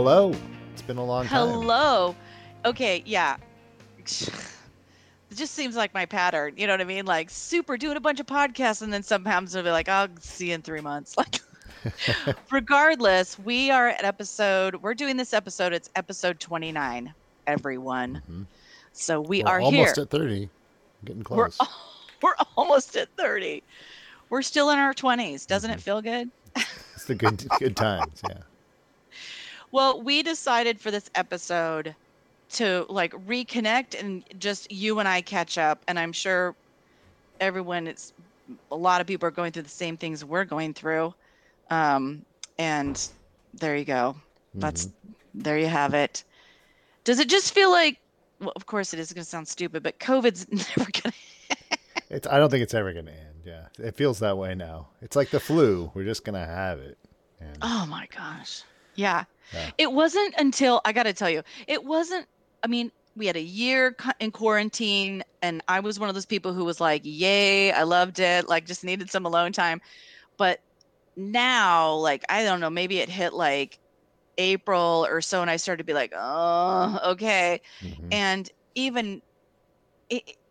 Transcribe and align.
hello. 0.00 0.32
It's 0.72 0.80
been 0.80 0.96
a 0.96 1.04
long 1.04 1.26
time. 1.26 1.48
Hello. 1.48 2.16
Okay, 2.64 3.02
yeah. 3.04 3.36
It 5.32 5.36
just 5.36 5.54
seems 5.54 5.76
like 5.76 5.94
my 5.94 6.06
pattern. 6.06 6.54
You 6.56 6.66
know 6.66 6.72
what 6.72 6.80
I 6.80 6.84
mean? 6.84 7.06
Like 7.06 7.30
super 7.30 7.76
doing 7.76 7.96
a 7.96 8.00
bunch 8.00 8.18
of 8.18 8.26
podcasts 8.26 8.82
and 8.82 8.92
then 8.92 9.04
sometimes 9.04 9.54
I'll 9.54 9.62
be 9.62 9.70
like, 9.70 9.88
I'll 9.88 10.08
see 10.18 10.48
you 10.48 10.54
in 10.54 10.62
three 10.62 10.80
months. 10.80 11.14
Like 11.84 12.36
regardless, 12.50 13.38
we 13.38 13.70
are 13.70 13.86
at 13.88 14.02
episode 14.04 14.74
we're 14.82 14.92
doing 14.94 15.16
this 15.16 15.32
episode. 15.32 15.72
It's 15.72 15.88
episode 15.94 16.40
29, 16.40 17.14
everyone. 17.46 18.20
Mhm. 18.28 18.46
So 18.92 19.20
we 19.20 19.44
We're 19.44 19.50
are 19.50 19.60
almost 19.60 19.94
here. 19.96 20.02
at 20.02 20.10
30. 20.10 20.48
Getting 21.04 21.22
close. 21.22 21.56
We're 21.60 21.66
we're 22.22 22.34
almost 22.56 22.96
at 22.96 23.08
30. 23.16 23.62
We're 24.30 24.42
still 24.42 24.70
in 24.70 24.78
our 24.80 24.92
20s. 24.92 25.46
Doesn't 25.46 25.70
it 25.70 25.78
Mhm. 25.78 25.82
feel 25.82 26.02
good? 26.02 26.28
It's 26.96 27.04
the 27.04 27.14
good 27.14 27.46
good 27.60 27.76
times. 27.76 28.20
Yeah. 28.28 28.38
Well, 29.72 30.00
we 30.02 30.22
decided 30.22 30.80
for 30.80 30.90
this 30.90 31.10
episode 31.14 31.94
to 32.52 32.84
like 32.88 33.12
reconnect 33.26 33.98
and 33.98 34.24
just 34.38 34.70
you 34.72 34.98
and 34.98 35.08
I 35.08 35.20
catch 35.20 35.58
up. 35.58 35.82
And 35.86 35.98
I'm 35.98 36.12
sure 36.12 36.54
everyone, 37.40 37.86
it's 37.86 38.12
a 38.72 38.76
lot 38.76 39.00
of 39.00 39.06
people 39.06 39.28
are 39.28 39.32
going 39.32 39.52
through 39.52 39.62
the 39.62 39.68
same 39.68 39.96
things 39.96 40.24
we're 40.24 40.44
going 40.44 40.74
through. 40.74 41.14
Um, 41.70 42.24
and 42.58 43.00
there 43.54 43.76
you 43.76 43.84
go. 43.84 44.16
That's 44.54 44.86
Mhm. 44.86 44.92
there 45.34 45.58
you 45.58 45.68
have 45.68 45.94
it. 45.94 46.24
Does 47.04 47.20
it 47.20 47.28
just 47.28 47.54
feel 47.54 47.70
like, 47.70 47.98
well, 48.40 48.52
of 48.56 48.66
course 48.66 48.92
it 48.92 48.98
is 48.98 49.12
going 49.12 49.22
to 49.24 49.28
sound 49.30 49.46
stupid, 49.46 49.82
but 49.84 49.98
COVID's 50.00 50.46
never 50.50 50.90
going 50.90 51.12
to. 51.12 51.78
It's. 52.10 52.26
I 52.26 52.38
don't 52.38 52.50
think 52.50 52.64
it's 52.64 52.74
ever 52.74 52.92
gonna 52.92 53.12
end. 53.12 53.42
Yeah. 53.44 53.66
It 53.78 53.94
feels 53.94 54.18
that 54.18 54.36
way 54.36 54.56
now. 54.56 54.88
It's 55.00 55.14
like 55.14 55.30
the 55.30 55.38
flu. 55.38 55.92
We're 55.94 56.04
just 56.04 56.24
gonna 56.24 56.44
have 56.44 56.80
it. 56.80 56.98
And 57.40 57.56
Oh 57.62 57.86
my 57.86 58.08
gosh. 58.14 58.62
Yeah. 58.96 59.24
Yeah. 59.52 59.70
It 59.78 59.92
wasn't 59.92 60.34
until 60.38 60.80
I 60.84 60.92
got 60.92 61.04
to 61.04 61.12
tell 61.12 61.30
you, 61.30 61.42
it 61.66 61.84
wasn't. 61.84 62.26
I 62.62 62.68
mean, 62.68 62.90
we 63.16 63.26
had 63.26 63.36
a 63.36 63.42
year 63.42 63.96
in 64.20 64.30
quarantine, 64.32 65.22
and 65.42 65.62
I 65.68 65.80
was 65.80 65.98
one 65.98 66.08
of 66.08 66.14
those 66.14 66.26
people 66.26 66.52
who 66.54 66.64
was 66.64 66.80
like, 66.80 67.02
"Yay, 67.04 67.72
I 67.72 67.82
loved 67.84 68.18
it!" 68.20 68.48
Like, 68.48 68.66
just 68.66 68.84
needed 68.84 69.10
some 69.10 69.26
alone 69.26 69.52
time. 69.52 69.80
But 70.38 70.60
now, 71.16 71.94
like, 71.94 72.24
I 72.30 72.44
don't 72.44 72.60
know, 72.60 72.70
maybe 72.70 72.98
it 73.00 73.08
hit 73.10 73.32
like 73.34 73.78
April 74.38 75.06
or 75.08 75.20
so, 75.22 75.42
and 75.42 75.50
I 75.50 75.56
started 75.56 75.78
to 75.78 75.84
be 75.86 75.94
like, 75.94 76.12
"Oh, 76.16 77.00
okay." 77.12 77.60
mhm. 77.80 78.12
And 78.12 78.48
even 78.74 79.22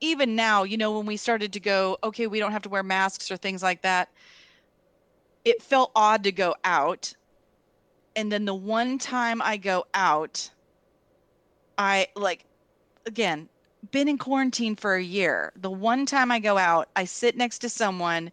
even 0.02 0.36
now, 0.36 0.64
you 0.64 0.78
know, 0.78 0.98
when 0.98 1.06
we 1.06 1.18
started 1.18 1.54
to 1.54 1.60
go, 1.60 1.98
okay, 2.04 2.28
we 2.28 2.40
don't 2.40 2.52
have 2.52 2.62
to 2.64 2.70
wear 2.70 2.84
masks 2.84 3.32
or 3.32 3.38
things 3.38 3.62
like 3.64 3.82
that, 3.82 4.10
it 5.46 5.62
felt 5.62 5.92
odd 5.96 6.24
to 6.24 6.32
go 6.32 6.56
out. 6.64 7.14
And 8.16 8.32
then 8.32 8.46
the 8.46 8.56
one 8.56 8.98
time 8.98 9.42
I 9.42 9.58
go 9.58 9.86
out, 9.94 10.52
I 11.78 12.08
like, 12.16 12.46
again, 13.06 13.50
been 13.92 14.08
in 14.10 14.18
quarantine 14.18 14.76
for 14.76 14.96
a 14.96 15.04
year. 15.04 15.54
The 15.56 15.72
one 15.72 16.06
time 16.06 16.32
I 16.32 16.40
go 16.40 16.58
out, 16.58 16.90
I 16.96 17.06
sit 17.06 17.38
next 17.38 17.60
to 17.60 17.70
someone 17.70 18.32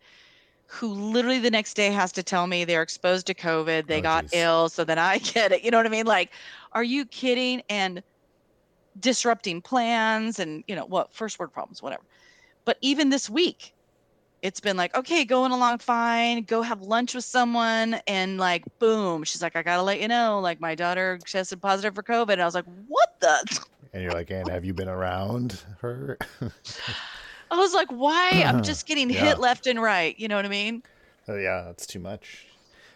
who 0.66 0.88
literally 0.88 1.38
the 1.38 1.50
next 1.50 1.74
day 1.74 1.90
has 1.92 2.12
to 2.12 2.22
tell 2.24 2.46
me 2.48 2.64
they're 2.64 2.82
exposed 2.82 3.26
to 3.28 3.34
COVID, 3.34 3.86
they 3.86 4.00
Oh, 4.00 4.02
got 4.02 4.24
geez. 4.24 4.32
ill, 4.32 4.68
so 4.68 4.84
then 4.84 4.98
I 4.98 5.18
get 5.34 5.52
it. 5.52 5.62
You 5.62 5.70
know 5.70 5.78
what 5.78 5.86
I 5.86 5.90
mean? 5.90 6.06
Like, 6.06 6.32
are 6.72 6.84
you 6.84 7.06
kidding? 7.06 7.62
And 7.68 8.02
disrupting 8.98 9.60
plans 9.62 10.38
and 10.38 10.64
you 10.66 10.74
know 10.74 10.86
what 10.86 11.12
first 11.12 11.38
word 11.38 11.52
problems 11.52 11.82
whatever 11.82 12.02
but 12.64 12.78
even 12.80 13.10
this 13.10 13.28
week 13.28 13.75
it's 14.46 14.60
been 14.60 14.76
like 14.76 14.94
okay 14.96 15.24
going 15.24 15.50
along 15.50 15.78
fine 15.78 16.42
go 16.44 16.62
have 16.62 16.80
lunch 16.80 17.14
with 17.14 17.24
someone 17.24 17.94
and 18.06 18.38
like 18.38 18.62
boom 18.78 19.24
she's 19.24 19.42
like 19.42 19.56
i 19.56 19.62
gotta 19.62 19.82
let 19.82 20.00
you 20.00 20.06
know 20.06 20.38
like 20.40 20.60
my 20.60 20.74
daughter 20.76 21.18
tested 21.26 21.60
positive 21.60 21.94
for 21.96 22.02
covid 22.04 22.34
and 22.34 22.42
i 22.42 22.44
was 22.44 22.54
like 22.54 22.64
what 22.86 23.08
the 23.20 23.60
And 23.92 24.02
you're 24.02 24.12
like, 24.12 24.30
and 24.30 24.48
have 24.50 24.64
you 24.64 24.74
been 24.74 24.88
around 24.88 25.58
her? 25.80 26.18
i 27.50 27.56
was 27.56 27.72
like 27.72 27.88
why 27.90 28.44
i'm 28.46 28.62
just 28.62 28.86
getting 28.90 29.10
Yeah. 29.10 29.24
hit 29.26 29.40
left 29.40 29.66
and 29.66 29.80
right 29.82 30.18
you 30.18 30.28
know 30.28 30.36
what 30.36 30.44
i 30.44 30.48
mean 30.48 30.82
Oh, 31.28 31.34
yeah, 31.36 31.64
that's 31.66 31.88
too 31.88 31.98
much. 31.98 32.46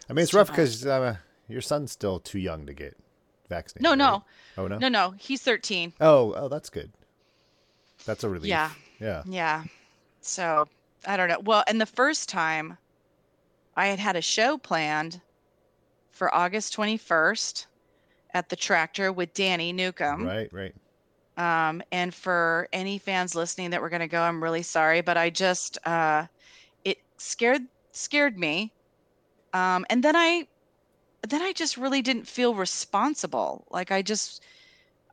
I 0.09 0.13
mean, 0.13 0.23
it's, 0.23 0.29
It's 0.29 0.33
rough 0.33 0.47
because 0.47 0.85
uh, 0.85 1.17
your 1.49 1.59
son's 1.59 1.91
still 1.91 2.17
too 2.17 2.39
young 2.39 2.65
to 2.65 2.73
get 2.73 2.95
vaccinated. 3.49 3.83
no 3.83 3.89
right? 3.89 3.97
no 3.97 4.23
Oh 4.57 4.67
no. 4.67 4.77
no 4.77 4.87
no 4.87 5.13
he's 5.19 5.41
13 5.41 5.91
Oh, 5.99 6.33
oh, 6.37 6.47
that's 6.47 6.69
good. 6.69 6.93
That's 8.05 8.23
a 8.23 8.29
relief. 8.29 8.49
Yeah. 8.51 8.69
Yeah. 9.01 9.23
Yeah. 9.27 9.63
So 10.21 10.65
I 11.05 11.17
don't 11.17 11.29
know. 11.29 11.39
Well, 11.39 11.63
and 11.67 11.79
the 11.79 11.85
first 11.85 12.29
time 12.29 12.77
I 13.75 13.87
had 13.87 13.99
had 13.99 14.15
a 14.15 14.21
show 14.21 14.57
planned 14.57 15.21
for 16.11 16.33
August 16.33 16.75
21st 16.75 17.65
at 18.33 18.49
the 18.49 18.55
tractor 18.55 19.11
with 19.11 19.33
Danny 19.33 19.73
Newcomb. 19.73 20.25
Right. 20.25 20.51
Right. 20.51 20.75
Um, 21.37 21.81
and 21.91 22.13
for 22.13 22.67
any 22.73 22.97
fans 22.97 23.35
listening 23.35 23.71
that 23.71 23.81
were 23.81 23.89
going 23.89 24.01
to 24.01 24.07
go, 24.07 24.21
I'm 24.21 24.43
really 24.43 24.61
sorry, 24.61 25.01
but 25.01 25.17
I 25.17 25.29
just, 25.29 25.77
uh, 25.87 26.27
it 26.83 26.97
scared, 27.17 27.63
scared 27.91 28.37
me. 28.37 28.71
Um, 29.53 29.85
and 29.89 30.03
then 30.03 30.15
I, 30.15 30.47
then 31.27 31.41
I 31.41 31.53
just 31.53 31.77
really 31.77 32.01
didn't 32.01 32.27
feel 32.27 32.53
responsible. 32.53 33.65
Like 33.71 33.91
I 33.91 34.01
just, 34.01 34.43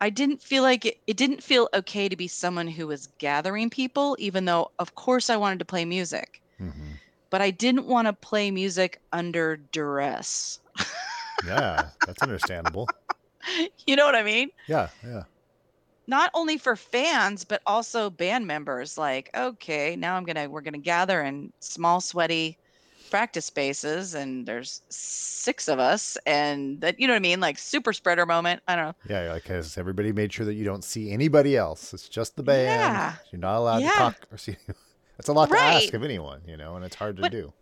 I 0.01 0.11
didn't 0.11 0.43
feel 0.43 0.63
like 0.63 0.85
it, 0.85 0.97
it 1.07 1.17
didn't 1.17 1.43
feel 1.43 1.69
okay 1.75 2.09
to 2.09 2.17
be 2.17 2.29
someone 2.29 2.69
who 2.69 2.87
was 2.87 3.07
gathering 3.19 3.71
people, 3.71 4.17
even 4.19 4.45
though 4.45 4.69
of 4.79 4.95
course 4.95 5.31
I 5.31 5.37
wanted 5.37 5.59
to 5.61 5.65
play 5.65 5.85
music, 5.85 6.43
hmm 6.59 7.01
but 7.31 7.43
I 7.43 7.51
didn't 7.51 7.87
want 7.87 8.07
to 8.09 8.13
play 8.15 8.51
music 8.51 9.01
under 9.13 9.57
duress. 9.59 10.61
Yeah, 11.41 11.91
that's 12.05 12.23
understandable. 12.23 12.95
you 13.87 13.97
know 13.97 14.07
what 14.07 14.15
I 14.15 14.23
mean? 14.23 14.51
Yeah. 14.67 14.91
Yeah. 15.03 15.25
not 16.07 16.31
only 16.35 16.59
for 16.59 16.77
fans 16.77 17.45
but 17.45 17.63
also 17.67 18.11
band 18.11 18.47
members 18.47 18.97
like 18.97 19.31
okay 19.37 19.97
now 19.97 20.17
i'm 20.17 20.25
gonna 20.25 20.49
we're 20.49 20.61
gonna 20.63 20.79
gather 20.79 21.23
in 21.23 21.53
small 21.61 22.01
sweaty 22.01 22.59
practice 23.09 23.47
spaces 23.47 24.15
and 24.15 24.47
there's 24.47 24.83
six 24.89 25.67
of 25.69 25.79
us 25.79 26.17
and 26.27 26.81
that 26.81 26.99
you 27.01 27.07
know 27.07 27.13
what 27.15 27.19
i 27.19 27.21
mean 27.21 27.41
like 27.41 27.59
super 27.59 27.93
spreader 27.93 28.27
moment 28.27 28.63
i 28.69 28.77
don't 28.77 28.85
know 28.87 28.95
Yeah. 29.09 29.33
Like, 29.33 29.47
has 29.47 29.77
everybody 29.79 30.13
made 30.13 30.33
sure 30.33 30.47
that 30.47 30.55
you 30.55 30.65
don't 30.65 30.85
see 30.85 31.11
anybody 31.11 31.57
else? 31.57 31.93
It's 31.95 32.09
just 32.09 32.37
the 32.37 32.43
band. 32.43 32.67
Yeah. 32.67 33.15
You're 33.33 33.41
not 33.41 33.57
allowed 33.59 33.83
Yeah. 33.83 33.91
to 33.91 33.97
talk 33.97 34.17
or 34.31 34.39
see. 34.39 34.57
That's 35.17 35.29
a 35.29 35.33
lot 35.33 35.49
to 35.51 35.59
ask 35.59 35.93
of 35.95 36.05
anyone, 36.05 36.43
you 36.47 36.57
know, 36.57 36.77
and 36.77 36.85
it's 36.85 36.95
hard 36.95 37.17
to 37.17 37.23
But- 37.23 37.33
do. 37.33 37.53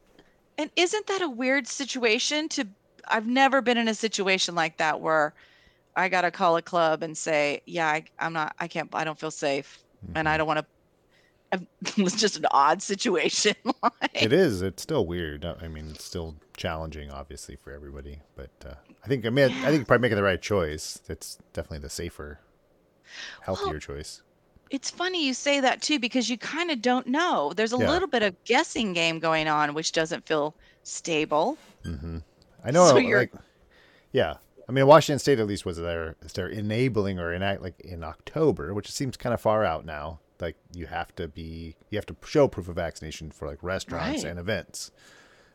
and 0.58 0.70
isn't 0.76 1.06
that 1.06 1.22
a 1.22 1.28
weird 1.28 1.66
situation 1.66 2.48
to 2.50 2.66
i've 3.08 3.26
never 3.26 3.60
been 3.62 3.76
in 3.78 3.88
a 3.88 3.94
situation 3.94 4.54
like 4.54 4.76
that 4.78 5.00
where 5.00 5.32
i 5.96 6.08
gotta 6.08 6.30
call 6.30 6.56
a 6.56 6.62
club 6.62 7.02
and 7.04 7.16
say 7.16 7.60
yeah 7.66 7.86
I, 7.88 8.04
i'm 8.18 8.32
not 8.32 8.56
i 8.58 8.66
can't 8.66 8.88
i 8.94 9.04
don't 9.04 9.18
feel 9.18 9.30
safe 9.30 9.78
and 10.14 10.28
i 10.28 10.34
Mhm. 10.34 10.38
don't 10.38 10.46
want 10.48 10.58
to 10.60 10.66
it's 11.96 12.16
just 12.16 12.36
an 12.36 12.46
odd 12.50 12.82
situation 12.82 13.54
It 14.14 14.32
is. 14.32 14.62
It's 14.62 14.82
still 14.82 15.06
weird. 15.06 15.44
I 15.44 15.68
mean, 15.68 15.88
it's 15.90 16.04
still 16.04 16.36
challenging, 16.56 17.10
obviously, 17.10 17.56
for 17.56 17.72
everybody. 17.72 18.20
But 18.34 18.50
uh, 18.64 18.74
I 19.04 19.08
think 19.08 19.24
I 19.26 19.30
mean, 19.30 19.44
I 19.46 19.48
think 19.66 19.76
you're 19.76 19.84
probably 19.84 20.02
making 20.02 20.16
the 20.16 20.22
right 20.22 20.40
choice. 20.40 21.00
It's 21.08 21.38
definitely 21.52 21.78
the 21.80 21.90
safer, 21.90 22.40
healthier 23.42 23.78
choice. 23.78 24.22
It's 24.70 24.90
funny 24.90 25.24
you 25.24 25.32
say 25.34 25.60
that 25.60 25.80
too 25.82 25.98
because 26.00 26.28
you 26.28 26.36
kind 26.38 26.70
of 26.70 26.82
don't 26.82 27.06
know. 27.06 27.52
There's 27.54 27.72
a 27.72 27.78
Yeah. 27.78 27.90
little 27.90 28.08
bit 28.08 28.22
of 28.22 28.34
guessing 28.44 28.92
game 28.94 29.20
going 29.20 29.46
on, 29.48 29.74
which 29.74 29.92
doesn't 29.92 30.26
feel 30.26 30.54
stable. 30.82 31.56
hmm 31.84 32.18
I 32.64 32.70
know. 32.72 32.86
So 32.88 32.96
you're- 32.96 33.20
like, 33.20 33.32
yeah. 34.12 34.34
I 34.68 34.72
mean, 34.72 34.88
Washington 34.88 35.20
State 35.20 35.38
at 35.38 35.46
least 35.46 35.64
was 35.64 35.76
there. 35.76 36.16
They're 36.34 36.48
enabling 36.48 37.20
or 37.20 37.32
enact 37.32 37.62
like 37.62 37.78
in 37.80 38.02
October, 38.02 38.74
which 38.74 38.90
seems 38.90 39.16
kind 39.16 39.32
of 39.32 39.40
far 39.40 39.64
out 39.64 39.84
now. 39.84 40.18
Like 40.40 40.56
you 40.74 40.86
have 40.86 41.14
to 41.16 41.28
be, 41.28 41.76
you 41.90 41.96
have 41.98 42.06
to 42.06 42.16
show 42.26 42.46
proof 42.48 42.68
of 42.68 42.74
vaccination 42.76 43.30
for 43.30 43.46
like 43.48 43.58
restaurants 43.62 44.22
Right. 44.24 44.30
and 44.30 44.38
events, 44.38 44.90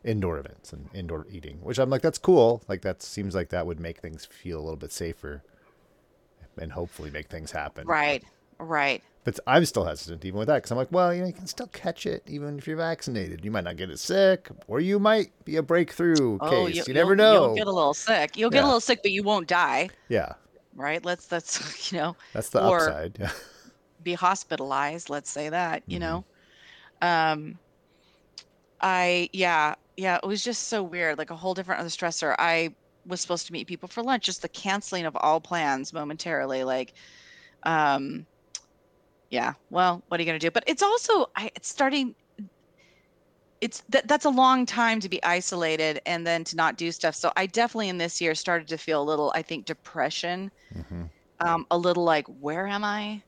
indoor 0.04 0.40
events 0.40 0.74
and 0.74 0.90
indoor 0.94 1.28
eating. 1.30 1.58
Which 1.62 1.78
I'm 1.80 1.90
like, 1.90 2.02
that's 2.02 2.18
cool. 2.18 2.64
Like 2.68 2.82
that 2.82 3.02
seems 3.04 3.36
like 3.36 3.50
that 3.50 3.66
would 3.68 3.80
make 3.80 4.00
things 4.00 4.26
feel 4.26 4.58
a 4.60 4.64
little 4.64 4.76
bit 4.78 4.92
safer, 4.92 5.44
and 6.60 6.72
hopefully 6.72 7.12
make 7.12 7.28
things 7.30 7.52
happen. 7.52 7.88
Right, 7.88 8.24
right. 8.60 9.02
But 9.24 9.40
I'm 9.46 9.66
still 9.66 9.86
hesitant 9.86 10.26
even 10.26 10.40
with 10.40 10.48
that 10.48 10.56
because 10.56 10.72
I'm 10.72 10.78
like, 10.80 10.92
well, 10.92 11.14
you 11.14 11.22
know, 11.22 11.28
you 11.28 11.34
can 11.34 11.46
still 11.46 11.68
catch 11.68 12.08
it 12.08 12.24
even 12.26 12.58
if 12.58 12.66
you're 12.66 12.76
vaccinated. 12.76 13.46
You 13.46 13.52
might 13.52 13.64
not 13.66 13.78
get 13.78 13.92
it 13.92 14.00
sick, 14.00 14.50
or 14.68 14.80
you 14.80 14.98
might 14.98 15.30
be 15.46 15.58
a 15.58 15.62
breakthrough 15.62 16.40
Oh, 16.42 16.50
case. 16.66 16.76
you, 16.78 16.84
you 16.88 16.94
never 16.96 17.16
know. 17.16 17.46
You'll 17.46 17.56
get 17.56 17.68
a 17.68 17.72
little 17.72 17.94
sick. 17.94 18.36
You'll 18.36 18.50
get 18.50 18.64
a 18.64 18.66
little 18.66 18.80
sick, 18.82 19.04
but 19.04 19.12
you 19.12 19.22
won't 19.22 19.48
die. 19.48 19.90
yeah, 20.10 20.34
Right? 20.74 21.06
Let's 21.06 21.28
that's 21.28 21.92
you 21.92 22.00
know 22.00 22.16
that's 22.34 22.50
the 22.50 22.66
Or- 22.68 22.80
upside. 22.90 23.18
Yeah. 23.20 23.32
be 24.04 24.14
hospitalized. 24.14 25.10
Let's 25.10 25.30
say 25.32 25.50
that. 25.50 25.84
You 25.88 26.00
Mhm. 26.00 26.00
know. 26.00 26.26
Um. 27.02 27.60
I 28.82 29.30
yeah 29.34 29.76
yeah 29.98 30.20
it 30.24 30.28
was 30.28 30.44
just 30.44 30.68
so 30.68 30.84
weird 30.84 31.18
like 31.18 31.30
a 31.30 31.36
whole 31.36 31.54
different 31.54 31.82
other 31.82 31.90
stressor. 31.90 32.36
I 32.38 32.76
was 33.06 33.22
supposed 33.22 33.48
to 33.48 33.54
meet 33.54 33.68
people 33.68 33.90
for 33.90 34.04
lunch. 34.04 34.26
Just 34.26 34.42
the 34.42 34.50
canceling 34.50 35.06
of 35.06 35.16
all 35.16 35.42
plans 35.42 35.94
momentarily. 35.94 36.64
Like, 36.64 36.94
um, 37.64 38.28
yeah. 39.30 39.54
Well, 39.70 40.04
what 40.08 40.20
are 40.20 40.24
you 40.24 40.28
gonna 40.28 40.40
do? 40.40 40.52
But 40.52 40.64
it's 40.68 40.84
also 40.84 41.28
I 41.36 41.52
it's 41.56 41.70
starting. 41.70 42.16
it's 43.62 43.84
that 43.90 44.08
that's 44.08 44.26
a 44.26 44.30
long 44.30 44.66
time 44.66 45.00
to 45.00 45.10
be 45.10 45.24
isolated 45.24 46.00
and 46.06 46.26
then 46.26 46.44
to 46.46 46.56
not 46.56 46.78
do 46.78 46.92
stuff. 46.92 47.16
So 47.16 47.32
I 47.38 47.46
definitely 47.46 47.90
in 47.90 47.98
this 47.98 48.20
year 48.22 48.34
started 48.36 48.68
to 48.70 48.78
feel 48.78 49.02
a 49.02 49.06
little, 49.06 49.32
I 49.36 49.44
think, 49.44 49.66
depression, 49.66 50.52
hmm 50.74 51.06
um, 51.46 51.66
a 51.72 51.78
little 51.78 52.04
like, 52.04 52.26
where 52.28 52.68
am 52.68 52.84
I? 52.84 53.24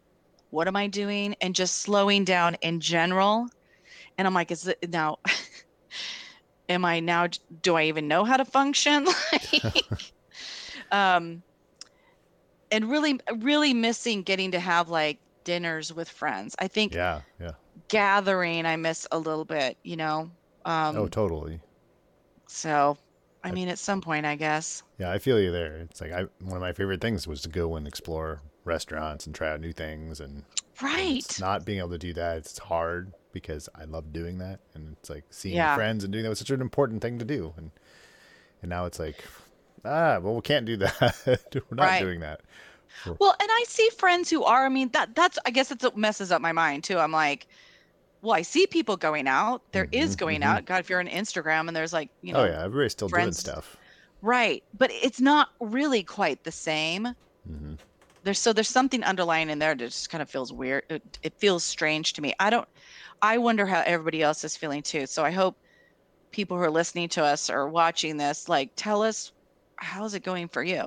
What 0.54 0.68
am 0.68 0.76
I 0.76 0.86
doing? 0.86 1.36
And 1.42 1.56
just 1.56 1.80
slowing 1.80 2.26
down 2.26 2.54
in 2.62 2.80
general. 2.80 3.48
And 4.20 4.28
I'm 4.28 4.36
like, 4.36 4.52
is 4.52 4.68
it 4.68 4.88
now? 4.92 5.18
am 6.70 6.86
I 6.86 7.00
now? 7.00 7.28
Do 7.64 7.74
I 7.76 7.86
even 7.86 8.08
know 8.08 8.24
how 8.24 8.38
to 8.38 8.46
function? 8.46 9.08
like, 9.64 9.84
um, 10.92 11.42
and 12.72 12.88
really, 12.92 13.20
really 13.40 13.74
missing 13.74 14.22
getting 14.22 14.52
to 14.52 14.60
have 14.60 14.90
like 14.90 15.18
dinners 15.44 15.92
with 15.92 16.08
friends. 16.08 16.56
I 16.60 16.68
think 16.68 16.94
Yeah, 16.94 17.22
yeah. 17.40 17.54
gathering 17.88 18.68
I 18.68 18.76
miss 18.76 19.08
a 19.12 19.18
little 19.18 19.46
bit, 19.46 19.76
you 19.82 19.96
know. 19.96 20.30
Um, 20.66 20.96
Oh, 20.98 21.08
totally. 21.08 21.60
so 22.48 22.96
I 23.44 23.50
I- 23.50 23.52
mean, 23.54 23.70
at 23.70 23.80
some 23.80 24.02
point, 24.02 24.28
I 24.28 24.36
guess. 24.36 24.84
Yeah, 25.00 25.10
I 25.12 25.18
feel 25.18 25.40
you 25.40 25.52
there. 25.52 25.78
It's 25.78 26.00
like 26.00 26.12
I 26.12 26.26
one 26.42 26.58
of 26.58 26.62
my 26.62 26.74
favorite 26.74 27.02
things 27.02 27.28
was 27.28 27.42
to 27.42 27.50
go 27.50 27.76
and 27.76 27.88
explore 27.88 28.44
restaurants 28.66 29.26
and 29.26 29.36
try 29.36 29.52
out 29.52 29.60
new 29.60 29.74
things 29.74 30.20
and 30.20 30.36
and 30.36 30.44
Right. 30.82 31.18
it's 31.18 31.40
not 31.40 31.66
being 31.66 31.80
able 31.80 31.90
to 31.90 31.98
do 31.98 32.14
that 32.14 32.38
it's 32.38 32.58
hard 32.60 33.12
because 33.32 33.68
I 33.76 33.86
love 33.86 34.14
doing 34.14 34.38
that 34.40 34.60
and 34.74 34.96
it's 35.00 35.10
like 35.10 35.24
seeing 35.32 35.56
Yeah. 35.56 35.76
friends 35.76 36.04
and 36.04 36.14
doing 36.14 36.24
that 36.24 36.30
was 36.30 36.40
such 36.40 36.50
an 36.50 36.62
important 36.62 37.02
thing 37.02 37.20
to 37.20 37.26
do 37.26 37.54
and 37.58 37.72
and 38.62 38.70
now 38.70 38.86
it's 38.86 39.00
like 39.00 39.24
ah 39.86 40.20
well 40.20 40.36
we 40.36 40.42
can't 40.42 40.66
do 40.66 40.78
that 40.78 41.16
we're 41.54 41.76
not 41.76 41.86
Right. 41.86 42.00
doing 42.00 42.20
that 42.22 42.42
Well, 43.20 43.36
and 43.40 43.50
I 43.52 43.66
see 43.68 43.90
friends 43.98 44.30
who 44.30 44.44
are. 44.44 44.66
I 44.66 44.70
mean, 44.70 44.90
that 44.94 45.14
that's. 45.16 45.38
I 45.46 45.50
guess 45.52 45.72
it's 45.72 45.84
what 45.84 45.98
messes 45.98 46.32
up 46.32 46.42
my 46.42 46.52
mind 46.54 46.84
too. 46.84 46.98
I'm 46.98 47.12
like, 47.12 47.48
well, 48.22 48.34
I 48.34 48.44
see 48.44 48.68
people 48.68 48.96
going 48.98 49.28
out. 49.28 49.62
There 49.74 49.88
is 49.92 50.16
Mhm, 50.16 50.18
going 50.20 50.42
mhm. 50.42 50.46
out. 50.46 50.66
God, 50.66 50.80
if 50.80 50.90
you're 50.90 51.00
on 51.00 51.08
Instagram 51.08 51.68
and 51.68 51.76
there's 51.76 51.94
like, 51.94 52.10
you 52.22 52.34
know, 52.34 52.40
oh 52.40 52.46
yeah 52.46 52.64
everybody's 52.64 52.94
still 52.94 53.10
doing 53.10 53.32
stuff 53.34 53.78
right, 54.22 54.64
but 54.78 54.92
it's 54.94 55.20
not 55.20 55.50
really 55.60 56.04
quite 56.04 56.44
the 56.44 56.52
same. 56.52 57.08
hmm 57.48 57.74
There's 58.24 58.40
so 58.40 58.54
there's 58.54 58.70
something 58.70 59.04
underlying 59.04 59.50
in 59.50 59.60
there 59.60 59.76
that 59.76 59.86
just 59.86 60.10
kind 60.10 60.22
of 60.22 60.30
feels 60.30 60.54
weird. 60.54 60.84
It, 60.90 61.04
it 61.24 61.34
feels 61.40 61.64
strange 61.64 62.14
to 62.14 62.22
me. 62.22 62.34
I 62.40 62.50
don't. 62.50 62.68
I 63.22 63.38
wonder 63.38 63.66
how 63.66 63.84
everybody 63.86 64.22
else 64.22 64.44
is 64.44 64.58
feeling 64.58 64.84
too. 64.84 65.06
So 65.08 65.24
I 65.26 65.32
hope 65.32 65.58
people 66.32 66.58
who 66.58 66.64
are 66.64 66.72
listening 66.72 67.10
to 67.10 67.24
us 67.24 67.50
or 67.50 67.70
watching 67.70 68.18
this, 68.18 68.50
like, 68.50 68.72
tell 68.76 69.04
us 69.04 69.32
how's 69.78 70.14
it 70.16 70.24
going 70.24 70.48
for 70.50 70.64
you, 70.64 70.86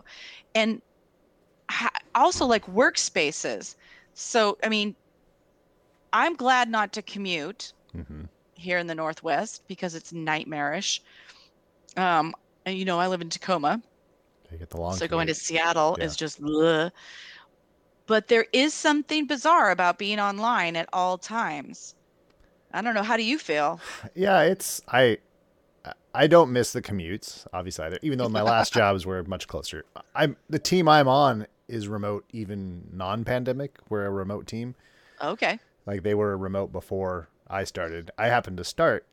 and 0.54 0.80
ha- 1.70 1.90
also 2.14 2.46
like 2.46 2.66
workspaces. 2.66 3.74
So 4.14 4.58
I 4.64 4.68
mean, 4.70 4.96
I'm 6.12 6.34
glad 6.34 6.68
not 6.68 6.92
to 6.94 7.02
commute 7.02 7.72
hmm 7.94 8.24
here 8.54 8.78
in 8.78 8.86
the 8.86 8.94
Northwest 8.94 9.62
because 9.68 9.94
it's 9.94 10.12
nightmarish. 10.12 11.02
Um, 11.96 12.34
and 12.64 12.78
you 12.78 12.84
know, 12.84 12.98
I 12.98 13.08
live 13.08 13.20
in 13.20 13.30
Tacoma, 13.30 13.82
you 14.52 14.58
get 14.58 14.70
the 14.70 14.76
long 14.80 14.96
so 14.96 15.06
going 15.08 15.26
to. 15.26 15.34
Seattle 15.34 15.96
Yeah. 15.98 16.04
is 16.04 16.16
just 16.16 16.40
ugh. 16.42 16.92
But 18.06 18.28
there 18.28 18.46
is 18.52 18.72
something 18.72 19.26
bizarre 19.26 19.70
about 19.70 19.98
being 19.98 20.20
online 20.20 20.76
at 20.76 20.88
all 20.92 21.18
times. 21.18 21.94
I 22.72 22.82
don't 22.82 22.94
know. 22.94 23.02
How 23.02 23.16
do 23.16 23.24
you 23.24 23.38
feel? 23.38 23.80
yeah 24.14 24.42
it's 24.42 24.80
i 24.88 25.18
i 26.14 26.26
don't 26.26 26.52
miss 26.52 26.72
the 26.72 26.82
commutes 26.82 27.46
obviously 27.52 27.84
either 27.84 27.98
even 28.02 28.18
though 28.18 28.28
my 28.28 28.42
last 28.42 28.72
jobs 28.80 29.06
were 29.06 29.22
much 29.24 29.46
closer 29.46 29.84
i'm 30.14 30.36
the 30.50 30.58
team 30.58 30.88
i'm 30.88 31.06
on 31.06 31.46
is 31.68 31.86
remote 31.88 32.24
even 32.32 32.82
non-pandemic 32.92 33.78
we're 33.88 34.04
a 34.06 34.10
remote 34.10 34.46
team 34.46 34.74
Okay. 35.22 35.58
like 35.86 36.02
they 36.02 36.14
were 36.14 36.36
remote 36.36 36.72
before 36.72 37.28
i 37.48 37.62
started 37.64 38.10
i 38.18 38.26
happened 38.28 38.56
to 38.56 38.64
start 38.64 39.06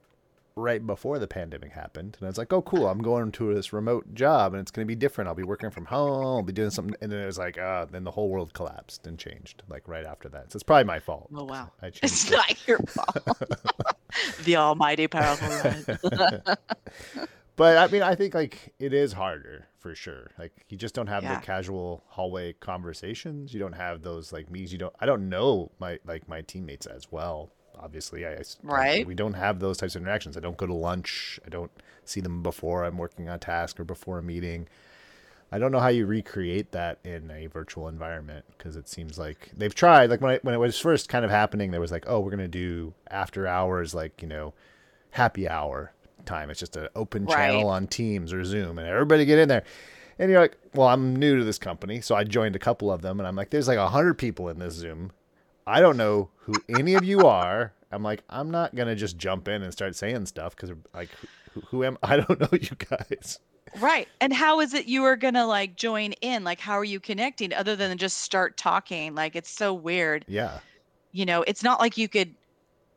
right 0.56 0.86
before 0.86 1.18
the 1.18 1.28
pandemic 1.28 1.72
happened 1.72 2.16
and 2.20 2.28
i 2.28 2.30
was 2.30 2.38
like 2.38 2.54
oh 2.54 2.62
cool 2.62 2.88
i'm 2.88 3.02
going 3.02 3.32
to 3.32 3.54
this 3.54 3.74
remote 3.74 4.14
job 4.14 4.54
and 4.54 4.62
it's 4.62 4.70
going 4.72 4.86
to 4.86 4.88
be 4.88 4.96
different 4.96 5.28
i'll 5.28 5.34
be 5.34 5.44
working 5.44 5.72
from 5.72 5.86
home 5.86 6.24
i'll 6.26 6.42
be 6.44 6.54
doing 6.54 6.70
something 6.70 6.96
and 7.02 7.12
then 7.12 7.20
it 7.20 7.26
was 7.26 7.38
like 7.40 7.58
uh 7.58 7.86
then 7.86 8.04
the 8.04 8.12
whole 8.12 8.30
world 8.30 8.54
collapsed 8.54 9.08
and 9.08 9.18
changed 9.18 9.64
like 9.68 9.88
right 9.88 10.06
after 10.06 10.30
that 10.30 10.52
so 10.52 10.58
it's 10.58 10.64
probably 10.64 10.84
my 10.84 11.00
fault 11.00 11.28
Oh 11.36 11.44
wow. 11.46 11.72
i 11.82 11.86
changed 11.90 12.04
It's 12.04 12.30
it. 12.30 12.36
not 12.36 12.68
your 12.68 12.78
fault. 12.80 13.42
the 14.44 14.56
almighty 14.58 15.08
powerful 15.08 15.50
but 17.56 17.78
I 17.78 17.88
mean, 17.92 18.02
I 18.02 18.16
think 18.16 18.34
like 18.34 18.74
it 18.80 18.94
is 18.94 19.14
harder 19.14 19.68
for 19.80 19.94
sure. 19.96 20.32
Like 20.40 20.52
you 20.70 20.78
just 20.78 20.96
don't 20.96 21.08
have 21.08 21.24
Yeah. 21.24 21.36
the 21.40 21.46
casual 21.46 22.04
hallway 22.08 22.54
conversations. 22.54 23.54
You 23.54 23.60
don't 23.60 23.74
have 23.74 24.02
those 24.02 24.32
like 24.34 24.50
meetings. 24.50 24.72
You 24.74 24.80
don't. 24.80 24.96
I 25.00 25.06
don't 25.06 25.30
know 25.30 25.72
my 25.80 26.00
like 26.06 26.28
my 26.28 26.42
teammates 26.42 26.86
as 26.88 27.12
well. 27.12 27.52
Obviously, 27.80 28.26
I, 28.26 28.34
I 28.34 28.44
Right. 28.64 29.08
we 29.08 29.16
don't 29.16 29.34
have 29.34 29.60
those 29.60 29.78
types 29.78 29.96
of 29.96 30.02
interactions. 30.02 30.38
I 30.38 30.40
don't 30.40 30.58
go 30.58 30.66
to 30.66 30.74
lunch. 30.74 31.40
I 31.46 31.50
don't 31.50 31.72
see 32.06 32.22
them 32.22 32.44
before 32.44 32.84
I'm 32.84 32.98
working 32.98 33.28
on 33.30 33.36
a 33.36 33.40
task 33.40 33.80
or 33.80 33.84
before 33.84 34.20
a 34.20 34.24
meeting. 34.24 34.68
I 35.52 35.60
don't 35.60 35.72
know 35.72 35.80
how 35.80 35.90
you 35.90 36.08
recreate 36.08 36.72
that 36.72 36.98
in 37.04 37.30
a 37.30 37.46
virtual 37.46 37.88
environment 37.88 38.46
because 38.58 38.76
it 38.76 38.90
seems 38.90 39.20
like 39.20 39.52
they've 39.56 39.76
tried. 39.76 40.10
Like 40.10 40.20
when 40.20 40.32
I, 40.32 40.40
when 40.42 40.56
it 40.56 40.58
was 40.58 40.80
first 40.80 41.10
kind 41.10 41.24
of 41.24 41.30
happening, 41.30 41.70
there 41.70 41.80
was 41.82 41.92
like, 41.92 42.06
oh, 42.08 42.20
we're 42.22 42.32
gonna 42.32 42.48
do 42.48 42.94
after 43.12 43.46
hours, 43.46 43.94
like 43.94 44.22
you 44.24 44.28
know, 44.28 44.54
happy 45.12 45.48
hour 45.48 45.94
time. 46.26 46.50
It's 46.50 46.60
just 46.60 46.76
an 46.76 46.88
open 46.96 47.28
channel 47.28 47.68
on 47.70 47.86
Teams 47.86 48.34
or 48.34 48.44
Zoom, 48.44 48.80
and 48.80 48.88
everybody 48.88 49.26
get 49.26 49.38
in 49.38 49.48
there. 49.48 49.64
And 50.18 50.32
you're 50.32 50.40
like, 50.42 50.58
well, 50.74 50.88
I'm 50.88 51.16
new 51.16 51.38
to 51.38 51.44
this 51.44 51.60
company, 51.60 52.02
so 52.02 52.16
I 52.16 52.24
joined 52.24 52.56
a 52.56 52.60
couple 52.60 52.92
of 52.92 53.02
them, 53.04 53.20
and 53.20 53.28
I'm 53.28 53.36
like, 53.36 53.52
there's 53.52 53.68
like 53.68 53.78
a 53.78 53.90
hundred 53.90 54.16
people 54.16 54.50
in 54.50 54.58
this 54.58 54.74
Zoom. 54.74 55.12
I 55.66 55.80
don't 55.82 55.98
know 55.98 56.30
who 56.42 56.64
any 56.70 56.96
of 56.96 57.04
you 57.04 57.26
are. 57.26 57.74
I'm 57.92 58.04
like, 58.04 58.24
I'm 58.30 58.50
not 58.52 58.76
gonna 58.76 58.96
just 58.96 59.18
jump 59.18 59.48
in 59.48 59.62
and 59.62 59.72
start 59.72 59.96
saying 59.96 60.26
stuff 60.26 60.56
because 60.56 60.76
like, 60.94 61.10
who, 61.52 61.62
who 61.62 61.84
am 61.84 61.98
I? 62.04 62.18
don't 62.18 62.40
know 62.40 62.50
you 62.52 62.76
guys. 62.90 63.40
right. 63.80 64.08
And 64.20 64.34
how 64.34 64.60
is 64.60 64.74
it 64.74 64.88
you 64.88 65.04
are 65.04 65.16
gonna 65.16 65.46
like 65.46 65.76
join 65.76 66.14
in? 66.22 66.44
Like, 66.44 66.60
how 66.60 66.74
are 66.74 66.84
you 66.84 67.00
connecting 67.00 67.54
other 67.54 67.76
than 67.76 67.98
just 67.98 68.18
start 68.20 68.58
talking? 68.58 69.16
Like, 69.16 69.36
it's 69.36 69.50
so 69.50 69.74
weird. 69.74 70.26
Yeah, 70.28 70.60
You 71.12 71.26
know, 71.26 71.44
it's 71.44 71.64
not 71.64 71.80
like 71.80 71.98
you 71.98 72.08
could 72.10 72.34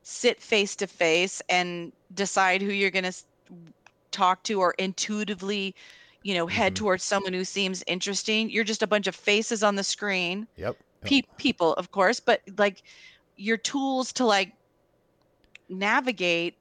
sit 0.02 0.40
face 0.40 0.74
to 0.76 0.86
face 0.86 1.42
and 1.48 1.92
decide 2.14 2.62
who 2.62 2.72
you're 2.72 2.90
gonna 2.90 3.12
talk 4.12 4.42
to 4.44 4.60
or 4.60 4.74
intuitively, 4.78 5.74
you 6.22 6.34
know, 6.34 6.46
head 6.46 6.72
Mhm. 6.72 6.76
towards 6.76 7.04
someone 7.04 7.32
who 7.32 7.44
seems 7.44 7.82
interesting. 7.86 8.48
You're 8.50 8.64
just 8.64 8.82
a 8.82 8.86
bunch 8.86 9.06
of 9.06 9.14
faces 9.14 9.62
on 9.62 9.74
the 9.76 9.84
screen. 9.84 10.46
yep. 10.56 10.76
Pe- 11.06 11.22
people, 11.36 11.72
of 11.74 11.90
course, 11.90 12.20
but 12.20 12.40
like 12.58 12.82
your 13.36 13.56
tools 13.56 14.12
to 14.14 14.24
like 14.24 14.52
navigate 15.68 16.54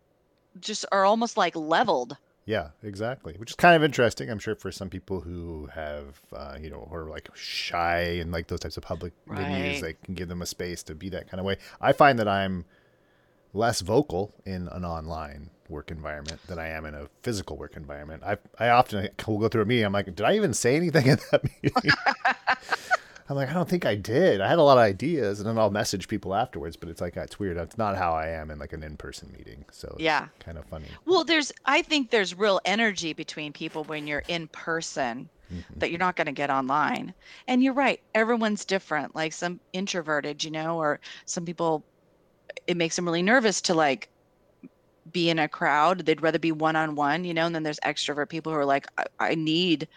just 0.60 0.86
are 0.92 1.06
almost 1.06 1.38
like 1.38 1.56
leveled. 1.56 2.18
Yeah, 2.46 2.70
exactly. 2.84 3.34
Which 3.38 3.52
is 3.52 3.56
kind 3.56 3.75
of 3.75 3.84
interesting. 3.84 4.30
I'm 4.30 4.38
sure 4.40 4.56
for 4.56 4.72
some 4.72 4.90
people 4.90 5.20
who 5.20 5.68
have, 5.74 6.20
uh, 6.32 6.58
you 6.62 6.70
know, 6.70 6.88
who 6.90 6.96
are 6.96 7.10
like 7.10 7.30
shy 7.34 8.02
and 8.22 8.32
like 8.32 8.48
those 8.48 8.60
types 8.60 8.78
of 8.78 8.84
public 8.84 9.14
venues, 9.28 9.74
Right. 9.74 9.82
they 9.82 9.94
can 10.06 10.14
give 10.14 10.28
them 10.28 10.42
a 10.42 10.46
space 10.46 10.84
to 10.84 10.96
be 10.96 11.10
that 11.10 11.30
kind 11.30 11.40
of 11.40 11.46
way. 11.46 11.58
I 11.82 11.92
find 11.92 12.20
that 12.20 12.28
I'm 12.28 12.66
less 13.54 13.82
vocal 13.82 14.34
in 14.46 14.68
an 14.68 14.86
online 14.86 15.50
work 15.70 15.90
environment 15.90 16.40
than 16.48 16.60
I 16.60 16.68
am 16.68 16.86
in 16.86 16.94
a 16.94 17.08
physical 17.24 17.58
work 17.58 17.75
environment. 17.75 18.22
I 18.24 18.38
I 18.60 18.70
often 18.70 19.10
will 19.28 19.40
go 19.40 19.48
through 19.48 19.64
a 19.64 19.66
meeting. 19.66 19.86
I'm 19.86 19.94
like, 19.94 20.06
did 20.06 20.22
I 20.22 20.36
even 20.36 20.54
say 20.54 20.75
anything 20.75 21.08
in 21.08 21.18
that 21.32 21.44
meeting? 21.64 21.92
I'm 23.27 23.36
like, 23.36 23.50
I 23.50 23.53
don't 23.53 23.67
think 23.67 23.86
I 23.86 23.96
did. 23.96 24.39
I 24.39 24.48
had 24.48 24.60
a 24.60 24.63
lot 24.63 24.77
of 24.77 24.84
ideas, 24.84 25.39
and 25.39 25.50
then 25.50 25.58
I'll 25.58 25.72
message 25.72 26.08
people 26.08 26.36
afterwards. 26.36 26.75
But 26.75 26.89
it's 26.89 27.01
like 27.01 27.17
it's 27.17 27.39
weird. 27.39 27.58
That's 27.58 27.77
not 27.77 27.98
how 27.98 28.13
I 28.13 28.27
am 28.29 28.51
in 28.51 28.60
like 28.60 28.74
an 28.74 28.84
in-person 28.84 29.34
meeting. 29.36 29.65
So 29.72 29.88
it's 29.94 30.01
Yeah. 30.01 30.27
kind 30.39 30.58
of 30.60 30.65
funny. 30.65 30.86
Well, 31.05 31.24
there's 31.24 31.51
I 31.65 31.82
think 31.82 32.12
there's 32.12 32.36
real 32.38 32.62
energy 32.65 33.13
between 33.13 33.51
people 33.51 33.84
when 33.86 34.05
you're 34.05 34.24
in 34.27 34.48
person 34.50 35.27
Mhm. 35.51 35.79
that 35.79 35.89
you're 35.89 36.00
not 36.00 36.15
going 36.15 36.27
to 36.27 36.32
get 36.34 36.50
online. 36.51 37.13
And 37.48 37.63
you're 37.63 37.74
right, 37.74 38.00
everyone's 38.13 38.63
different. 38.65 39.15
Like 39.15 39.34
some 39.34 39.60
introverted, 39.74 40.44
you 40.44 40.51
know, 40.51 40.77
or 40.77 41.00
some 41.25 41.46
people 41.46 41.84
it 42.67 42.77
makes 42.77 42.96
them 42.96 43.05
really 43.05 43.24
nervous 43.24 43.60
to 43.62 43.74
like 43.74 44.10
be 45.12 45.29
in 45.29 45.39
a 45.39 45.48
crowd. 45.48 46.05
They'd 46.05 46.22
rather 46.22 46.39
be 46.39 46.51
one 46.51 46.75
on 46.75 46.96
one, 46.96 47.24
you 47.24 47.34
know, 47.34 47.46
and 47.46 47.53
then 47.55 47.63
there's 47.63 47.79
extrovert 47.82 48.29
people 48.29 48.51
who 48.51 48.58
are 48.60 48.65
like 48.65 48.88
I, 48.98 49.05
I 49.20 49.36
need 49.36 49.88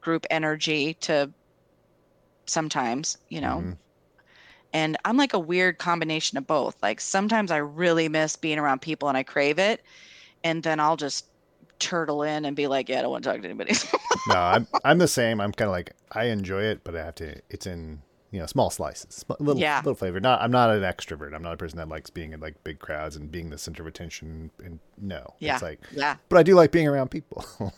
group 0.00 0.26
energy 0.30 0.94
to 1.02 1.32
sometimes, 2.50 3.16
you 3.28 3.40
know. 3.40 3.62
Mhm. 3.62 3.76
And 4.72 4.96
I'm 5.04 5.16
like 5.16 5.34
a 5.34 5.38
weird 5.38 5.78
combination 5.78 6.38
of 6.38 6.46
both. 6.46 6.76
Like 6.82 7.00
sometimes 7.00 7.50
I 7.50 7.56
really 7.56 8.08
miss 8.08 8.36
being 8.36 8.58
around 8.58 8.80
people 8.80 9.08
and 9.08 9.18
I 9.18 9.22
crave 9.22 9.58
it. 9.58 9.82
And 10.44 10.62
then 10.62 10.78
I'll 10.80 10.96
just 10.96 11.26
turtle 11.78 12.22
in 12.22 12.44
and 12.44 12.54
be 12.54 12.66
like, 12.66 12.88
yeah, 12.88 13.00
I 13.00 13.02
don't 13.02 13.10
want 13.10 13.24
to 13.24 13.30
talk 13.30 13.40
to 13.40 13.48
anybody. 13.48 13.74
no, 14.28 14.34
I'm 14.34 14.66
I'm 14.84 14.98
the 14.98 15.08
same. 15.08 15.40
I'm 15.40 15.52
kind 15.52 15.68
of 15.68 15.72
like 15.72 15.92
I 16.12 16.26
enjoy 16.26 16.62
it, 16.62 16.84
but 16.84 16.94
I 16.94 17.04
have 17.04 17.16
to. 17.16 17.40
It's 17.50 17.66
in 17.66 18.02
you 18.32 18.38
know 18.38 18.46
small 18.46 18.70
slices, 18.70 19.24
little 19.40 19.60
Yeah. 19.60 19.78
little 19.78 19.94
flavor. 19.94 20.20
Not 20.20 20.40
I'm 20.40 20.52
not 20.52 20.70
an 20.70 20.82
extrovert. 20.82 21.34
I'm 21.34 21.42
not 21.42 21.54
a 21.54 21.56
person 21.56 21.78
that 21.78 21.88
likes 21.88 22.10
being 22.10 22.32
in 22.32 22.40
like 22.40 22.62
big 22.62 22.78
crowds 22.78 23.16
and 23.16 23.30
being 23.30 23.50
the 23.50 23.58
center 23.58 23.82
of 23.82 23.88
attention. 23.88 24.50
And 24.64 24.78
no, 25.00 25.34
Yeah. 25.40 25.54
it's 25.54 25.62
like, 25.62 25.80
yeah. 25.92 26.16
but 26.28 26.38
I 26.38 26.42
do 26.44 26.54
like 26.54 26.70
being 26.70 26.86
around 26.88 27.10
people. 27.10 27.44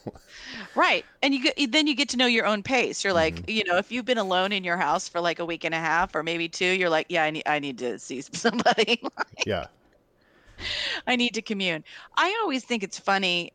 Right. 0.75 1.05
And 1.23 1.35
you 1.35 1.43
get 1.43 1.73
then 1.73 1.87
you 1.87 1.95
get 1.95 2.09
to 2.11 2.17
know 2.17 2.27
your 2.27 2.47
own 2.47 2.63
pace. 2.63 3.05
You're 3.05 3.13
like, 3.13 3.49
you 3.49 3.65
know, 3.65 3.77
if 3.77 3.93
you've 3.93 4.05
been 4.05 4.19
alone 4.19 4.53
in 4.53 4.65
your 4.65 4.77
house 4.77 5.09
for 5.09 5.21
like 5.21 5.39
a 5.39 5.45
week 5.45 5.65
and 5.65 5.75
a 5.75 5.79
half 5.79 6.15
or 6.15 6.23
maybe 6.23 6.49
two, 6.49 6.65
you're 6.67 6.89
like, 6.91 7.07
yeah, 7.09 7.25
I 7.25 7.31
need 7.31 7.43
I 7.47 7.59
need 7.59 7.79
to 7.79 7.99
see 7.99 8.21
somebody. 8.33 9.03
yeah, 9.47 9.67
I 11.07 11.17
need 11.17 11.35
to 11.35 11.43
commune. 11.43 11.85
I 12.17 12.37
always 12.43 12.65
think 12.65 12.83
it's 12.83 12.99
funny, 12.99 13.53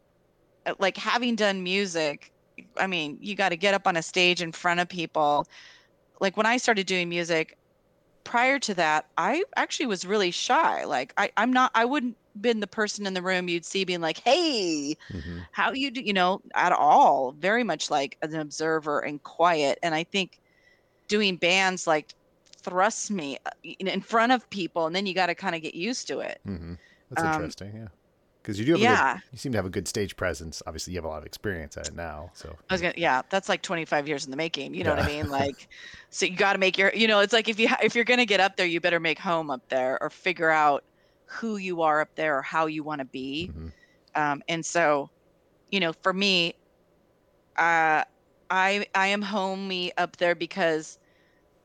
uh, 0.66 0.74
like 0.80 0.98
having 0.98 1.36
done 1.36 1.64
music. 1.64 2.32
I 2.78 2.88
mean, 2.88 3.18
you 3.22 3.36
got 3.36 3.50
to 3.50 3.58
get 3.58 3.74
up 3.74 3.88
on 3.88 3.98
a 3.98 4.02
stage 4.04 4.42
in 4.42 4.52
front 4.52 4.80
of 4.80 4.90
people. 4.90 5.48
Like 6.22 6.38
when 6.38 6.46
I 6.46 6.58
started 6.58 6.88
doing 6.88 7.10
music, 7.10 7.58
prior 8.24 8.60
to 8.60 8.74
that, 8.76 9.06
I 9.18 9.44
actually 9.58 9.88
was 9.88 10.06
really 10.06 10.32
shy. 10.32 10.86
Like 10.86 11.14
I, 11.18 11.32
I'm 11.38 11.54
not. 11.54 11.72
I 11.76 11.86
wouldn't 11.86 12.18
been 12.40 12.60
the 12.62 12.68
person 12.68 13.08
in 13.08 13.14
the 13.16 13.22
room 13.24 13.50
you'd 13.50 13.66
see 13.66 13.86
being 13.86 14.02
like, 14.02 14.20
"Hey, 14.20 14.96
hmm 15.12 15.48
how 15.52 15.74
you 15.74 15.92
do?" 15.92 16.02
You 16.02 16.14
know, 16.14 16.42
at 16.56 16.74
all. 16.74 17.34
Very 17.34 17.64
much 17.64 17.90
like 17.92 18.18
an 18.24 18.36
observer 18.36 19.00
and 19.02 19.24
quiet. 19.24 19.80
And 19.84 19.96
I 19.96 20.04
think 20.06 20.40
doing 21.08 21.38
bands 21.38 21.88
like 21.88 22.16
thrusts 22.64 23.12
me 23.12 23.38
uh, 23.46 23.52
in 23.64 23.88
in 23.88 24.02
front 24.02 24.32
of 24.34 24.50
people, 24.52 24.88
and 24.88 24.96
then 24.96 25.06
you 25.08 25.14
got 25.16 25.28
to 25.28 25.36
kind 25.36 25.56
of 25.56 25.62
get 25.62 25.76
used 25.76 26.08
to 26.10 26.20
it. 26.22 26.40
Mm-hmm. 26.48 26.76
That's 27.10 27.24
Um, 27.24 27.24
interesting. 27.24 27.76
Yeah. 27.76 27.90
Because 28.48 28.60
you 28.60 28.66
do 28.66 28.74
have 28.74 28.84
a 28.84 28.86
Yeah. 28.86 29.02
good, 29.04 29.22
you 29.32 29.40
seem 29.40 29.54
to 29.54 29.60
have 29.60 29.66
a 29.68 29.72
good 29.72 29.90
stage 29.90 30.16
presence. 30.18 30.64
Obviously, 30.68 30.94
you 30.94 31.00
have 31.00 31.06
a 31.06 31.10
lot 31.10 31.20
of 31.20 31.26
experience 31.28 31.78
at 31.78 31.88
it 31.88 31.96
now. 31.96 32.32
So 32.36 32.60
I 32.70 32.74
was 32.74 32.82
gonna, 32.82 32.94
yeah, 32.98 33.22
that's 33.30 33.48
like 33.48 33.62
25 33.62 34.08
years 34.08 34.26
in 34.26 34.32
the 34.32 34.38
making. 34.38 34.74
You 34.74 34.84
know 34.84 34.90
what 34.90 35.00
I 35.00 35.04
mean? 35.04 35.30
Like, 35.30 35.68
so 36.12 36.26
you 36.26 36.36
got 36.36 36.54
to 36.54 36.60
make 36.60 36.78
your, 36.78 36.94
you 36.94 37.08
know, 37.08 37.22
it's 37.22 37.32
like 37.34 37.48
if 37.48 37.60
you 37.60 37.70
if 37.82 37.96
you're 37.96 38.04
gonna 38.04 38.26
get 38.26 38.40
up 38.42 38.58
there, 38.58 38.66
you 38.66 38.82
better 38.82 39.00
make 39.00 39.20
home 39.20 39.50
up 39.50 39.62
there, 39.70 39.98
or 40.02 40.10
figure 40.10 40.50
out 40.50 40.84
who 41.30 41.58
you 41.58 41.82
are 41.82 42.02
up 42.02 42.10
there, 42.16 42.38
or 42.38 42.42
how 42.42 42.66
you 42.66 42.84
want 42.84 43.00
to 43.00 43.06
be. 43.06 43.54
mhm. 43.54 43.70
Um, 44.16 44.42
and 44.50 44.66
so, 44.66 45.10
you 45.72 45.80
know, 45.82 45.94
for 46.04 46.14
me, 46.14 46.56
uh, 47.58 48.04
I 48.50 48.86
I 48.96 49.08
am 49.08 49.22
homey 49.22 49.92
up 49.98 50.18
there 50.18 50.36
because 50.36 50.98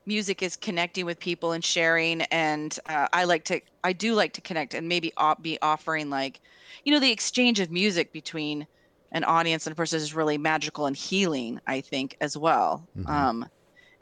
music 0.06 0.42
is 0.42 0.56
connecting 0.56 1.06
with 1.06 1.20
people 1.20 1.52
and 1.52 1.64
sharing, 1.64 2.22
and 2.24 2.78
uh, 2.88 3.08
I 3.12 3.24
like 3.24 3.44
to, 3.46 3.60
I 3.84 3.92
do 3.92 4.14
like 4.14 4.34
to 4.34 4.42
connect 4.42 4.74
and 4.74 4.88
maybe 4.88 5.12
op- 5.16 5.42
be 5.42 5.58
offering 5.62 6.10
like, 6.10 6.40
you 6.84 6.92
know, 6.92 7.00
the 7.00 7.12
exchange 7.12 7.60
of 7.60 7.70
music 7.70 8.12
between 8.12 8.66
an 9.12 9.24
audience 9.24 9.66
and 9.66 9.72
a 9.72 9.76
person 9.76 9.98
is 9.98 10.14
really 10.14 10.38
magical 10.38 10.86
and 10.86 10.96
healing. 10.96 11.58
I 11.66 11.80
think 11.82 12.16
as 12.20 12.36
well. 12.36 12.88
Mhm. 12.96 13.08
Um, 13.10 13.46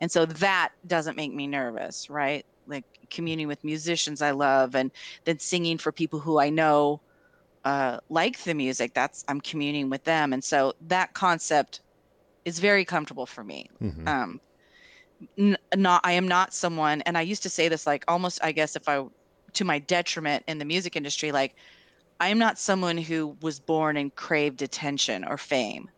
and 0.01 0.11
so 0.13 0.27
that 0.27 0.71
doesn't 0.87 1.17
make 1.17 1.33
me 1.33 1.47
nervous, 1.47 2.09
right? 2.11 2.45
Like 2.67 2.85
communing 3.11 3.49
with 3.49 3.65
musicians 3.65 4.23
I 4.23 4.33
love, 4.33 4.75
and 4.75 4.93
then 5.27 5.39
singing 5.39 5.79
for 5.79 5.93
people 5.93 6.21
who 6.21 6.39
I 6.41 6.51
know 6.51 7.03
uh, 7.65 7.99
like 8.09 8.39
the 8.45 8.55
music. 8.55 8.93
That's 8.95 9.25
I'm 9.29 9.41
communing 9.41 9.91
with 9.91 10.05
them, 10.05 10.33
and 10.33 10.43
so 10.45 10.73
that 10.83 11.15
concept 11.15 11.81
is 12.45 12.59
very 12.61 12.85
comfortable 12.85 13.27
for 13.27 13.45
me. 13.45 13.67
Mhm. 13.83 14.09
Um, 14.09 14.41
n- 15.39 15.57
not 15.77 16.01
I 16.05 16.13
am 16.13 16.29
not 16.29 16.53
someone, 16.55 17.03
and 17.03 17.17
I 17.19 17.23
used 17.23 17.43
to 17.45 17.51
say 17.51 17.69
this 17.69 17.87
like 17.87 18.05
almost 18.09 18.41
I 18.43 18.53
guess 18.53 18.77
if 18.77 18.89
I 18.89 19.05
to 19.55 19.65
my 19.65 19.79
detriment 19.79 20.45
in 20.49 20.59
the 20.59 20.65
music 20.65 20.97
industry, 20.97 21.33
like 21.33 21.55
I 22.21 22.29
am 22.29 22.39
not 22.39 22.59
someone 22.59 22.99
who 22.99 23.37
was 23.41 23.59
born 23.61 23.97
and 23.97 24.15
craved 24.15 24.63
attention 24.63 25.25
or 25.25 25.37
fame. 25.39 25.91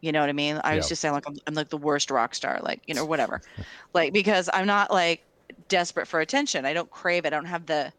You 0.00 0.12
know 0.12 0.20
what 0.20 0.28
I 0.28 0.32
mean? 0.32 0.60
I 0.64 0.70
Yeah. 0.70 0.76
used 0.76 0.88
to 0.88 0.96
say 0.96 1.10
like 1.10 1.24
I'm, 1.26 1.36
I'm 1.46 1.54
like 1.54 1.70
the 1.70 1.78
worst 1.78 2.10
rock 2.10 2.34
star, 2.34 2.60
like 2.62 2.82
you 2.86 2.94
know 2.94 3.04
whatever, 3.06 3.40
like 3.94 4.12
because 4.12 4.50
I'm 4.52 4.66
not 4.66 4.90
like 4.90 5.24
desperate 5.68 6.06
for 6.08 6.20
attention. 6.20 6.64
I 6.66 6.72
don't 6.74 6.90
crave 6.90 7.24
it. 7.24 7.28
I 7.28 7.36
don't 7.36 7.46
have 7.46 7.66
the 7.66 7.92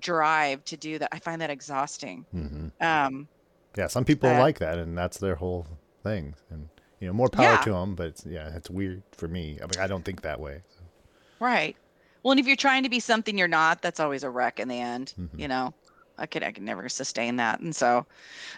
drive 0.00 0.64
to 0.66 0.76
do 0.76 0.98
that. 0.98 1.08
I 1.12 1.18
find 1.18 1.40
that 1.40 1.50
exhausting. 1.50 2.26
Mhm. 2.34 2.72
Um, 2.80 3.28
Yeah. 3.76 3.86
Some 3.86 4.04
people 4.04 4.28
Uh, 4.28 4.38
like 4.38 4.58
that, 4.58 4.78
and 4.78 4.96
that's 4.98 5.18
their 5.18 5.36
whole 5.36 5.66
thing. 6.02 6.34
And 6.50 6.68
you 7.00 7.06
know, 7.06 7.12
more 7.12 7.28
power 7.28 7.44
Yeah. 7.44 7.56
to 7.62 7.70
them. 7.70 7.94
But 7.94 8.08
it's, 8.08 8.26
yeah, 8.26 8.54
it's 8.56 8.68
weird 8.68 9.02
for 9.12 9.28
me. 9.28 9.58
I 9.62 9.66
mean, 9.66 9.78
I 9.80 9.86
don't 9.86 10.04
think 10.04 10.22
that 10.22 10.40
way. 10.40 10.62
So. 10.76 10.82
right. 11.38 11.76
Well, 12.22 12.32
and 12.32 12.40
if 12.40 12.46
you're 12.46 12.56
trying 12.56 12.82
to 12.84 12.88
be 12.88 13.00
something 13.00 13.38
you're 13.38 13.48
not, 13.48 13.82
that's 13.82 14.00
always 14.00 14.22
a 14.24 14.30
wreck 14.30 14.60
in 14.60 14.68
the 14.68 14.78
end. 14.80 15.14
Mhm. 15.16 15.28
You 15.36 15.48
know, 15.48 15.74
I 16.18 16.26
could 16.26 16.42
I 16.42 16.52
could 16.52 16.62
never 16.64 16.88
sustain 16.88 17.36
that. 17.36 17.60
And 17.60 17.74
so, 17.74 18.06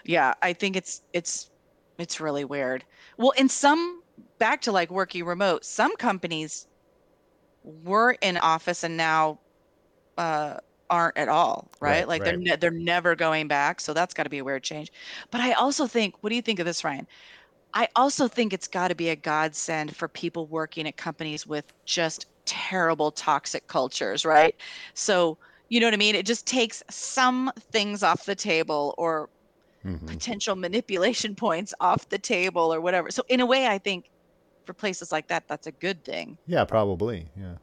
yeah, 0.05 0.35
I 0.43 0.53
think 0.55 0.77
it's 0.77 1.03
it's 1.13 1.51
it's 1.99 2.21
really 2.21 2.45
weird. 2.45 2.85
Well, 3.19 3.33
in 3.33 3.49
some 3.49 4.03
back 4.39 4.63
to 4.63 4.73
like 4.73 4.91
working 4.91 5.25
remote, 5.25 5.65
some 5.65 5.97
companies 5.97 6.67
were 7.63 8.17
in 8.23 8.37
office 8.39 8.85
and 8.85 8.97
now 8.97 9.41
uh 10.19 10.57
aren't 10.91 11.17
at 11.19 11.29
all, 11.29 11.71
right? 11.81 12.07
Right, 12.07 12.09
like 12.09 12.25
they're 12.25 12.37
ne- 12.37 12.57
they're 12.57 12.71
never 12.71 13.17
going 13.17 13.49
back. 13.49 13.81
So 13.81 13.95
that's 13.95 14.15
got 14.15 14.25
to 14.25 14.31
be 14.31 14.39
a 14.39 14.45
weird 14.45 14.65
change. 14.65 14.91
But 15.31 15.41
I 15.41 15.53
also 15.55 15.87
think, 15.87 16.15
what 16.23 16.31
do 16.31 16.37
you 16.37 16.43
think 16.43 16.59
of 16.61 16.67
this, 16.67 16.85
Ryan? 16.85 17.07
I 17.75 17.89
also 17.97 18.29
think 18.29 18.53
it's 18.53 18.69
got 18.69 18.89
to 18.89 18.95
be 18.97 19.11
a 19.11 19.17
godsend 19.17 19.97
for 19.97 20.09
people 20.09 20.49
working 20.49 20.89
at 20.89 20.97
companies 20.97 21.47
with 21.47 21.73
just 21.87 22.27
terrible 22.47 23.11
toxic 23.13 23.67
cultures, 23.69 24.25
right? 24.25 24.55
So, 24.95 25.39
you 25.69 25.81
know 25.81 25.87
what 25.87 25.95
I 25.95 25.99
mean? 25.99 26.15
It 26.15 26.27
just 26.27 26.47
takes 26.47 26.83
some 26.91 27.51
things 27.73 28.03
off 28.03 28.25
the 28.27 28.35
table 28.37 28.95
or 28.99 29.31
Mhm. 29.85 30.21
potential 30.21 30.57
manipulation 30.57 31.37
points 31.37 31.75
off 31.81 32.09
the 32.11 32.19
table 32.19 32.73
or 32.75 32.81
whatever. 32.81 33.11
So, 33.11 33.23
in 33.29 33.41
a 33.41 33.47
way, 33.47 33.67
I 33.69 33.79
think 33.79 34.07
for 34.67 34.75
places 34.75 35.13
like 35.13 35.29
that, 35.29 35.45
that's 35.49 35.67
a 35.69 35.73
good 35.73 36.05
thing. 36.05 36.39
Yeah, 36.47 36.65
probably. 36.65 37.31
Yeah. 37.37 37.57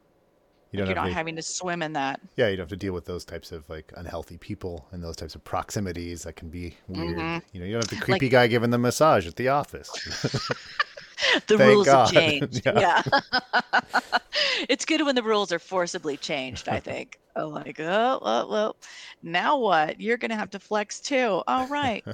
You 0.72 0.76
Like 0.76 0.86
don't 0.86 0.88
you're 0.88 0.94
not 0.94 1.10
to, 1.10 1.10
having 1.12 1.36
to 1.36 1.42
swim 1.42 1.82
in 1.82 1.94
that. 1.94 2.20
yeah, 2.36 2.48
you 2.48 2.56
don't 2.56 2.64
have 2.64 2.68
to 2.70 2.76
deal 2.76 2.92
with 2.92 3.06
those 3.06 3.24
types 3.24 3.50
of 3.52 3.68
like 3.68 3.92
unhealthy 3.96 4.38
people 4.38 4.88
and 4.92 5.02
those 5.02 5.16
types 5.16 5.34
of 5.34 5.42
proximities 5.44 6.22
that 6.22 6.36
can 6.36 6.50
be 6.50 6.76
weird. 6.86 7.18
Mhm. 7.18 7.42
You 7.52 7.60
know, 7.60 7.66
you 7.66 7.72
don't 7.72 7.82
have 7.82 7.88
the 7.90 7.96
creepy 8.04 8.28
guy 8.28 8.46
giving 8.46 8.70
the 8.70 8.78
massage 8.78 9.26
at 9.26 9.36
the 9.36 9.48
office. 9.48 10.00
The 11.48 11.58
Thank 11.58 11.60
rules 11.60 11.86
God. 11.86 12.12
have 12.14 12.14
changed. 12.22 12.62
Yeah. 12.64 13.02
yeah. 13.02 13.02
it's 14.68 14.84
good 14.84 15.04
when 15.04 15.14
the 15.14 15.22
rules 15.22 15.52
are 15.52 15.58
forcibly 15.58 16.16
changed, 16.16 16.68
I 16.68 16.80
think. 16.80 17.18
I'm 17.36 17.50
like, 17.50 17.78
oh, 17.80 18.20
well, 18.22 18.48
well, 18.50 18.76
now 19.22 19.58
what? 19.58 20.00
You're 20.00 20.16
going 20.16 20.30
to 20.30 20.36
have 20.36 20.50
to 20.50 20.58
flex 20.60 21.00
too. 21.00 21.42
All 21.46 21.66
right. 21.68 22.04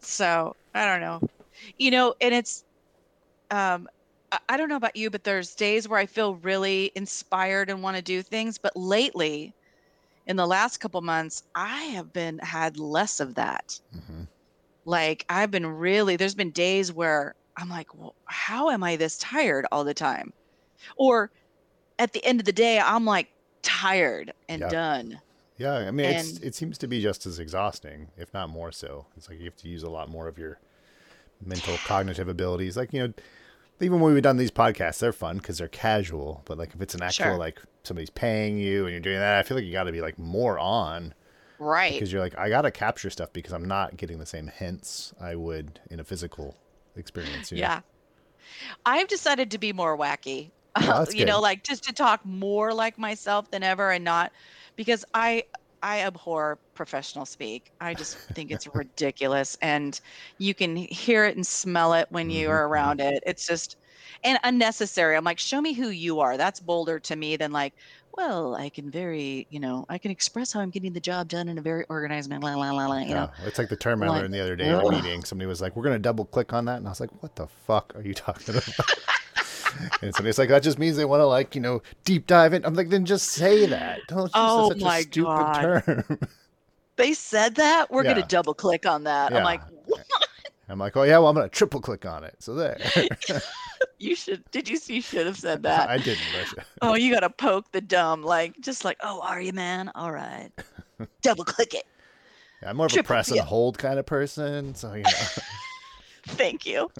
so 0.00 0.54
I 0.74 0.86
don't 0.86 1.00
know. 1.00 1.20
You 1.78 1.90
know, 1.90 2.14
and 2.20 2.34
it's, 2.34 2.64
um, 3.50 3.88
I- 4.48 4.56
don't 4.56 4.68
know 4.68 4.76
about 4.76 4.96
you, 4.96 5.10
but 5.10 5.24
there's 5.24 5.54
days 5.54 5.88
where 5.88 5.98
I 5.98 6.06
feel 6.06 6.36
really 6.36 6.92
inspired 6.94 7.68
and 7.70 7.82
want 7.82 7.96
to 7.96 8.02
do 8.02 8.22
things. 8.22 8.58
But 8.58 8.72
lately, 8.76 9.54
in 10.26 10.36
the 10.36 10.46
last 10.46 10.78
couple 10.78 11.00
months, 11.02 11.42
I 11.54 11.82
have 11.96 12.12
been 12.12 12.38
had 12.38 12.78
less 12.78 13.20
of 13.20 13.34
that 13.34 13.78
Mhm. 13.94 14.28
like 14.86 15.24
i've 15.28 15.50
been 15.50 15.66
really 15.66 16.16
there's 16.16 16.34
been 16.34 16.50
days 16.52 16.90
where 16.92 17.34
i'm 17.60 17.68
like 17.68 17.94
well, 17.94 18.14
how 18.24 18.70
am 18.70 18.82
i 18.82 18.96
this 18.96 19.18
tired 19.18 19.66
all 19.70 19.84
the 19.84 19.94
time 19.94 20.32
or 20.96 21.30
at 21.98 22.12
the 22.12 22.24
end 22.24 22.40
of 22.40 22.46
the 22.46 22.52
day 22.52 22.78
i'm 22.80 23.04
like 23.04 23.28
tired 23.62 24.32
and 24.48 24.60
Yeah. 24.62 24.68
done 24.68 25.20
Yeah, 25.58 25.74
I 25.74 25.90
mean, 25.90 26.06
it's 26.06 26.36
And- 26.36 26.44
it 26.44 26.54
seems 26.54 26.78
to 26.78 26.86
be 26.88 27.02
just 27.02 27.26
as 27.26 27.38
exhausting, 27.38 28.08
if 28.16 28.32
not 28.32 28.48
more 28.48 28.72
so. 28.72 29.04
It's 29.14 29.28
like 29.28 29.38
you 29.38 29.44
have 29.44 29.56
to 29.58 29.68
use 29.68 29.82
a 29.82 29.90
lot 29.90 30.08
more 30.08 30.26
of 30.26 30.38
your 30.38 30.58
mental 31.44 31.76
cognitive 31.84 32.28
abilities. 32.28 32.78
Like 32.78 32.94
you 32.94 33.06
know, 33.06 33.12
even 33.78 34.00
when 34.00 34.14
we've 34.14 34.22
done 34.22 34.38
these 34.38 34.50
podcasts, 34.50 35.00
they're 35.00 35.12
fun 35.12 35.36
because 35.36 35.58
they're 35.58 35.68
casual. 35.68 36.40
But 36.46 36.56
like 36.56 36.72
if 36.74 36.80
it's 36.80 36.94
an 36.94 37.02
actual 37.02 37.24
Sure. 37.26 37.36
like 37.36 37.60
somebody's 37.82 38.08
paying 38.08 38.56
you 38.56 38.84
and 38.86 38.92
you're 38.92 39.00
doing 39.00 39.18
that, 39.18 39.38
I 39.38 39.42
feel 39.42 39.54
like 39.58 39.66
you 39.66 39.72
got 39.72 39.84
to 39.84 39.92
be 39.92 40.00
like 40.00 40.18
more 40.18 40.58
on 40.58 41.12
right 41.58 41.92
because 41.92 42.10
you're 42.10 42.22
like 42.22 42.38
I 42.38 42.48
got 42.48 42.62
to 42.62 42.70
capture 42.70 43.10
stuff 43.10 43.30
because 43.34 43.52
I'm 43.52 43.66
not 43.66 43.98
getting 43.98 44.18
the 44.18 44.24
same 44.24 44.46
hints 44.46 45.12
I 45.20 45.34
would 45.34 45.78
in 45.90 46.00
a 46.00 46.04
physical 46.04 46.56
experience. 46.96 47.52
know? 47.52 47.68
yeah 47.68 47.80
i've 48.86 49.08
decided 49.08 49.50
to 49.50 49.58
be 49.58 49.72
more 49.72 49.96
wacky 49.98 50.52
Oh, 50.82 51.06
you 51.10 51.24
know 51.24 51.40
like 51.40 51.62
just 51.64 51.84
to 51.84 51.92
talk 51.92 52.20
more 52.24 52.72
like 52.72 52.98
myself 52.98 53.50
than 53.50 53.62
ever 53.62 53.90
and 53.90 54.04
not 54.04 54.32
because 54.76 55.04
i 55.14 55.42
i 55.82 56.00
abhor 56.02 56.60
professional 56.74 57.26
speak 57.26 57.70
i 57.80 57.94
just 57.94 58.18
think 58.34 58.50
it's 58.50 58.66
ridiculous 58.74 59.56
and 59.62 60.00
you 60.38 60.54
can 60.54 60.76
hear 60.76 61.24
it 61.24 61.36
and 61.36 61.46
smell 61.46 61.92
it 61.94 62.06
when 62.10 62.30
you 62.30 62.48
Mhm, 62.48 62.50
are 62.50 62.66
mhm. 62.68 62.68
around 62.68 63.00
it 63.00 63.22
it's 63.26 63.46
just 63.46 63.76
and 64.22 64.38
unnecessary 64.44 65.16
i'm 65.16 65.24
like 65.24 65.38
show 65.38 65.60
me 65.60 65.72
who 65.72 65.88
you 65.88 66.20
are 66.20 66.36
that's 66.36 66.60
bolder 66.60 67.00
to 67.00 67.16
me 67.16 67.36
than 67.36 67.50
like 67.52 67.74
well 68.20 68.54
i 68.54 68.68
can 68.68 68.90
very 68.90 69.46
you 69.50 69.58
know 69.58 69.84
i 69.88 69.96
can 69.96 70.10
express 70.10 70.52
how 70.52 70.60
i'm 70.60 70.70
getting 70.70 70.92
the 70.92 71.00
job 71.00 71.28
done 71.28 71.48
in 71.48 71.56
a 71.58 71.62
very 71.62 71.84
organized 71.88 72.28
manner 72.28 72.46
la, 72.46 72.54
la, 72.54 72.70
la, 72.70 72.86
la, 72.86 72.98
you 72.98 73.14
know 73.14 73.30
it's 73.44 73.58
like 73.58 73.68
the 73.68 73.76
term 73.76 74.02
I 74.02 74.08
like, 74.08 74.20
learned 74.20 74.34
the 74.34 74.40
other 74.40 74.56
day 74.56 74.68
in 74.68 74.74
a 74.74 74.90
meeting. 74.90 75.24
Somebody 75.24 75.46
was 75.46 75.60
like, 75.60 75.74
"We're 75.74 75.82
gonna 75.84 75.98
double 75.98 76.24
click 76.26 76.52
on 76.52 76.66
that," 76.66 76.76
and 76.78 76.86
I 76.86 76.90
was 76.90 77.00
like, 77.00 77.10
"What 77.22 77.34
the 77.36 77.46
fuck 77.46 77.92
are 77.96 78.02
you 78.02 78.14
talking 78.26 78.56
about?" 78.56 78.64
and 80.02 80.14
somebody's 80.14 80.38
like, 80.38 80.48
"That 80.50 80.62
just 80.62 80.78
means 80.78 80.96
they 80.96 81.04
want 81.04 81.20
to 81.20 81.26
like 81.26 81.54
you 81.54 81.60
know 81.60 81.82
deep 82.04 82.26
dive 82.26 82.52
in." 82.52 82.64
I'm 82.64 82.74
like, 82.74 82.90
"Then 82.90 83.04
just 83.06 83.28
say 83.28 83.66
that. 83.66 84.00
Don't 84.08 84.22
use 84.24 84.32
Oh 84.34 84.68
such 84.68 84.82
my 84.82 84.98
a 84.98 85.02
stupid 85.02 85.26
God. 85.30 85.84
term." 85.86 86.18
they 86.96 87.14
said 87.14 87.54
that 87.54 87.90
we're 87.90 88.04
Yeah. 88.04 88.14
gonna 88.14 88.26
double 88.26 88.52
click 88.52 88.84
on 88.84 89.04
that 89.04 89.34
i'm 89.34 89.42
like? 89.42 89.62
I'm 90.70 90.78
like, 90.78 90.96
"Oh 90.96 91.02
yeah, 91.02 91.18
well 91.18 91.28
I'm 91.28 91.34
gonna 91.34 91.48
triple 91.48 91.80
click 91.80 92.06
on 92.06 92.24
it." 92.24 92.36
So 92.38 92.54
there, 92.54 92.78
you 93.98 94.14
should 94.14 94.42
did 94.52 94.68
you 94.68 94.78
you 94.86 95.02
should 95.02 95.26
have 95.26 95.38
said 95.38 95.62
that 95.64 95.88
I 95.90 95.98
didn't. 95.98 96.54
Oh, 96.82 96.94
you 96.94 97.12
gotta 97.12 97.28
poke 97.28 97.70
the 97.72 97.82
dumb, 97.82 98.22
like 98.22 98.54
just 98.60 98.86
like, 98.86 98.96
oh, 99.02 99.20
are 99.20 99.40
you, 99.40 99.52
man? 99.52 99.90
All 99.94 100.10
right, 100.12 100.50
double 101.22 101.44
click 101.44 101.74
it. 101.74 101.84
I'm 102.64 102.76
more 102.76 102.86
of 102.86 102.96
a 102.96 103.02
press 103.02 103.30
and 103.30 103.40
hold 103.40 103.78
kind 103.78 103.98
of 103.98 104.06
person. 104.06 104.74
So 104.74 104.94
you 104.94 105.02
know, 105.02 105.10
Thank 106.26 106.66
you. 106.66 106.90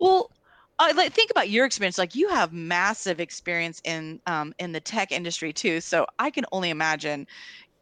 well, 0.00 0.30
I 0.78 0.92
like 0.92 1.12
think 1.12 1.30
about 1.30 1.50
your 1.50 1.64
experience. 1.66 1.98
Like 1.98 2.14
you 2.14 2.28
have 2.28 2.52
massive 2.52 3.20
experience 3.20 3.80
in 3.84 4.20
um 4.26 4.52
in 4.58 4.72
the 4.72 4.80
tech 4.80 5.12
industry 5.12 5.52
too. 5.52 5.80
So 5.80 6.06
I 6.18 6.30
can 6.30 6.44
only 6.52 6.70
imagine 6.70 7.26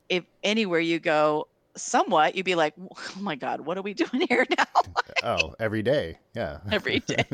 if 0.09 0.25
anywhere 0.43 0.81
you 0.81 0.99
go, 1.01 1.49
somewhat 1.77 2.35
you'd 2.35 2.45
be 2.47 2.55
like, 2.55 2.75
oh 2.81 3.21
my 3.21 3.35
God, 3.35 3.61
what 3.61 3.77
are 3.79 3.83
we 3.83 3.95
doing 4.03 4.27
here 4.29 4.47
now? 4.57 4.83
oh, 5.25 5.55
every 5.61 5.83
day. 5.83 6.19
Yeah. 6.35 6.59
Every 6.71 7.01
day. 7.01 7.25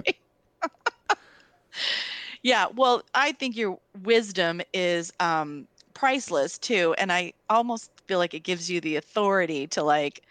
yeah. 2.42 2.66
Well, 2.74 3.02
I 3.14 3.32
think 3.32 3.56
your 3.56 3.78
wisdom 4.02 4.60
is 4.72 5.12
um, 5.20 5.66
priceless 5.94 6.58
too. 6.58 6.94
And 6.98 7.12
I 7.12 7.32
almost 7.50 7.90
feel 8.06 8.18
like 8.18 8.34
it 8.34 8.40
gives 8.40 8.70
you 8.70 8.80
the 8.80 8.96
authority 8.96 9.66
to 9.68 9.82
like 9.82 10.22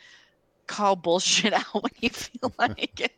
call 0.67 0.95
bullshit 0.95 1.51
out 1.53 1.73
when 1.73 1.91
you 1.99 2.09
feel 2.09 2.53
like 2.57 3.11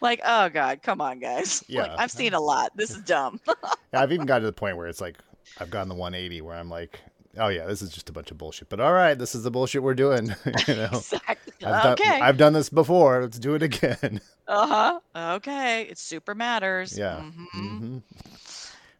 like 0.00 0.20
oh 0.24 0.48
god 0.48 0.80
come 0.82 1.02
on 1.02 1.18
guys 1.18 1.62
Yeah. 1.68 1.82
like 1.82 1.90
i've 1.98 2.10
seen 2.10 2.32
a 2.32 2.40
lot 2.40 2.70
this 2.76 2.90
is 2.92 3.02
dumb 3.02 3.40
Yeah, 3.46 4.00
I've 4.00 4.10
even 4.12 4.24
gotten 4.24 4.42
to 4.42 4.46
the 4.46 4.54
point 4.54 4.78
where 4.78 4.86
it's 4.86 5.00
like 5.00 5.18
I've 5.58 5.68
gotten 5.68 5.88
the 5.88 5.94
180 5.94 6.40
where 6.40 6.56
I'm 6.56 6.70
like, 6.70 7.00
oh 7.38 7.48
yeah, 7.48 7.66
this 7.66 7.82
is 7.82 7.90
just 7.90 8.08
a 8.08 8.12
bunch 8.12 8.30
of 8.30 8.38
bullshit. 8.38 8.68
But 8.68 8.80
all 8.80 8.92
right, 8.92 9.18
this 9.18 9.34
is 9.34 9.42
the 9.42 9.50
bullshit 9.50 9.82
we're 9.82 9.94
doing. 9.94 10.26
you 10.68 10.74
know, 10.74 10.88
exactly 10.92 11.52
I've 11.64 11.82
done 11.82 11.92
okay 11.92 12.20
I've 12.22 12.36
done 12.36 12.52
this 12.52 12.68
before. 12.68 13.22
Let's 13.22 13.38
do 13.38 13.54
it 13.54 13.62
again. 13.62 14.20
uh-huh 14.48 14.98
okay 15.16 15.82
it 15.82 15.96
super 15.98 16.34
matters 16.34 16.98
yeah. 16.98 17.22
Mhm. 17.56 17.78
hmm 17.78 17.98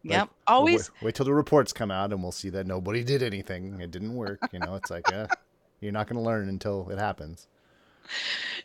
yep 0.05 0.29
We'll 0.49 0.59
always 0.59 0.91
wait, 1.01 1.05
wait 1.07 1.15
till 1.17 1.27
the 1.27 1.35
reports 1.35 1.73
come 1.73 1.91
out 1.91 2.13
and 2.13 2.23
we'll 2.23 2.33
see 2.33 2.49
that 2.51 2.67
nobody 2.67 3.03
did 3.03 3.23
anything. 3.23 3.81
It 3.81 3.91
didn't 3.91 4.15
work. 4.15 4.41
You 4.53 4.61
know, 4.61 4.77
it's 4.77 4.91
like, 4.91 5.09
yeah, 5.09 5.27
you're 5.81 5.93
not 5.93 6.07
going 6.07 6.23
to 6.23 6.23
learn 6.25 6.49
until 6.49 6.89
it 6.91 6.99
happens. 6.99 7.49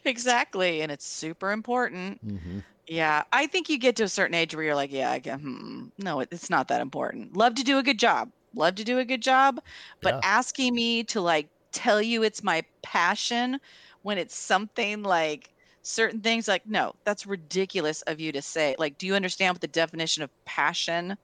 exactly 0.05 0.81
and 0.81 0.91
it's 0.91 1.05
super 1.05 1.51
important 1.51 2.19
hmm 2.21 2.59
yeah 2.87 3.23
i 3.33 3.45
think 3.47 3.69
you 3.69 3.77
get 3.77 3.95
to 3.97 4.03
a 4.03 4.07
certain 4.09 4.33
age 4.33 4.55
where 4.55 4.63
you're 4.63 4.75
like 4.75 4.91
yeah 4.91 5.11
i 5.11 5.19
can 5.19 5.39
hmm, 5.39 5.85
no 5.97 6.21
it, 6.21 6.29
it's 6.31 6.49
not 6.49 6.67
that 6.69 6.81
important 6.81 7.35
love 7.35 7.53
to 7.55 7.63
do 7.63 7.77
a 7.77 7.83
good 7.83 7.99
job 7.99 8.29
love 8.53 8.75
to 8.75 8.83
do 8.83 8.99
a 8.99 9.05
good 9.05 9.21
job 9.21 9.59
but 10.01 10.15
Yeah. 10.15 10.21
asking 10.23 10.73
me 10.73 11.03
to 11.03 11.21
like 11.21 11.49
tell 11.73 12.01
you 12.01 12.23
it's 12.23 12.43
my 12.43 12.63
passion 12.83 13.59
when 14.01 14.17
it's 14.17 14.35
something 14.35 15.03
like 15.03 15.49
certain 15.83 16.21
things 16.21 16.47
like 16.47 16.63
no 16.65 16.93
that's 17.05 17.25
ridiculous 17.25 18.01
of 18.03 18.19
you 18.19 18.31
to 18.31 18.41
say. 18.41 18.75
Like 18.77 18.97
do 18.97 19.05
you 19.07 19.15
understand 19.15 19.53
what 19.55 19.61
the 19.61 19.67
definition 19.67 20.23
of 20.23 20.29
passion 20.45 21.15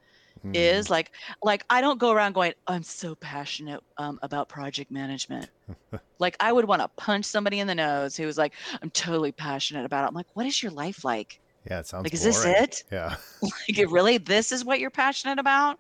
Mhm. 0.44 0.54
is 0.54 0.90
like 0.90 1.12
like 1.44 1.64
i 1.70 1.82
don't 1.82 2.00
go 2.00 2.12
around 2.12 2.34
going 2.34 2.54
i'm 2.68 2.84
so 2.84 3.16
passionate 3.16 3.82
um, 3.98 4.20
about 4.24 4.50
project 4.50 4.92
management. 4.92 5.50
Like 6.20 6.38
i 6.40 6.52
would 6.52 6.66
want 6.66 6.82
to 6.82 6.90
punch 6.98 7.26
somebody 7.26 7.60
in 7.60 7.68
the 7.68 7.76
nose 7.76 8.16
who 8.18 8.26
was 8.26 8.38
like 8.38 8.56
i'm 8.82 8.92
totally 8.92 9.32
passionate 9.34 9.86
about 9.86 10.06
it. 10.06 10.10
I'm 10.10 10.16
like 10.16 10.28
what 10.34 10.46
is 10.46 10.62
your 10.64 10.72
life 10.74 11.04
like? 11.06 11.40
Yeah, 11.70 11.80
it 11.80 11.88
sounds 11.88 12.06
like 12.06 12.14
is 12.14 12.24
this 12.24 12.46
it? 12.46 12.84
Yeah. 12.92 13.18
like 13.42 13.80
it 13.80 13.90
really 13.92 14.18
this 14.20 14.52
is 14.52 14.66
what 14.66 14.80
you're 14.80 14.92
passionate 14.92 15.40
about? 15.40 15.78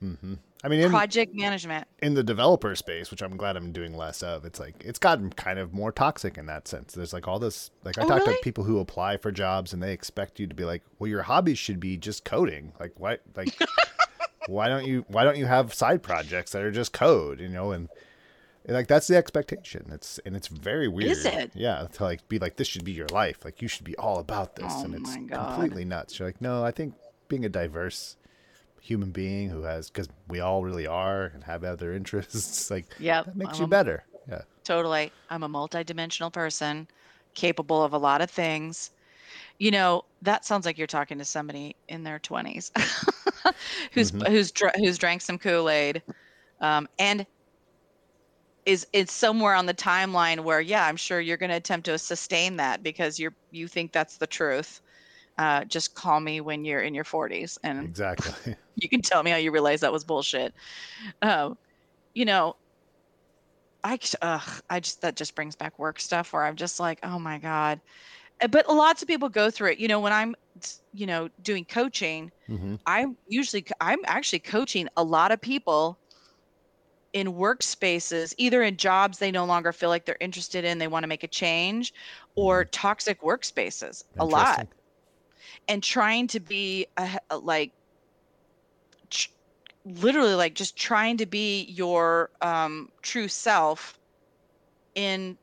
Hmm 0.00 0.34
I 0.62 0.68
mean, 0.68 0.80
in, 0.80 0.90
project 0.90 1.34
management 1.34 1.88
in 2.02 2.14
the 2.14 2.22
developer 2.22 2.74
space, 2.74 3.10
which 3.10 3.22
I'm 3.22 3.36
glad 3.36 3.56
I'm 3.56 3.72
doing 3.72 3.96
less 3.96 4.22
of, 4.22 4.44
it's 4.44 4.60
like 4.60 4.74
it's 4.84 4.98
gotten 4.98 5.30
kind 5.30 5.58
of 5.58 5.72
more 5.72 5.90
toxic 5.90 6.36
in 6.36 6.46
that 6.46 6.68
sense. 6.68 6.92
There's 6.92 7.12
like 7.12 7.26
all 7.26 7.38
this 7.38 7.70
like 7.82 7.98
I 7.98 8.02
Oh, 8.04 8.08
talk 8.08 8.18
really? 8.18 8.34
to 8.36 8.42
people 8.42 8.64
who 8.64 8.78
apply 8.78 9.16
for 9.16 9.32
jobs 9.32 9.72
and 9.72 9.82
they 9.82 9.92
expect 9.92 10.38
you 10.38 10.46
to 10.46 10.54
be 10.54 10.64
like, 10.64 10.82
well, 10.98 11.08
your 11.08 11.22
hobby 11.22 11.54
should 11.54 11.80
be 11.80 11.96
just 11.96 12.24
coding. 12.24 12.72
Like 12.78 12.98
what? 12.98 13.22
Like 13.34 13.58
why 14.46 14.68
don't 14.68 14.84
you 14.86 15.04
why 15.08 15.24
don't 15.24 15.38
you 15.38 15.46
have 15.46 15.72
side 15.72 16.02
projects 16.02 16.52
that 16.52 16.62
are 16.62 16.70
just 16.70 16.92
code? 16.92 17.40
You 17.40 17.48
know, 17.48 17.72
and, 17.72 17.88
and, 18.66 18.74
like 18.74 18.86
that's 18.86 19.06
the 19.06 19.16
expectation. 19.16 19.86
It's 19.92 20.20
and 20.26 20.36
it's 20.36 20.48
very 20.48 20.88
weird. 20.88 21.16
it? 21.24 21.52
Yeah, 21.54 21.86
to 21.94 22.02
like 22.02 22.28
be 22.28 22.38
like 22.38 22.56
this 22.56 22.68
should 22.68 22.84
be 22.84 22.92
your 22.92 23.08
life. 23.08 23.44
Like 23.46 23.62
you 23.62 23.68
should 23.68 23.84
be 23.84 23.96
all 23.96 24.18
about 24.18 24.56
this, 24.56 24.72
Oh 24.76 24.84
and 24.84 24.94
it's 24.94 25.14
completely 25.14 25.86
nuts. 25.86 26.18
You're 26.18 26.28
like, 26.28 26.40
no, 26.42 26.62
I 26.62 26.70
think 26.70 26.94
being 27.28 27.46
a 27.46 27.48
diverse 27.48 28.16
human 28.80 29.10
being 29.10 29.48
who 29.50 29.62
has 29.62 29.90
because 29.90 30.08
we 30.28 30.40
all 30.40 30.64
really 30.64 30.86
are 30.86 31.26
and 31.26 31.44
have 31.44 31.64
other 31.64 31.92
interests 32.00 32.70
like 32.70 32.86
yeah 32.98 33.22
that 33.22 33.36
makes 33.36 33.54
I'm 33.54 33.60
you 33.60 33.64
a- 33.66 33.68
better. 33.68 34.04
Yeah. 34.28 34.42
Totally. 34.64 35.10
I'm 35.30 35.42
a 35.42 35.48
multidimensional 35.48 36.32
person 36.32 36.86
capable 37.34 37.82
of 37.82 37.92
a 37.94 37.98
lot 37.98 38.20
of 38.20 38.30
things. 38.30 38.90
You 39.58 39.70
know 39.70 40.04
that 40.22 40.44
sounds 40.44 40.66
like 40.66 40.76
you're 40.78 40.86
talking 40.86 41.18
to 41.18 41.24
somebody 41.24 41.76
in 41.88 42.02
their 42.04 42.18
20s 42.18 42.70
who's 43.92 44.12
Mhm. 44.12 44.26
who's 44.28 44.50
dr- 44.52 44.74
who's 44.76 44.98
drank 44.98 45.20
some 45.22 45.38
kool-aid 45.38 46.02
um, 46.60 46.88
and 46.98 47.26
is 48.66 48.86
it's 48.92 49.12
somewhere 49.12 49.54
on 49.54 49.66
the 49.66 49.74
timeline 49.74 50.40
where 50.40 50.60
yeah 50.60 50.84
i'm 50.86 50.96
sure 50.96 51.18
you're 51.20 51.38
going 51.38 51.50
to 51.50 51.56
attempt 51.56 51.86
to 51.86 51.96
sustain 51.98 52.56
that 52.56 52.82
because 52.82 53.18
you're 53.18 53.34
you 53.50 53.66
think 53.66 53.90
that's 53.92 54.18
the 54.18 54.26
truth 54.26 54.80
uh, 55.40 55.64
just 55.66 55.94
call 55.96 56.20
me 56.20 56.40
when 56.42 56.64
you're 56.66 56.82
in 56.82 56.94
your 56.94 57.04
40s 57.04 57.58
and 57.64 57.88
exactly 57.88 58.56
you 58.76 58.88
can 58.90 59.02
tell 59.02 59.22
me 59.24 59.30
how 59.32 59.38
you 59.38 59.52
realize 59.52 59.80
that 59.82 59.92
was 59.92 60.04
bullshit. 60.04 60.54
Um, 61.22 61.58
you 62.14 62.24
know, 62.26 62.56
I 63.82 63.98
I 64.68 64.80
just 64.80 65.00
that 65.02 65.16
just 65.16 65.34
brings 65.34 65.56
back 65.56 65.78
work 65.78 66.00
stuff 66.00 66.32
where 66.32 66.44
I'm 66.44 66.56
just 66.56 66.78
like, 66.80 66.98
oh 67.02 67.18
my 67.18 67.38
god. 67.38 67.80
Uh, 68.42 68.48
But 68.48 68.68
lots 68.68 69.02
of 69.02 69.08
people 69.08 69.28
go 69.30 69.50
through 69.50 69.72
it. 69.72 69.78
You 69.80 69.88
know, 69.88 70.00
when 70.00 70.12
I'm, 70.14 70.36
you 70.92 71.06
know, 71.06 71.30
doing 71.42 71.66
coaching, 71.66 72.32
hmm 72.48 72.74
I'm 72.86 73.18
usually 73.28 73.66
i'm 73.80 74.00
actually 74.06 74.40
coaching 74.40 74.88
a 74.96 75.04
lot 75.04 75.32
of 75.32 75.40
people 75.42 76.00
in 77.12 77.28
workspaces, 77.28 78.32
either 78.38 78.62
in 78.62 78.76
jobs 78.76 79.18
they 79.18 79.32
no 79.32 79.44
longer 79.44 79.72
feel 79.72 79.88
like 79.88 80.04
they're 80.04 80.16
interested 80.20 80.64
in, 80.64 80.78
they 80.78 80.86
want 80.88 81.02
to 81.02 81.08
make 81.08 81.24
a 81.24 81.28
change, 81.28 81.92
or 82.36 82.64
toxic 82.66 83.20
workspaces. 83.20 84.02
A 84.20 84.24
lot. 84.26 84.62
And 85.68 85.82
trying 85.82 86.26
to 86.28 86.40
be 86.40 86.86
a, 86.96 87.18
a- 87.30 87.38
like 87.38 87.72
tr- 89.10 89.30
literally 89.84 90.34
like 90.34 90.54
just 90.54 90.76
trying 90.76 91.16
to 91.18 91.26
be 91.26 91.64
your 91.64 92.30
um 92.40 92.90
true 93.02 93.28
self 93.28 93.98
in 94.94 95.36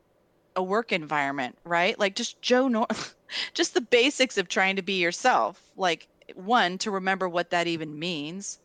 a 0.55 0.63
work 0.63 0.91
environment 0.91 1.57
right? 1.63 1.97
Like 1.99 2.15
just 2.15 2.41
joe 2.41 2.67
nor 2.67 2.87
just 3.53 3.73
the 3.73 3.81
basics 3.81 4.37
of 4.37 4.47
trying 4.47 4.75
to 4.75 4.81
be 4.81 4.99
yourself 5.01 5.61
like 5.77 6.07
one 6.35 6.77
to 6.79 6.91
remember 6.91 7.27
what 7.29 7.49
that 7.51 7.67
even 7.67 7.97
means 7.99 8.59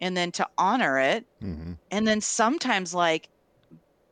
and 0.00 0.16
then 0.16 0.30
to 0.32 0.48
honor 0.58 0.98
it 0.98 1.24
hmm 1.40 1.72
and 1.90 2.06
then 2.06 2.20
sometimes 2.20 2.94
like 2.94 3.28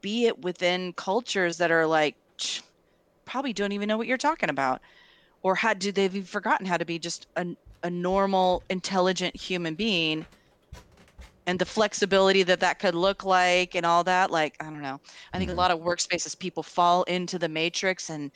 be 0.01 0.27
it 0.27 0.43
within 0.43 0.93
cultures 0.95 1.59
that 1.59 1.71
are 1.71 1.87
like 1.87 2.17
probably 3.25 3.53
don't 3.53 3.73
even 3.73 3.89
know 3.89 3.97
what 3.99 4.07
you're 4.07 4.17
talking 4.17 4.51
about 4.51 4.81
or 5.43 5.55
how 5.55 5.75
do 5.75 5.93
they've 5.93 6.15
even 6.15 6.27
forgotten 6.27 6.67
how 6.67 6.77
to 6.77 6.85
be 6.85 6.99
just 6.99 7.27
a, 7.37 7.47
a 7.83 7.91
normal 7.91 8.65
intelligent 8.71 9.37
human 9.37 9.75
being 9.75 10.27
and 11.47 11.59
the 11.59 11.65
flexibility 11.67 12.43
that 12.43 12.61
that 12.61 12.79
could 12.79 12.95
look 12.95 13.25
like 13.25 13.75
and 13.75 13.87
all 13.87 14.05
that 14.05 14.31
like 14.31 14.55
i 14.61 14.65
don't 14.65 14.83
know 14.83 14.99
i 15.33 15.39
think 15.39 15.51
Mhm. 15.51 15.55
a 15.55 15.55
lot 15.55 15.71
of 15.71 15.81
workspaces 15.81 16.39
people 16.39 16.63
fall 16.63 17.03
into 17.05 17.39
the 17.39 17.49
matrix 17.49 18.11
and 18.11 18.31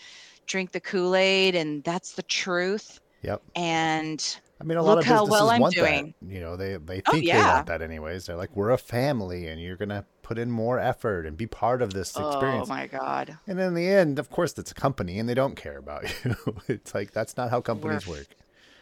drink 0.47 0.73
the 0.73 0.81
kool-aid 0.81 1.55
and 1.55 1.85
that's 1.85 2.14
the 2.14 2.23
truth 2.25 2.99
yep 3.23 3.43
and 3.57 4.40
i 4.61 4.64
mean 4.64 4.79
a 4.79 4.83
lot 4.83 4.99
Look 4.99 4.99
of 4.99 5.07
how 5.07 5.25
businesses 5.25 5.31
well 5.31 5.51
I'm 5.51 5.61
want 5.61 5.77
doing. 5.77 6.14
that 6.21 6.29
you 6.35 6.40
know 6.40 6.57
they 6.57 6.77
they 6.77 7.01
Oh, 7.07 7.12
think 7.12 7.31
they 7.31 7.43
yeah. 7.43 7.43
want 7.43 7.67
that 7.67 7.83
anyways 7.83 8.27
they're 8.27 8.37
like 8.37 8.55
we're 8.57 8.71
a 8.71 8.79
family 8.79 9.47
and 9.49 9.61
you're 9.61 9.77
gonna 9.77 10.07
put 10.24 10.38
in 10.38 10.50
more 10.50 10.80
effort 10.80 11.26
and 11.26 11.37
be 11.37 11.46
part 11.46 11.80
of 11.82 11.92
this 11.92 12.08
experience. 12.16 12.68
oh 12.68 12.74
my 12.74 12.88
god. 12.88 13.38
And 13.46 13.60
in 13.60 13.74
the 13.74 13.87
end 13.87 14.18
of 14.18 14.30
course 14.30 14.58
it's 14.58 14.72
a 14.72 14.74
company 14.74 15.18
and 15.20 15.28
they 15.28 15.34
don't 15.34 15.54
care 15.54 15.78
about 15.78 16.02
you. 16.24 16.34
It's 16.66 16.94
like 16.94 17.12
that's 17.12 17.37
not 17.37 17.50
how 17.50 17.60
companies 17.60 18.02
f- 18.02 18.08
work. 18.08 18.26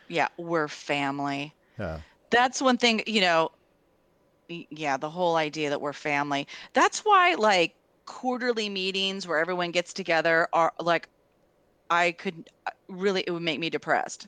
yeah 0.09 0.29
we're 0.39 0.69
family. 0.69 1.55
Yeah. 1.79 2.01
That's 2.31 2.63
one 2.63 2.79
thing 2.79 3.03
you 3.07 3.21
know 3.21 3.51
yeah 4.49 4.97
the 4.97 5.11
whole 5.11 5.37
idea 5.37 5.69
that 5.71 5.81
we're 5.81 5.93
family. 5.93 6.47
That's 6.73 7.01
why 7.01 7.35
like 7.35 7.75
quarterly 8.07 8.69
meetings 8.69 9.27
where 9.27 9.39
everyone 9.39 9.71
gets 9.71 9.93
together 9.93 10.49
are 10.53 10.73
like 10.81 11.09
i 11.89 12.11
could 12.13 12.51
uh, 12.67 12.71
really 12.89 13.23
it 13.27 13.31
would 13.31 13.43
make 13.43 13.59
me 13.61 13.69
depressed. 13.71 14.27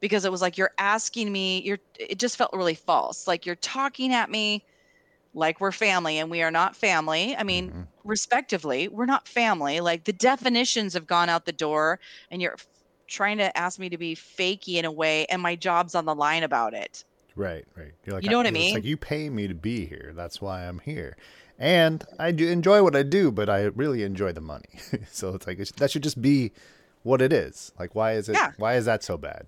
Because 0.00 0.24
it 0.24 0.32
was 0.32 0.42
like 0.42 0.58
you're 0.58 0.72
asking 0.78 1.30
me 1.30 1.62
you're 1.62 1.78
it 1.98 2.18
just 2.18 2.36
felt 2.36 2.52
really 2.52 2.74
false. 2.74 3.28
Like 3.28 3.46
you're 3.46 3.54
talking 3.56 4.12
at 4.12 4.28
me 4.30 4.64
like 5.34 5.60
we're 5.60 5.72
family 5.72 6.18
and 6.18 6.30
we 6.30 6.42
are 6.42 6.50
not 6.50 6.76
family 6.76 7.34
i 7.36 7.42
mean 7.42 7.70
Mhm. 7.70 7.86
respectively 8.04 8.88
we're 8.88 9.06
not 9.06 9.26
family 9.26 9.80
like 9.80 10.04
the 10.04 10.12
definitions 10.12 10.94
have 10.94 11.06
gone 11.06 11.28
out 11.28 11.44
the 11.46 11.52
door 11.52 11.98
and 12.30 12.42
you're 12.42 12.56
trying 13.08 13.38
to 13.38 13.56
ask 13.56 13.78
me 13.78 13.88
to 13.88 13.98
be 13.98 14.14
fakey 14.14 14.74
in 14.76 14.84
a 14.84 14.92
way 14.92 15.26
and 15.26 15.40
my 15.42 15.54
job's 15.56 15.94
on 15.94 16.04
the 16.04 16.14
line 16.14 16.42
about 16.42 16.74
it 16.74 17.04
Right, 17.34 17.64
right. 17.78 17.92
You're 18.04 18.14
like, 18.16 18.24
You 18.24 18.30
know 18.30 18.36
what 18.36 18.46
I 18.46 18.50
it's 18.50 18.58
mean? 18.58 18.74
like 18.74 18.84
you 18.84 18.98
pay 18.98 19.30
me 19.30 19.48
to 19.48 19.54
be 19.54 19.86
here. 19.86 20.12
That's 20.14 20.42
why 20.42 20.66
I'm 20.68 20.80
here. 20.80 21.16
And 21.58 22.04
I 22.18 22.30
do 22.30 22.46
enjoy 22.46 22.82
what 22.82 22.94
I 22.94 23.02
do, 23.02 23.32
but 23.32 23.48
I 23.48 23.62
really 23.62 24.02
enjoy 24.02 24.32
the 24.32 24.42
money. 24.42 24.68
so 25.10 25.34
it's 25.34 25.46
like, 25.46 25.58
it's, 25.58 25.72
that 25.72 25.90
should 25.90 26.02
just 26.02 26.20
be 26.20 26.52
what 27.04 27.22
it 27.22 27.32
is. 27.32 27.72
Like, 27.78 27.94
why 27.94 28.12
is 28.12 28.28
it, 28.28 28.36
Yeah. 28.36 28.50
why 28.58 28.74
is 28.74 28.84
that 28.84 29.02
so 29.02 29.16
bad? 29.16 29.46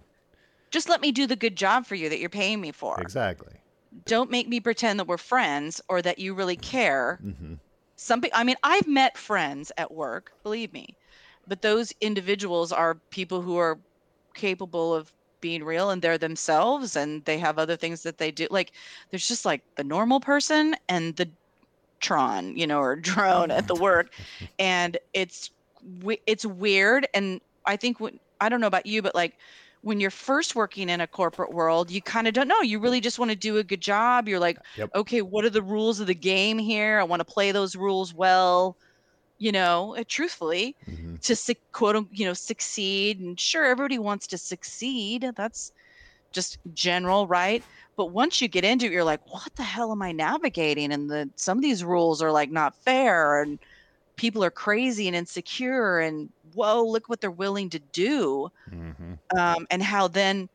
just 0.70 0.88
let 0.88 1.03
me 1.03 1.12
do 1.12 1.27
the 1.27 1.37
good 1.37 1.57
job 1.57 1.85
for 1.87 1.94
you 1.94 2.09
that 2.09 2.18
you're 2.18 2.31
paying 2.31 2.59
me 2.61 2.73
for. 2.73 2.99
Exactly. 3.01 3.53
Don't 4.02 4.30
make 4.30 4.48
me 4.48 4.61
pretend 4.61 4.98
that 4.98 5.07
we're 5.07 5.18
friends 5.18 5.80
or 5.88 6.02
that 6.02 6.18
you 6.18 6.35
really 6.35 6.57
care. 6.57 7.22
hmm 7.22 7.54
Some 7.96 8.22
I 8.35 8.44
mean, 8.44 8.57
I've 8.62 8.87
met 8.88 9.18
friends 9.18 9.72
at 9.76 9.92
work, 9.92 10.33
believe 10.42 10.72
me, 10.72 10.96
but 11.46 11.62
those 11.62 11.92
individuals 12.00 12.72
are 12.72 13.02
people 13.11 13.42
who 13.42 13.57
are 13.57 13.80
capable 14.35 14.94
of 14.94 15.12
being 15.40 15.64
real 15.64 15.90
and 15.90 16.02
they're 16.02 16.18
themselves 16.18 16.96
and 16.96 17.24
they 17.26 17.38
have 17.38 17.59
other 17.59 17.76
things 17.76 18.02
that 18.02 18.18
they 18.18 18.30
do. 18.33 18.48
Like 18.50 18.72
there's 19.11 19.28
just 19.28 19.44
like 19.44 19.62
the 19.76 19.85
normal 19.85 20.20
person 20.20 20.74
and 20.88 21.16
the 21.16 21.33
Tron, 22.00 22.57
you 22.57 22.66
know, 22.66 22.80
or 22.80 22.96
drone 23.00 23.50
at 23.50 23.66
the 23.66 23.76
work, 23.76 24.09
and 24.59 24.96
it's 25.12 25.50
it's 26.26 26.44
weird. 26.46 27.07
And 27.14 27.40
I 27.66 27.76
think 27.76 28.00
when 28.00 28.18
I 28.40 28.48
don't 28.48 28.61
know 28.61 28.66
about 28.66 28.87
you, 28.87 29.02
but 29.02 29.14
like 29.14 29.35
when 29.85 30.01
you're 30.01 30.11
first 30.11 30.57
working 30.57 30.88
in 30.88 31.01
a 31.01 31.07
corporate 31.07 31.53
world, 31.53 31.90
you 31.90 32.03
kind 32.03 32.27
of 32.27 32.35
don't 32.35 32.49
know. 32.49 32.62
You 32.62 32.81
really 32.81 33.01
just 33.01 33.18
want 33.18 33.31
to 33.31 33.37
do 33.37 33.59
a 33.59 33.64
good 33.64 33.83
job. 33.83 34.29
You're 34.29 34.40
like, 34.40 34.59
Yep. 34.75 34.90
okay, 34.94 35.23
what 35.23 35.44
are 35.44 35.51
the 35.51 35.62
rules 35.62 36.01
of 36.01 36.07
the 36.09 36.14
game 36.14 36.59
here? 36.59 36.99
I 37.01 37.05
want 37.05 37.20
to 37.20 37.25
play 37.27 37.53
those 37.53 37.77
rules 37.77 38.14
well, 38.14 38.79
you 39.38 39.53
know, 39.53 39.97
uh, 39.97 40.05
truthfully 40.09 40.77
Mhm. 40.87 41.16
to 41.23 41.37
quote 41.73 42.07
you 42.12 42.27
know 42.27 42.35
succeed 42.35 43.20
and 43.20 43.40
sure 43.40 43.64
everybody 43.64 43.99
wants 43.99 44.27
to 44.29 44.38
succeed 44.38 45.27
that's 45.37 45.73
just 46.33 46.59
general 46.73 47.27
right 47.27 47.64
but 47.97 48.07
once 48.12 48.40
you 48.40 48.49
get 48.49 48.64
into 48.64 48.87
it 48.87 48.92
you're 48.92 49.05
like 49.05 49.20
what 49.33 49.51
the 49.57 49.62
hell 49.62 49.92
am 49.92 50.03
i 50.03 50.12
navigating 50.12 50.92
and 50.92 51.11
the 51.11 51.31
some 51.37 51.59
of 51.59 51.62
these 51.62 51.85
rules 51.85 52.23
are 52.23 52.33
like 52.33 52.51
not 52.51 52.75
fair 52.85 53.42
and 53.42 53.59
people 54.16 54.44
are 54.44 54.50
crazy 54.50 55.07
and 55.07 55.16
insecure 55.16 55.98
and 56.00 56.31
whoa 56.55 56.85
look 56.85 57.09
what 57.09 57.20
they're 57.20 57.31
willing 57.31 57.70
to 57.70 57.79
do 57.79 58.48
Mhm. 58.66 59.20
um, 59.38 59.66
and 59.70 59.83
how 59.83 60.09
then 60.09 60.48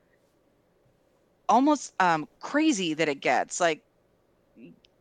almost 1.47 1.93
um, 1.99 2.27
crazy 2.41 2.93
that 2.93 3.09
it 3.09 3.21
gets 3.21 3.59
like 3.59 3.83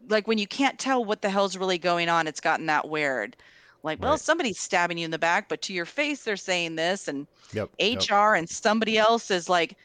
like 0.09 0.27
when 0.29 0.39
you 0.39 0.47
can't 0.47 0.79
tell 0.79 1.05
what 1.05 1.23
the 1.23 1.31
hell's 1.31 1.57
really 1.57 1.79
going 1.79 2.09
on 2.09 2.27
it's 2.27 2.41
gotten 2.41 2.67
that 2.67 2.89
weird 2.89 3.37
like 3.83 4.01
well 4.03 4.17
Right. 4.17 4.19
somebody's 4.19 4.61
stabbing 4.61 4.99
you 4.99 5.05
in 5.05 5.11
the 5.11 5.19
back 5.19 5.49
but 5.49 5.61
to 5.63 5.73
your 5.75 5.85
face 5.87 6.25
they're 6.25 6.37
saying 6.37 6.77
this 6.77 7.09
and 7.09 7.27
Yep. 7.53 7.71
yep. 7.93 8.09
hr 8.11 8.35
and 8.35 8.49
somebody 8.49 8.99
else 8.99 9.31
is 9.31 9.49
like 9.49 9.77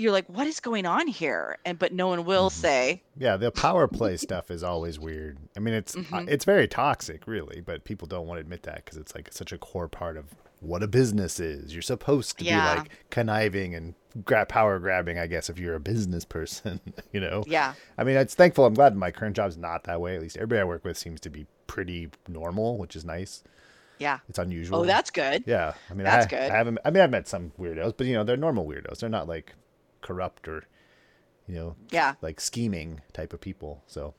you're 0.00 0.12
like 0.12 0.26
what 0.28 0.46
is 0.46 0.60
going 0.60 0.86
on 0.86 1.06
here 1.06 1.58
and 1.64 1.78
but 1.78 1.92
no 1.92 2.08
one 2.08 2.24
will 2.24 2.48
Mhm. 2.50 2.52
say 2.54 3.02
Yeah, 3.16 3.36
the 3.36 3.50
power 3.50 3.86
play 3.86 4.16
stuff 4.26 4.50
is 4.50 4.62
always 4.62 4.98
weird. 4.98 5.38
I 5.56 5.60
mean, 5.60 5.74
it's 5.74 5.94
uh, 5.96 6.00
Mhm. 6.00 6.28
it's 6.28 6.44
very 6.44 6.66
toxic, 6.66 7.26
really, 7.26 7.60
but 7.60 7.84
people 7.84 8.06
don't 8.08 8.26
want 8.26 8.38
to 8.38 8.40
admit 8.40 8.62
that 8.64 8.84
because 8.84 8.96
it's 8.98 9.14
like 9.14 9.28
such 9.32 9.52
a 9.52 9.58
core 9.58 9.88
part 9.88 10.16
of 10.16 10.26
what 10.60 10.82
a 10.82 10.88
business 10.88 11.40
is. 11.40 11.72
You're 11.72 11.80
supposed 11.82 12.38
to 12.38 12.44
Yeah. 12.44 12.74
be 12.74 12.78
like 12.80 12.90
conniving 13.10 13.74
and 13.74 13.94
grab 14.24 14.48
power 14.48 14.78
grabbing, 14.78 15.18
I 15.18 15.26
guess, 15.26 15.48
if 15.48 15.58
you're 15.58 15.74
a 15.76 15.80
business 15.80 16.24
person. 16.24 16.80
you 17.12 17.20
know, 17.20 17.44
yeah 17.46 17.74
I 17.96 18.04
mean, 18.04 18.16
it's 18.16 18.34
thankful. 18.34 18.64
I'm 18.66 18.74
glad 18.74 18.96
my 18.96 19.10
current 19.10 19.36
job's 19.36 19.56
not 19.56 19.84
that 19.84 20.00
way. 20.00 20.16
At 20.16 20.22
least 20.22 20.36
everybody 20.36 20.60
I 20.60 20.64
work 20.64 20.84
with 20.84 20.98
seems 20.98 21.20
to 21.20 21.30
be 21.30 21.46
pretty 21.66 22.08
normal, 22.28 22.76
which 22.78 22.96
is 22.96 23.04
nice. 23.04 23.42
yeah 23.98 24.18
It's 24.30 24.38
unusual. 24.38 24.78
oh 24.80 24.84
that's 24.86 25.10
good 25.10 25.44
yeah. 25.46 25.74
I 25.90 25.94
mean, 25.94 26.04
that's 26.04 26.26
I, 26.26 26.28
good. 26.30 26.50
I 26.50 26.56
haven't. 26.56 26.78
I 26.84 26.90
mean, 26.90 27.02
I've 27.02 27.10
met 27.10 27.28
some 27.28 27.52
weirdos, 27.60 27.94
but 27.96 28.06
you 28.06 28.14
know, 28.14 28.24
they're 28.24 28.36
normal 28.36 28.66
weirdos. 28.66 28.98
They're 29.00 29.10
not 29.10 29.28
like 29.28 29.54
corrupt 30.02 30.48
or 30.48 30.64
you 31.46 31.54
know 31.54 31.76
yeah 31.90 32.14
like 32.22 32.40
scheming 32.40 33.00
type 33.12 33.32
of 33.32 33.40
people. 33.40 33.82
So 33.86 34.14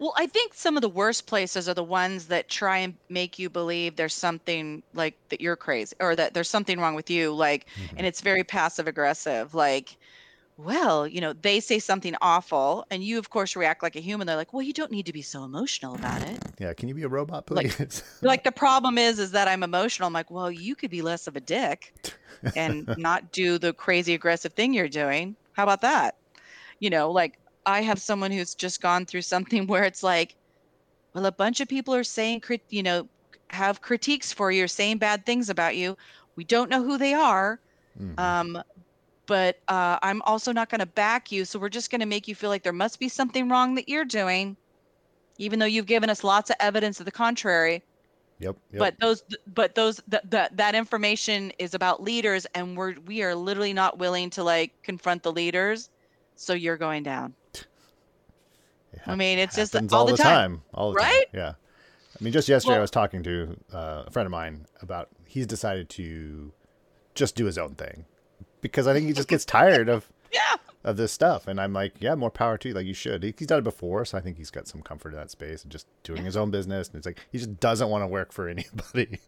Well, 0.00 0.12
I 0.16 0.26
think 0.26 0.54
some 0.54 0.76
of 0.76 0.80
the 0.82 0.88
worst 0.88 1.26
places 1.26 1.68
are 1.68 1.74
the 1.74 1.84
ones 1.84 2.26
that 2.28 2.48
try 2.48 2.78
and 2.78 2.96
make 3.08 3.38
you 3.38 3.50
believe 3.50 3.96
there's 3.96 4.14
something 4.14 4.82
like 4.94 5.16
that 5.28 5.40
you're 5.40 5.56
crazy 5.56 5.94
or 6.00 6.16
that 6.16 6.34
there's 6.34 6.48
something 6.50 6.80
wrong 6.80 6.94
with 6.94 7.10
you. 7.10 7.34
Like, 7.34 7.66
mhm. 7.76 7.92
and 7.96 8.06
it's 8.06 8.20
very 8.20 8.44
passive 8.44 8.88
aggressive. 8.88 9.54
Like, 9.54 9.97
well, 10.58 11.06
you 11.06 11.20
know, 11.20 11.32
they 11.32 11.60
say 11.60 11.78
something 11.78 12.16
awful 12.20 12.84
and 12.90 13.02
you, 13.02 13.18
of 13.18 13.30
course, 13.30 13.54
react 13.54 13.80
like 13.82 13.94
a 13.94 14.00
human. 14.00 14.26
They're 14.26 14.34
like, 14.36 14.52
well, 14.52 14.60
you 14.62 14.72
don't 14.72 14.90
need 14.90 15.06
to 15.06 15.12
be 15.12 15.22
so 15.22 15.44
emotional 15.44 15.94
about 15.94 16.20
it. 16.22 16.38
yeah, 16.58 16.72
can 16.74 16.88
you 16.88 16.94
be 16.96 17.04
a 17.04 17.08
robot, 17.08 17.48
Like- 17.50 17.70
please? 17.76 18.02
Like, 18.22 18.42
the 18.42 18.50
problem 18.52 18.98
is, 18.98 19.20
is 19.20 19.30
that 19.30 19.46
I'm 19.46 19.62
emotional. 19.62 20.08
I'm 20.08 20.12
like, 20.12 20.30
well, 20.32 20.50
you 20.50 20.74
could 20.74 20.90
be 20.90 21.00
less 21.00 21.28
of 21.28 21.36
a 21.36 21.40
dick 21.40 21.94
and 22.56 22.92
not 22.98 23.30
do 23.30 23.56
the 23.58 23.72
crazy 23.72 24.14
aggressive 24.14 24.52
thing 24.52 24.74
you're 24.74 24.88
doing. 24.88 25.36
How 25.52 25.62
about 25.62 25.80
that? 25.82 26.16
You 26.80 26.90
know, 26.90 27.10
like 27.12 27.38
I 27.64 27.80
have 27.82 28.00
someone 28.00 28.32
who's 28.32 28.54
just 28.56 28.82
gone 28.82 29.06
through 29.06 29.22
something 29.22 29.66
where 29.68 29.84
it's 29.84 30.02
like, 30.02 30.34
well, 31.14 31.26
a 31.26 31.32
bunch 31.32 31.60
of 31.60 31.68
people 31.68 31.94
are 31.94 32.02
saying, 32.04 32.40
crit- 32.40 32.62
you 32.68 32.82
know, 32.82 33.08
have 33.50 33.80
critiques 33.80 34.32
for 34.32 34.50
you, 34.50 34.64
or 34.64 34.68
saying 34.68 34.98
bad 34.98 35.24
things 35.24 35.48
about 35.50 35.76
you. 35.76 35.96
We 36.34 36.42
don't 36.44 36.68
know 36.68 36.82
who 36.82 36.98
they 36.98 37.14
are, 37.14 37.60
Mhm. 38.00 38.18
um, 38.18 38.62
but 39.28 39.60
uh, 39.68 39.98
I'm 40.02 40.20
also 40.22 40.50
not 40.50 40.70
going 40.70 40.80
to 40.80 40.86
back 40.86 41.30
you. 41.30 41.44
So 41.44 41.60
we're 41.60 41.68
just 41.68 41.92
going 41.92 42.00
to 42.00 42.06
make 42.06 42.26
you 42.26 42.34
feel 42.34 42.50
like 42.50 42.64
there 42.64 42.72
must 42.72 42.98
be 42.98 43.08
something 43.08 43.48
wrong 43.48 43.76
that 43.76 43.88
you're 43.88 44.04
doing, 44.04 44.56
even 45.36 45.60
though 45.60 45.66
you've 45.66 45.86
given 45.86 46.10
us 46.10 46.24
lots 46.24 46.50
of 46.50 46.56
evidence 46.58 46.96
to 46.96 47.04
the 47.04 47.12
contrary 47.12 47.84
yep, 48.38 48.56
yep. 48.72 48.78
but 48.78 48.98
those 49.00 49.22
but 49.54 49.74
those 49.74 50.00
that 50.08 50.28
that 50.30 50.56
that 50.56 50.74
information 50.74 51.52
is 51.58 51.74
about 51.74 52.02
leaders 52.02 52.46
and 52.54 52.76
we're 52.76 52.94
we 53.06 53.22
are 53.22 53.34
literally 53.34 53.72
not 53.72 53.98
willing 53.98 54.30
to 54.30 54.42
like 54.42 54.72
confront 54.82 55.22
the 55.22 55.32
leaders 55.32 55.90
so 56.36 56.54
you're 56.54 56.76
going 56.76 57.02
down 57.02 57.34
i 59.06 59.14
mean 59.14 59.38
it's 59.38 59.56
just 59.56 59.72
happens 59.72 59.92
all, 59.92 60.06
the 60.06 60.16
time, 60.16 60.62
all 60.72 60.90
the 60.90 60.96
right? 60.96 61.26
time. 61.32 61.40
Yeah. 61.40 61.52
I 62.20 62.24
mean, 62.24 62.32
just 62.32 62.48
yesterday 62.48 62.76
I 62.76 62.80
was 62.80 62.90
talking 62.90 63.22
to 63.22 63.56
uh, 63.72 64.02
a 64.06 64.10
friend 64.10 64.26
of 64.26 64.32
mine 64.32 64.66
about 64.82 65.08
he's 65.24 65.46
decided 65.46 65.88
to 65.90 66.52
just 67.14 67.36
do 67.36 67.44
his 67.44 67.58
own 67.58 67.76
thing 67.76 68.06
because 68.60 68.86
I 68.86 68.92
think 68.94 69.06
he 69.06 69.12
just 69.12 69.28
gets 69.28 69.44
tired 69.44 69.88
of 69.88 70.08
yeah 70.32 70.56
of 70.84 70.96
this 70.96 71.12
stuff, 71.12 71.46
and 71.48 71.60
I'm 71.60 71.72
like, 71.72 71.94
yeah, 72.00 72.14
more 72.14 72.30
power 72.30 72.56
to 72.58 72.68
you. 72.68 72.74
Like 72.74 72.86
you 72.86 72.94
should. 72.94 73.22
He, 73.22 73.34
he's 73.36 73.48
done 73.48 73.58
it 73.58 73.64
before, 73.64 74.04
so 74.04 74.16
I 74.16 74.20
think 74.20 74.36
he's 74.36 74.50
got 74.50 74.68
some 74.68 74.80
comfort 74.82 75.10
in 75.10 75.16
that 75.16 75.30
space 75.30 75.62
and 75.62 75.72
just 75.72 75.86
doing 76.04 76.18
Yeah. 76.18 76.24
his 76.26 76.36
own 76.36 76.50
business. 76.50 76.86
And 76.88 76.96
it's 76.96 77.06
like 77.06 77.18
he 77.32 77.38
just 77.38 77.58
doesn't 77.60 77.88
want 77.90 78.02
to 78.02 78.06
work 78.06 78.32
for 78.32 78.48
anybody 78.54 79.18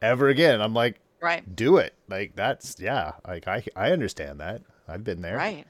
ever 0.00 0.28
again. 0.28 0.60
I'm 0.60 0.74
like, 0.74 1.00
right 1.20 1.54
do 1.54 1.76
it. 1.76 1.94
Like 2.08 2.34
that's 2.34 2.76
yeah. 2.80 3.12
Like 3.26 3.46
I 3.46 3.62
I 3.76 3.92
understand 3.92 4.40
that. 4.40 4.62
I've 4.88 5.04
been 5.04 5.20
there. 5.20 5.36
right 5.36 5.66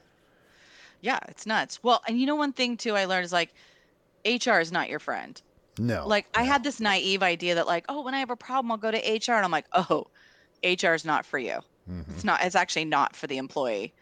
yeah 1.01 1.19
it's 1.27 1.45
nuts 1.45 1.79
well 1.83 2.01
and 2.07 2.19
you 2.19 2.25
know 2.25 2.33
one 2.35 2.51
thing 2.51 2.75
too 2.75 2.95
i 2.95 3.05
learned 3.05 3.23
is 3.23 3.31
like 3.31 3.53
hr 4.25 4.59
is 4.59 4.71
not 4.71 4.89
your 4.89 4.97
friend 4.99 5.39
No. 5.77 6.07
like 6.07 6.25
i 6.35 6.41
had 6.41 6.63
this 6.63 6.79
naive 6.79 7.21
idea 7.21 7.53
that 7.55 7.67
like 7.67 7.85
oh 7.87 8.01
when 8.03 8.15
i 8.15 8.19
have 8.19 8.31
a 8.31 8.35
problem 8.35 8.71
i'll 8.71 8.77
go 8.79 8.89
to 8.89 8.97
hr 8.97 9.33
and 9.35 9.45
i'm 9.45 9.51
like 9.51 9.67
oh 9.73 10.07
hr 10.63 10.93
is 10.93 11.05
not 11.05 11.23
for 11.23 11.37
you 11.37 11.59
Mhm. 11.89 12.13
it's 12.13 12.23
not 12.23 12.43
it's 12.43 12.55
actually 12.55 12.85
not 12.85 13.15
for 13.15 13.27
the 13.27 13.37
employee 13.37 13.93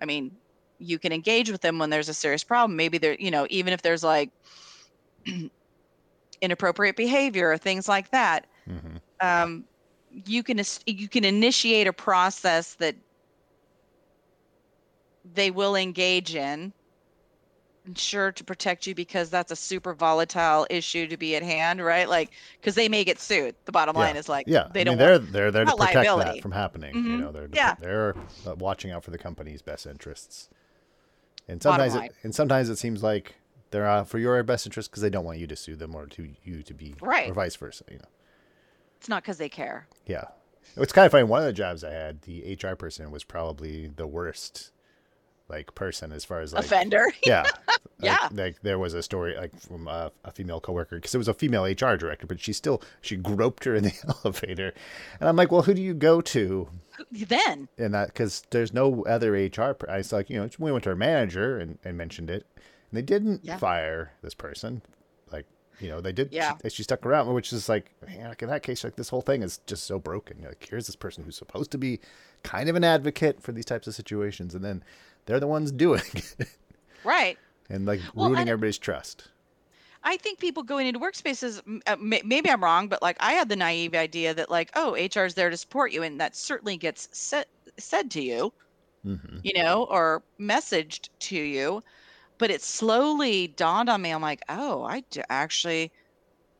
i 0.00 0.04
mean 0.04 0.30
you 0.78 0.98
can 0.98 1.12
engage 1.12 1.50
with 1.50 1.60
them 1.60 1.78
when 1.78 1.90
there's 1.90 2.08
a 2.08 2.14
serious 2.14 2.44
problem 2.44 2.76
maybe 2.76 2.98
there 2.98 3.16
you 3.18 3.30
know 3.30 3.46
even 3.50 3.72
if 3.72 3.82
there's 3.82 4.02
like 4.02 4.30
inappropriate 6.40 6.96
behavior 6.96 7.50
or 7.50 7.58
things 7.58 7.88
like 7.88 8.10
that 8.10 8.46
Mhm. 8.68 9.00
um, 9.20 9.64
you 10.10 10.42
can 10.42 10.60
you 10.86 11.08
can 11.08 11.24
initiate 11.24 11.86
a 11.86 11.92
process 11.92 12.74
that 12.76 12.96
they 15.24 15.50
will 15.50 15.76
engage 15.76 16.34
in 16.34 16.72
sure 17.96 18.30
to 18.32 18.44
protect 18.44 18.86
you 18.86 18.94
because 18.94 19.28
that's 19.28 19.50
a 19.50 19.56
super 19.56 19.92
volatile 19.92 20.66
issue 20.70 21.06
to 21.08 21.16
be 21.16 21.34
at 21.34 21.42
hand 21.42 21.84
right 21.84 22.08
like 22.08 22.30
because 22.60 22.76
they 22.76 22.88
may 22.88 23.02
get 23.02 23.18
sued 23.18 23.56
the 23.64 23.72
bottom 23.72 23.96
line 23.96 24.14
is 24.16 24.28
like 24.28 24.46
Yeah, 24.46 24.68
they 24.72 24.82
I 24.82 24.84
don't 24.84 24.98
mean, 24.98 25.08
want- 25.08 25.32
they're 25.32 25.50
they're 25.50 25.50
there 25.50 25.64
to 25.64 25.72
protect 25.72 25.94
liability. 25.96 26.30
that 26.38 26.42
from 26.42 26.52
happening. 26.52 26.94
You 26.94 27.00
Mhm. 27.02 27.20
know, 27.20 27.32
they're 27.32 27.48
Yeah. 27.52 27.74
they're 27.80 28.14
uh, 28.46 28.54
watching 28.56 28.90
out 28.92 29.02
for 29.04 29.10
the 29.10 29.18
company's 29.18 29.62
best 29.62 29.86
interests. 29.86 30.48
And 31.48 31.60
sometimes, 31.62 31.94
it, 31.96 32.12
and 32.22 32.32
sometimes 32.34 32.68
it 32.68 32.76
seems 32.76 33.02
like 33.02 33.34
they're 33.72 33.86
out 33.86 34.08
for 34.08 34.18
your 34.18 34.40
best 34.44 34.64
interest 34.64 34.90
because 34.90 35.02
they 35.02 35.10
don't 35.10 35.24
want 35.24 35.38
you 35.38 35.46
to 35.48 35.56
sue 35.56 35.74
them 35.74 35.94
or 35.96 36.06
to 36.06 36.28
you 36.44 36.62
to 36.62 36.74
be 36.74 36.94
Right. 37.00 37.30
or 37.30 37.34
vice 37.34 37.56
versa. 37.56 37.84
You 37.90 37.98
know, 37.98 38.08
it's 38.98 39.08
not 39.08 39.22
because 39.24 39.38
they 39.38 39.48
care 39.48 39.88
yeah. 40.06 40.24
It's 40.76 40.92
kind 40.92 41.04
of 41.06 41.10
funny. 41.12 41.24
One 41.24 41.40
of 41.40 41.46
the 41.46 41.52
jobs 41.52 41.82
I 41.82 41.90
had, 41.90 42.22
the 42.22 42.54
HR 42.62 42.76
person 42.76 43.10
was 43.10 43.24
probably 43.24 43.88
the 43.88 44.06
worst, 44.06 44.70
like 45.48 45.74
person 45.74 46.12
as 46.12 46.24
far 46.24 46.40
as 46.40 46.52
like 46.52 46.64
offender. 46.64 47.06
yeah. 47.26 47.44
Yeah. 48.00 48.28
like, 48.32 48.62
there 48.62 48.78
was 48.78 48.94
a 48.94 49.02
story 49.02 49.36
like 49.36 49.58
from 49.60 49.86
a, 49.86 50.10
a 50.24 50.32
female 50.32 50.60
coworker 50.60 50.96
because 50.96 51.14
it 51.14 51.18
was 51.18 51.28
a 51.28 51.34
female 51.34 51.64
hr 51.64 51.96
director 51.96 52.26
but 52.26 52.40
she 52.40 52.52
still 52.52 52.82
she 53.00 53.16
groped 53.16 53.64
her 53.64 53.74
in 53.74 53.84
the 53.84 53.92
elevator. 54.24 54.72
And 55.20 55.28
i'm 55.28 55.36
like 55.36 55.52
well 55.52 55.62
who 55.62 55.74
do 55.74 55.82
you 55.82 55.94
go 55.94 56.20
to? 56.20 56.68
Then? 57.10 57.68
In 57.78 57.92
that 57.92 58.08
because 58.08 58.42
there's 58.50 58.72
no 58.72 59.04
other 59.04 59.32
hr 59.32 59.72
per- 59.74 59.90
i 59.90 59.98
was 59.98 60.12
like 60.12 60.30
you 60.30 60.38
know 60.40 60.48
we 60.58 60.72
went 60.72 60.84
to 60.84 60.90
our 60.90 60.96
manager 60.96 61.58
and, 61.58 61.78
and 61.84 61.96
mentioned 61.96 62.30
it. 62.30 62.46
And 62.56 62.98
they 62.98 63.02
didn't 63.02 63.40
Yeah. 63.44 63.56
fire 63.58 64.12
this 64.22 64.34
person. 64.34 64.82
Like 65.30 65.46
you 65.80 65.88
know 65.88 66.00
they 66.00 66.12
did 66.12 66.32
Yeah. 66.32 66.54
she, 66.62 66.70
she 66.70 66.82
stuck 66.82 67.04
around 67.06 67.32
which 67.34 67.52
is 67.52 67.68
like 67.68 67.92
man, 68.06 68.28
like 68.30 68.42
in 68.42 68.48
that 68.48 68.62
case 68.62 68.84
like 68.84 68.96
this 68.96 69.08
whole 69.10 69.22
thing 69.22 69.42
is 69.42 69.60
just 69.66 69.84
so 69.84 69.98
broken. 69.98 70.38
You're 70.40 70.50
like 70.50 70.66
here's 70.68 70.86
this 70.86 70.96
person 70.96 71.24
who's 71.24 71.36
supposed 71.36 71.70
to 71.72 71.78
be 71.78 72.00
kind 72.42 72.68
of 72.68 72.74
an 72.74 72.82
advocate 72.84 73.40
for 73.40 73.52
these 73.52 73.64
types 73.64 73.86
of 73.86 73.94
situations. 73.94 74.54
And 74.54 74.64
then 74.64 74.82
they're 75.26 75.40
the 75.40 75.46
ones 75.46 75.70
doing 75.72 76.02
it 76.14 76.34
right 77.04 77.38
and 77.70 77.86
like 77.86 78.00
Well, 78.14 78.26
ruining 78.28 78.42
and- 78.42 78.50
everybody's 78.50 78.78
trust. 78.78 79.28
I 80.04 80.16
think 80.16 80.40
people 80.40 80.64
going 80.64 80.88
into 80.88 80.98
workspaces, 80.98 81.62
uh, 81.86 81.94
may- 81.96 82.22
maybe 82.24 82.50
I'm 82.50 82.60
wrong, 82.64 82.88
but 82.88 83.02
like 83.02 83.16
I 83.20 83.34
had 83.34 83.48
the 83.48 83.54
naive 83.54 83.94
idea 83.94 84.34
that 84.34 84.50
like, 84.50 84.72
oh, 84.74 84.94
HR 84.96 85.26
is 85.26 85.34
there 85.34 85.48
to 85.48 85.56
support 85.56 85.92
you, 85.92 86.02
and 86.02 86.20
that 86.20 86.34
certainly 86.34 86.76
gets 86.76 87.08
said 87.12 87.46
said 87.78 88.10
to 88.10 88.20
you, 88.20 88.52
hmm 89.04 89.16
you 89.44 89.52
know, 89.62 89.84
or 89.84 90.24
messaged 90.40 91.08
to 91.20 91.36
you. 91.36 91.82
But 92.38 92.50
it 92.50 92.62
slowly 92.62 93.46
dawned 93.46 93.88
on 93.88 94.02
me. 94.02 94.10
I'm 94.10 94.20
like, 94.22 94.42
oh, 94.48 94.82
I 94.82 95.04
d- 95.10 95.22
actually, 95.30 95.92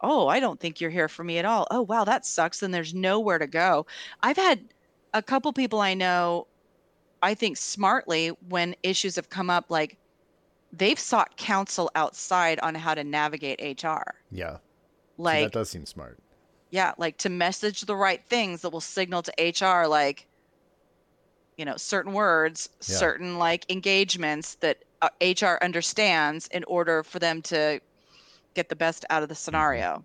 oh, 0.00 0.28
I 0.28 0.38
don't 0.38 0.60
think 0.60 0.80
you're 0.80 0.90
here 0.90 1.08
for 1.08 1.24
me 1.24 1.38
at 1.38 1.44
all. 1.44 1.66
Oh, 1.72 1.82
wow, 1.82 2.04
that 2.04 2.24
sucks. 2.24 2.60
Then 2.60 2.70
there's 2.70 2.94
nowhere 2.94 3.40
to 3.40 3.48
go. 3.48 3.86
I've 4.22 4.36
had 4.36 4.60
a 5.14 5.22
couple 5.22 5.52
people 5.52 5.80
I 5.80 5.94
know, 5.94 6.46
I 7.22 7.34
think 7.34 7.56
smartly 7.56 8.28
when 8.48 8.74
issues 8.82 9.16
have 9.16 9.30
come 9.30 9.50
up, 9.50 9.66
like 9.70 9.98
they've 10.72 10.98
sought 10.98 11.36
counsel 11.36 11.90
outside 11.94 12.60
on 12.60 12.74
how 12.74 12.94
to 12.94 13.04
navigate 13.04 13.60
HR. 13.62 14.14
Yeah. 14.30 14.58
So 15.22 15.22
Like, 15.22 15.42
that 15.42 15.52
does 15.52 15.70
seem 15.70 15.86
smart. 15.86 16.18
yeah, 16.70 16.92
like 16.98 17.18
to 17.18 17.28
message 17.28 17.82
the 17.82 17.96
right 17.96 18.20
things 18.28 18.62
that 18.62 18.70
will 18.70 18.80
signal 18.80 19.22
to 19.22 19.32
HR, 19.38 19.86
like, 19.86 20.26
you 21.56 21.64
know, 21.64 21.76
certain 21.76 22.12
words, 22.12 22.68
Yeah. 22.86 23.12
certain 23.12 23.38
like 23.38 23.70
engagements 23.70 24.56
that 24.56 24.78
uh, 25.02 25.10
HR 25.20 25.58
understands 25.62 26.46
in 26.48 26.64
order 26.64 27.02
for 27.02 27.18
them 27.18 27.42
to 27.42 27.80
get 28.54 28.68
the 28.68 28.76
best 28.76 29.04
out 29.10 29.22
of 29.22 29.28
the 29.28 29.34
scenario. 29.34 30.04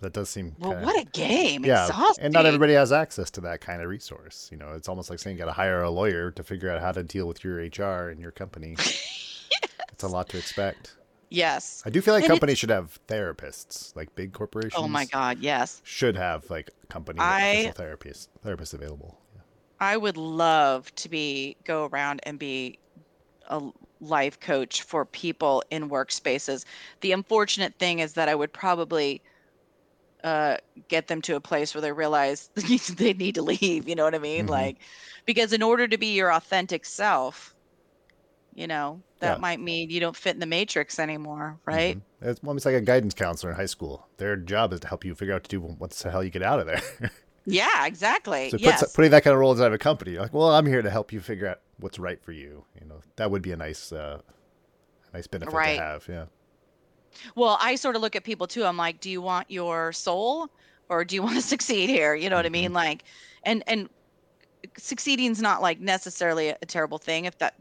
That 0.00 0.12
does 0.14 0.28
seem 0.30 0.56
Well, 0.58 0.72
kinda- 0.72 0.86
what 0.86 1.00
a 1.00 1.04
game! 1.10 1.64
yeah, 1.64 1.86
Exhausting. 1.86 2.24
and 2.24 2.32
not 2.34 2.46
everybody 2.46 2.72
has 2.72 2.90
access 2.92 3.30
to 3.32 3.40
that 3.42 3.60
kind 3.60 3.82
of 3.82 3.88
resource. 3.88 4.48
You 4.50 4.56
know, 4.58 4.72
it's 4.72 4.88
almost 4.88 5.10
like 5.10 5.18
saying 5.18 5.36
you 5.36 5.40
got 5.40 5.46
to 5.46 5.52
hire 5.52 5.82
a 5.82 5.90
lawyer 5.90 6.30
to 6.32 6.42
figure 6.42 6.70
out 6.70 6.80
how 6.80 6.92
to 6.92 7.02
deal 7.02 7.26
with 7.26 7.44
your 7.44 7.56
HR 7.58 8.08
and 8.10 8.20
your 8.20 8.30
company. 8.32 8.76
It's 9.92 10.04
a 10.04 10.08
lot 10.08 10.30
to 10.30 10.38
expect. 10.38 10.96
Yes. 11.28 11.82
I 11.84 11.90
do 11.90 12.00
feel 12.00 12.14
like 12.14 12.22
And 12.24 12.30
companies 12.30 12.58
should 12.58 12.70
have 12.70 12.98
therapists, 13.06 13.94
like 13.94 14.14
big 14.14 14.32
corporations. 14.32 14.74
Oh 14.82 14.88
my 14.88 15.04
God. 15.04 15.40
Yes. 15.40 15.82
Should 15.84 16.16
have 16.16 16.48
like 16.48 16.70
company 16.88 17.18
I- 17.20 17.70
therapists, 17.76 18.28
therapists 18.42 18.72
available. 18.72 19.20
Yeah. 19.34 19.42
I 19.78 19.98
would 19.98 20.16
love 20.16 20.94
to 20.94 21.10
be 21.10 21.56
go 21.64 21.84
around 21.86 22.20
and 22.22 22.38
be 22.38 22.78
a 23.48 23.60
life 24.00 24.40
coach 24.40 24.80
for 24.82 25.04
people 25.04 25.62
in 25.70 25.90
workspaces. 25.90 26.64
The 27.02 27.12
unfortunate 27.12 27.74
thing 27.78 27.98
is 27.98 28.14
that 28.14 28.30
I 28.30 28.34
would 28.34 28.54
probably 28.54 29.20
uh, 30.24 30.56
get 30.88 31.06
them 31.08 31.22
to 31.22 31.36
a 31.36 31.40
place 31.40 31.74
where 31.74 31.82
they 31.82 31.92
realize 31.92 32.50
they 32.96 33.12
need 33.14 33.34
to 33.36 33.42
leave. 33.42 33.88
You 33.88 33.94
know 33.94 34.04
what 34.04 34.14
I 34.14 34.18
mean? 34.18 34.46
Mhm. 34.46 34.48
Like, 34.48 34.78
because 35.26 35.52
in 35.52 35.62
order 35.62 35.88
to 35.88 35.98
be 35.98 36.14
your 36.14 36.32
authentic 36.32 36.84
self, 36.84 37.54
you 38.54 38.66
know, 38.66 39.02
that 39.20 39.36
Yeah. 39.36 39.36
might 39.38 39.60
mean 39.60 39.90
you 39.90 40.00
don't 40.00 40.16
fit 40.16 40.34
in 40.34 40.40
the 40.40 40.46
matrix 40.46 40.98
anymore, 40.98 41.60
right? 41.66 41.98
Mhm. 41.98 42.02
It's 42.20 42.40
almost 42.44 42.66
like 42.66 42.74
a 42.74 42.80
guidance 42.80 43.14
counselor 43.14 43.50
in 43.52 43.56
high 43.56 43.66
school. 43.66 44.08
Their 44.18 44.36
job 44.36 44.72
is 44.72 44.80
to 44.80 44.88
help 44.88 45.04
you 45.04 45.14
figure 45.14 45.34
out 45.34 45.44
to 45.44 45.48
do 45.48 45.60
what 45.60 45.90
the 45.92 46.10
hell 46.10 46.24
you 46.24 46.30
get 46.30 46.42
out 46.42 46.60
of 46.60 46.66
there. 46.66 46.82
Yeah, 47.46 47.86
exactly. 47.86 48.50
so 48.50 48.58
put, 48.58 48.60
yes. 48.60 48.84
putting 48.92 49.10
that 49.12 49.24
kind 49.24 49.34
of 49.34 49.40
role 49.40 49.52
inside 49.52 49.68
of 49.68 49.72
a 49.72 49.78
company, 49.78 50.18
like, 50.18 50.32
well, 50.34 50.50
I'm 50.50 50.66
here 50.66 50.82
to 50.82 50.90
help 50.90 51.12
you 51.12 51.20
figure 51.20 51.48
out 51.48 51.60
what's 51.78 51.98
right 51.98 52.22
for 52.22 52.32
you. 52.32 52.64
You 52.80 52.86
know, 52.86 53.00
that 53.16 53.30
would 53.30 53.42
be 53.42 53.52
a 53.52 53.56
nice, 53.56 53.92
uh, 53.92 54.20
nice 55.14 55.26
benefit 55.26 55.52
Right. 55.54 55.76
to 55.76 55.82
have. 55.82 56.08
Yeah. 56.08 56.26
Well, 57.36 57.58
I 57.60 57.74
sort 57.76 57.96
of 57.96 58.02
look 58.02 58.16
at 58.16 58.24
people 58.24 58.46
too. 58.46 58.64
I'm 58.64 58.76
like, 58.76 59.00
do 59.00 59.10
you 59.10 59.20
want 59.22 59.50
your 59.50 59.92
soul 59.92 60.48
or 60.88 61.04
do 61.04 61.14
you 61.14 61.22
want 61.22 61.36
to 61.36 61.42
succeed 61.54 61.88
here? 61.88 62.14
You 62.14 62.30
know 62.30 62.36
what 62.36 62.46
I 62.46 62.50
mean? 62.50 62.72
Like, 62.72 63.04
and 63.44 63.62
and 63.66 63.88
succeeding 64.78 65.30
is 65.30 65.42
not 65.42 65.62
like 65.62 65.80
necessarily 65.80 66.50
a, 66.50 66.58
a 66.62 66.66
terrible 66.66 66.98
thing. 66.98 67.26
If 67.26 67.38
that 67.38 67.54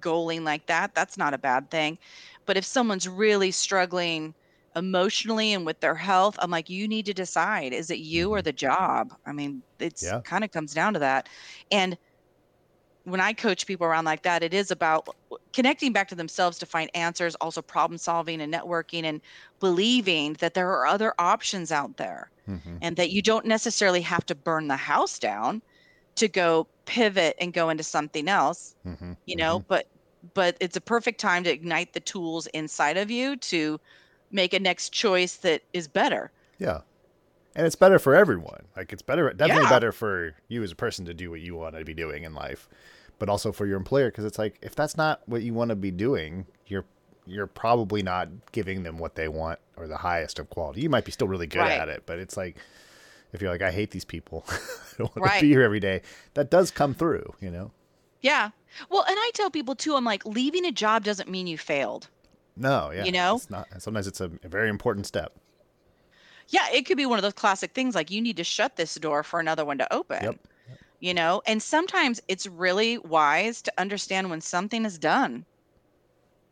goaling 0.00 0.42
like 0.42 0.66
that, 0.66 0.94
that's 0.94 1.18
not 1.18 1.34
a 1.34 1.38
bad 1.38 1.70
thing. 1.70 1.98
But 2.46 2.56
if 2.56 2.64
someone's 2.64 3.08
really 3.08 3.50
struggling 3.52 4.34
emotionally 4.76 5.52
and 5.54 5.66
with 5.66 5.80
their 5.80 5.94
health, 5.94 6.36
I'm 6.40 6.50
like, 6.50 6.68
you 6.70 6.88
need 6.88 7.06
to 7.06 7.14
decide: 7.14 7.72
is 7.72 7.90
it 7.90 7.98
you 8.00 8.32
or 8.32 8.42
Mhm. 8.42 8.42
the 8.42 8.52
job? 8.52 9.14
I 9.26 9.32
mean, 9.32 9.64
it's 9.80 10.12
Yeah. 10.12 10.22
kind 10.24 10.44
of 10.44 10.50
comes 10.52 10.72
down 10.74 10.94
to 10.94 10.98
that. 11.00 11.28
And 11.70 11.98
when 13.06 13.20
I 13.20 13.32
coach 13.32 13.66
people 13.66 13.86
around 13.86 14.04
like 14.04 14.22
that, 14.22 14.42
it 14.42 14.54
is 14.54 14.70
about 14.70 15.08
connecting 15.54 15.92
back 15.92 16.08
to 16.08 16.14
themselves 16.16 16.58
to 16.58 16.66
find 16.66 16.90
answers, 16.94 17.34
also 17.36 17.62
problem 17.62 17.98
solving 17.98 18.40
and 18.40 18.52
networking 18.52 19.04
and 19.04 19.22
believing 19.60 20.34
that 20.34 20.54
there 20.54 20.70
are 20.70 20.86
other 20.86 21.14
options 21.18 21.72
out 21.72 21.96
there 21.98 22.32
hmm 22.46 22.78
and 22.80 22.96
that 22.96 23.10
you 23.10 23.22
don't 23.22 23.46
necessarily 23.46 24.02
have 24.02 24.26
to 24.26 24.34
burn 24.34 24.68
the 24.68 24.76
house 24.76 25.18
down 25.18 25.62
to 26.16 26.28
go 26.28 26.68
pivot 26.86 27.36
and 27.40 27.52
go 27.54 27.70
into 27.70 27.84
something 27.84 28.28
else, 28.28 28.76
hmm 28.84 29.16
you 29.26 29.36
know, 29.36 29.60
but 29.68 29.86
but 30.34 30.56
it's 30.60 30.76
a 30.76 30.80
perfect 30.82 31.20
time 31.20 31.44
to 31.44 31.52
ignite 31.52 31.92
the 31.94 32.00
tools 32.00 32.46
inside 32.48 32.96
of 32.98 33.10
you 33.10 33.36
to 33.36 33.78
make 34.30 34.52
a 34.54 34.60
next 34.60 34.92
choice 34.92 35.38
that 35.38 35.62
is 35.72 35.88
better. 35.88 36.32
Yeah. 36.58 36.82
And 37.56 37.66
it's 37.66 37.74
better 37.74 37.98
for 37.98 38.14
everyone. 38.14 38.66
Like 38.76 38.92
it's 38.92 39.02
better, 39.02 39.32
definitely 39.32 39.64
Yeah. 39.64 39.70
better 39.70 39.90
for 39.90 40.34
you 40.48 40.62
as 40.62 40.70
a 40.70 40.76
person 40.76 41.04
to 41.06 41.14
do 41.14 41.30
what 41.30 41.40
you 41.40 41.56
want 41.56 41.74
to 41.76 41.84
be 41.84 41.94
doing 41.94 42.22
in 42.24 42.34
life, 42.34 42.68
but 43.18 43.28
also 43.28 43.50
for 43.50 43.66
your 43.66 43.78
employer 43.78 44.08
because 44.10 44.24
it's 44.26 44.38
like 44.38 44.58
if 44.62 44.74
that's 44.76 44.96
not 44.96 45.22
what 45.26 45.42
you 45.42 45.54
want 45.54 45.70
to 45.70 45.76
be 45.76 45.90
doing, 45.90 46.46
you're 46.66 46.84
you're 47.26 47.46
probably 47.48 48.02
not 48.02 48.28
giving 48.52 48.84
them 48.84 48.98
what 48.98 49.16
they 49.16 49.26
want 49.26 49.58
or 49.76 49.88
the 49.88 49.96
highest 49.96 50.38
of 50.38 50.48
quality. 50.50 50.82
You 50.82 50.90
might 50.90 51.04
be 51.04 51.10
still 51.10 51.26
really 51.26 51.46
good 51.48 51.58
Right. 51.60 51.80
at 51.80 51.88
it, 51.88 52.04
but 52.06 52.18
it's 52.20 52.36
like 52.36 52.56
if 53.32 53.40
you're 53.42 53.50
like 53.50 53.62
I 53.62 53.72
hate 53.72 53.90
these 53.90 54.04
people, 54.04 54.44
I 54.50 54.58
don't 54.98 55.16
want 55.16 55.26
Right. 55.30 55.40
to 55.40 55.46
be 55.46 55.48
here 55.48 55.62
every 55.62 55.80
day. 55.80 56.02
That 56.34 56.50
does 56.50 56.70
come 56.70 56.94
through, 56.94 57.34
you 57.40 57.50
know. 57.50 57.72
Yeah. 58.20 58.50
Well, 58.90 59.02
and 59.08 59.16
I 59.18 59.30
tell 59.34 59.50
people 59.50 59.74
too, 59.74 59.94
I'm 59.96 60.04
like, 60.04 60.24
leaving 60.26 60.64
a 60.66 60.72
job 60.72 61.04
doesn't 61.04 61.28
mean 61.30 61.46
you 61.46 61.56
failed. 61.58 62.08
No, 62.56 62.90
yeah, 62.90 63.04
You 63.04 63.12
know? 63.12 63.36
it's 63.36 63.50
not. 63.50 63.66
Sometimes 63.78 64.06
it's 64.06 64.20
a, 64.20 64.30
a 64.44 64.48
very 64.48 64.68
important 64.68 65.06
step. 65.06 65.32
Yeah, 66.48 66.68
it 66.70 66.86
could 66.86 66.96
be 66.96 67.06
one 67.06 67.18
of 67.18 67.22
those 67.22 67.32
classic 67.34 67.72
things 67.74 67.94
like 67.94 68.10
you 68.10 68.20
need 68.20 68.36
to 68.38 68.44
shut 68.44 68.74
this 68.76 68.94
door 68.96 69.22
for 69.22 69.38
another 69.40 69.64
one 69.64 69.78
to 69.78 69.92
open. 69.92 70.20
Yep. 70.20 70.46
You 71.00 71.14
know, 71.14 71.42
and 71.46 71.62
sometimes 71.62 72.20
it's 72.28 72.46
really 72.46 72.98
wise 72.98 73.62
to 73.62 73.72
understand 73.78 74.30
when 74.30 74.40
something 74.42 74.84
is 74.86 74.98
done. 74.98 75.46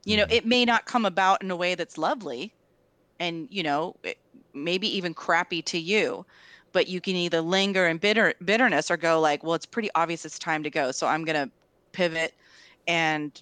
You 0.04 0.18
know, 0.18 0.26
Mhm. 0.26 0.30
it 0.30 0.44
may 0.44 0.64
not 0.64 0.84
come 0.86 1.06
about 1.06 1.42
in 1.42 1.50
a 1.50 1.56
way 1.56 1.74
that's 1.74 1.96
lovely 1.96 2.54
and, 3.20 3.48
you 3.50 3.62
know, 3.62 3.94
maybe 4.54 4.88
even 4.96 5.14
crappy 5.14 5.62
to 5.64 5.78
you, 5.78 6.26
but 6.72 6.88
you 6.88 7.00
can 7.00 7.16
either 7.16 7.40
linger 7.42 7.86
in 7.88 7.98
bitter 7.98 8.34
bitterness 8.44 8.90
or 8.90 8.96
go 8.98 9.20
like, 9.20 9.44
well, 9.44 9.54
it's 9.54 9.66
pretty 9.66 9.90
obvious 9.94 10.24
it's 10.26 10.38
time 10.38 10.62
to 10.64 10.70
go. 10.70 10.92
So 10.92 11.06
I'm 11.08 11.24
going 11.24 11.48
to 11.48 11.54
pivot 11.92 12.34
and 12.86 13.40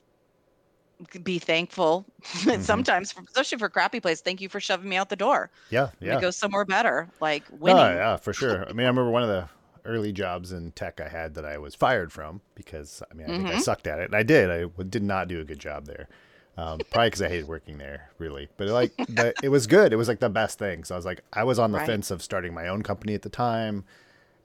be 1.22 1.38
thankful. 1.38 2.06
Mhm. 2.22 2.60
Sometimes, 2.62 3.14
especially 3.28 3.58
for 3.58 3.68
crappy 3.68 4.00
place, 4.00 4.20
thank 4.20 4.40
you 4.40 4.48
for 4.48 4.60
shoving 4.60 4.88
me 4.88 4.96
out 4.96 5.08
the 5.08 5.16
door. 5.16 5.50
Yeah, 5.70 5.90
yeah. 6.00 6.20
go 6.20 6.30
somewhere 6.30 6.64
better, 6.64 7.08
like 7.20 7.48
No, 7.50 7.58
winning. 7.58 7.96
yeah, 7.96 8.16
for 8.16 8.32
sure. 8.32 8.64
I 8.68 8.72
mean, 8.72 8.86
I 8.86 8.88
remember 8.88 9.10
one 9.10 9.22
of 9.22 9.28
the 9.28 9.48
early 9.84 10.12
jobs 10.12 10.52
in 10.52 10.70
tech 10.72 11.00
I 11.00 11.08
had 11.08 11.34
that 11.34 11.44
I 11.44 11.58
was 11.58 11.74
fired 11.74 12.12
from 12.12 12.40
because 12.54 13.02
I 13.10 13.14
mean, 13.14 13.28
I 13.30 13.36
think 13.36 13.48
I 13.48 13.58
sucked 13.58 13.86
at 13.86 13.98
it, 13.98 14.04
and 14.04 14.14
I 14.14 14.22
did. 14.22 14.50
I 14.50 14.82
did 14.84 15.02
not 15.02 15.26
do 15.28 15.40
a 15.40 15.44
good 15.44 15.58
job 15.58 15.86
there. 15.86 16.08
Um, 16.56 16.78
probably 16.90 17.08
because 17.08 17.22
I 17.22 17.28
hated 17.28 17.48
working 17.48 17.78
there, 17.78 18.10
really. 18.18 18.48
But 18.58 18.68
like, 18.68 18.92
but 19.08 19.34
it 19.42 19.48
was 19.48 19.66
good. 19.66 19.92
It 19.92 19.96
was 19.96 20.06
like 20.06 20.20
the 20.20 20.28
best 20.28 20.58
thing. 20.58 20.84
So 20.84 20.94
I 20.94 20.98
was 20.98 21.04
like, 21.06 21.22
I 21.32 21.44
was 21.44 21.58
on 21.58 21.72
the 21.72 21.78
Right. 21.78 21.86
fence 21.86 22.10
of 22.10 22.22
starting 22.22 22.52
my 22.54 22.68
own 22.68 22.82
company 22.82 23.14
at 23.14 23.22
the 23.22 23.30
time, 23.30 23.84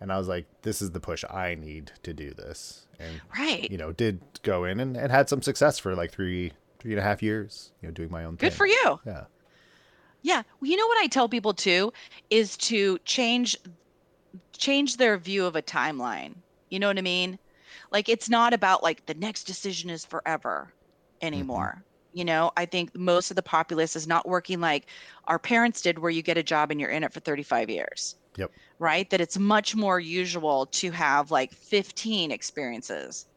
and 0.02 0.12
I 0.12 0.17
was 0.17 0.28
like, 0.28 0.46
this 0.63 0.82
is 0.82 0.91
the 0.91 1.00
push 1.02 1.24
I 1.30 1.54
need 1.56 1.91
to 2.04 2.13
do 2.13 2.34
this. 2.34 2.87
And 2.99 3.21
Right. 3.38 3.69
you 3.69 3.77
know, 3.77 3.91
did 3.91 4.21
go 4.43 4.63
in 4.65 4.79
and, 4.79 4.97
and 4.97 5.12
had 5.12 5.29
some 5.29 5.41
success 5.41 5.77
for 5.79 5.95
like 5.95 6.12
three 6.12 6.51
three 6.79 6.91
and 6.91 6.99
a 6.99 7.03
half 7.03 7.21
years. 7.23 7.71
You 7.81 7.88
know, 7.89 7.93
doing 7.93 8.12
my 8.12 8.23
own 8.23 8.36
Good 8.36 8.51
thing. 8.51 8.57
for 8.57 8.67
you. 8.67 8.99
Yeah. 9.05 9.25
Yeah. 10.21 10.43
Well, 10.60 10.69
you 10.69 10.77
know 10.77 10.88
what 10.88 10.97
I 11.03 11.07
tell 11.07 11.29
people 11.29 11.53
too 11.53 11.93
is 12.29 12.57
to 12.57 12.97
change 13.05 13.57
change 14.53 14.97
their 14.97 15.17
view 15.17 15.45
of 15.45 15.55
a 15.55 15.62
timeline. 15.62 16.33
You 16.69 16.79
know 16.79 16.88
what 16.88 16.97
I 16.97 17.01
mean? 17.01 17.39
Like 17.91 18.10
it's 18.10 18.29
not 18.29 18.53
about 18.53 18.83
like 18.83 19.05
the 19.05 19.13
next 19.13 19.43
decision 19.45 19.89
is 19.89 20.03
forever 20.05 20.73
anymore. 21.21 21.75
Mm-hmm. 21.77 21.83
You 22.17 22.25
know, 22.25 22.51
I 22.57 22.65
think 22.65 22.95
most 22.95 23.29
of 23.29 23.36
the 23.36 23.43
populace 23.43 23.95
is 23.95 24.07
not 24.07 24.27
working 24.27 24.60
like 24.60 24.88
our 25.25 25.38
parents 25.39 25.81
did 25.81 25.99
where 25.99 26.10
you 26.12 26.21
get 26.23 26.38
a 26.38 26.43
job 26.43 26.71
and 26.71 26.81
you're 26.81 26.89
in 26.89 27.03
it 27.03 27.13
for 27.13 27.19
35 27.19 27.69
years. 27.69 28.15
Yep. 28.38 28.52
Right? 28.80 29.10
That 29.10 29.21
it's 29.21 29.38
much 29.39 29.76
more 29.76 30.00
usual 30.00 30.67
to 30.67 30.91
have 30.91 31.32
like 31.32 31.54
15 31.54 32.32
experiences. 32.32 33.28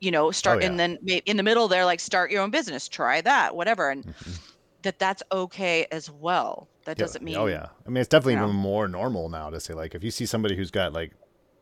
You 0.00 0.12
know, 0.12 0.30
start 0.30 0.62
yeah. 0.62 0.66
and 0.66 0.78
then 0.78 0.98
in 1.26 1.36
the 1.36 1.42
middle 1.42 1.66
there 1.68 1.84
like 1.84 1.98
start 2.00 2.30
your 2.30 2.42
own 2.42 2.50
business, 2.52 2.88
try 2.88 3.20
that, 3.22 3.56
whatever. 3.56 3.90
And 3.90 4.06
Mhm. 4.06 4.38
that 4.82 4.98
that's 5.00 5.22
okay 5.32 5.86
as 5.92 6.10
well. 6.10 6.70
That 6.86 6.98
Yeah, 6.98 7.04
doesn't 7.04 7.24
mean 7.24 7.36
Oh 7.36 7.46
yeah. 7.46 7.68
I 7.86 7.88
mean, 7.90 7.98
it's 7.98 8.08
definitely 8.08 8.34
you 8.34 8.38
know. 8.38 8.44
even 8.44 8.54
more 8.56 8.86
normal 8.88 9.28
now 9.28 9.50
to 9.50 9.60
say 9.60 9.74
like 9.74 9.94
if 9.94 10.04
you 10.04 10.10
see 10.10 10.26
somebody 10.26 10.56
who's 10.56 10.70
got 10.70 10.92
like 10.92 11.14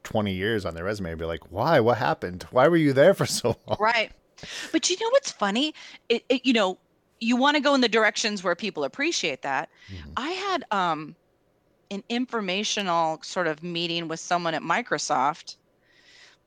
20 0.03 0.35
years 0.35 0.65
on 0.65 0.75
their 0.75 0.85
resume, 0.85 1.15
be 1.15 1.25
like, 1.25 1.51
why? 1.53 1.81
What 1.81 1.99
happened? 1.99 2.45
Why 2.51 2.69
were 2.69 2.77
you 2.77 2.93
there 2.93 3.15
for 3.15 3.27
so 3.27 3.57
long? 3.67 3.79
right. 3.79 4.13
But 4.73 4.89
you 4.91 4.97
know 5.01 5.09
what's 5.11 5.33
funny? 5.33 5.75
It, 6.09 6.25
it 6.29 6.47
you 6.47 6.53
know, 6.53 6.81
you 7.21 7.37
want 7.37 7.57
to 7.57 7.63
go 7.63 7.75
in 7.75 7.81
the 7.81 7.89
directions 7.89 8.43
where 8.43 8.57
people 8.57 8.85
appreciate 8.85 9.43
that. 9.43 9.71
Mhm. 9.89 10.17
I 10.17 10.31
had 10.31 10.65
um 10.71 11.17
an 11.91 12.05
informational 12.09 13.19
sort 13.23 13.47
of 13.47 13.63
meeting 13.63 14.09
with 14.09 14.21
someone 14.21 14.55
at 14.55 14.63
Microsoft 14.63 15.57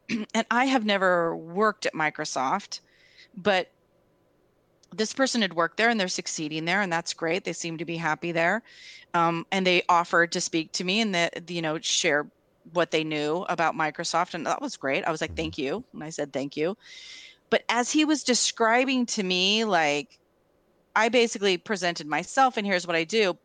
and 0.33 0.45
I 0.51 0.65
have 0.65 0.85
never 0.85 1.35
worked 1.35 1.85
at 1.85 1.93
Microsoft, 1.93 2.81
but 3.35 3.71
this 4.95 5.13
person 5.13 5.41
had 5.41 5.53
worked 5.53 5.77
there 5.77 5.89
and 5.89 5.99
they're 5.99 6.07
succeeding 6.07 6.65
there 6.65 6.81
and 6.81 6.91
that's 6.91 7.13
great. 7.13 7.43
They 7.43 7.53
seem 7.53 7.77
to 7.77 7.85
be 7.85 7.97
happy 7.97 8.31
there. 8.31 8.61
Um, 9.13 9.45
and 9.51 9.65
they 9.65 9.83
offered 9.89 10.31
to 10.33 10.41
speak 10.41 10.71
to 10.73 10.83
me 10.83 11.01
and 11.01 11.13
that 11.15 11.49
you 11.49 11.61
know 11.61 11.79
share 11.79 12.27
what 12.71 12.91
they 12.91 13.03
knew 13.03 13.45
about 13.49 13.75
Microsoft 13.75 14.33
and 14.33 14.45
that 14.47 14.61
was 14.61 14.77
great. 14.77 15.03
I 15.03 15.11
was 15.11 15.21
like. 15.21 15.35
"Thank 15.35 15.57
you." 15.57 15.83
And 15.93 16.03
I 16.03 16.09
said, 16.09 16.31
"Thank 16.31 16.55
you." 16.57 16.77
But 17.49 17.63
as 17.69 17.91
he 17.91 18.05
was 18.05 18.23
describing 18.23 19.05
to 19.07 19.23
me 19.23 19.65
like 19.65 20.19
I 20.95 21.09
basically 21.09 21.57
presented 21.57 22.07
myself 22.07 22.57
and 22.57 22.65
here's 22.65 22.87
what 22.87 22.95
I 22.95 23.03
do, 23.03 23.37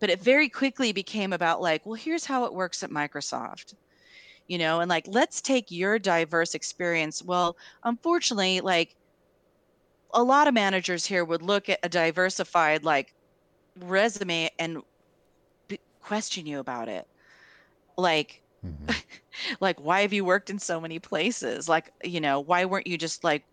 but 0.00 0.10
it 0.10 0.22
very 0.22 0.48
quickly 0.48 0.92
became 0.92 1.32
about 1.32 1.60
like, 1.62 1.84
well, 1.86 1.94
here's 1.94 2.24
how 2.26 2.44
it 2.46 2.54
works 2.54 2.82
at 2.82 2.90
Microsoft. 2.90 3.74
You 4.48 4.58
know, 4.58 4.80
and 4.80 4.88
like 4.90 5.06
let's 5.08 5.40
take 5.42 5.70
your 5.70 5.98
diverse 5.98 6.54
experience. 6.54 7.22
Well, 7.22 7.56
unfortunately, 7.84 8.60
like 8.60 8.96
a 10.12 10.22
lot 10.22 10.48
of 10.48 10.54
managers 10.54 11.06
here 11.06 11.24
would 11.24 11.42
look 11.42 11.68
at 11.68 11.78
a 11.82 11.88
diversified 11.88 12.84
like 12.84 13.14
resume 13.76 14.50
and 14.58 14.78
b- 15.68 15.80
question 16.00 16.46
you 16.46 16.58
about 16.60 16.88
it 16.88 17.06
like 17.96 18.42
Mhm. 18.62 18.96
like 19.60 19.80
why 19.80 20.02
have 20.02 20.12
you 20.12 20.24
worked 20.24 20.50
in 20.50 20.58
so 20.58 20.80
many 20.80 20.98
places 20.98 21.68
like 21.68 21.90
you 22.04 22.20
know 22.20 22.40
why 22.40 22.64
weren't 22.64 22.86
you 22.86 22.98
just 22.98 23.24
like 23.24 23.44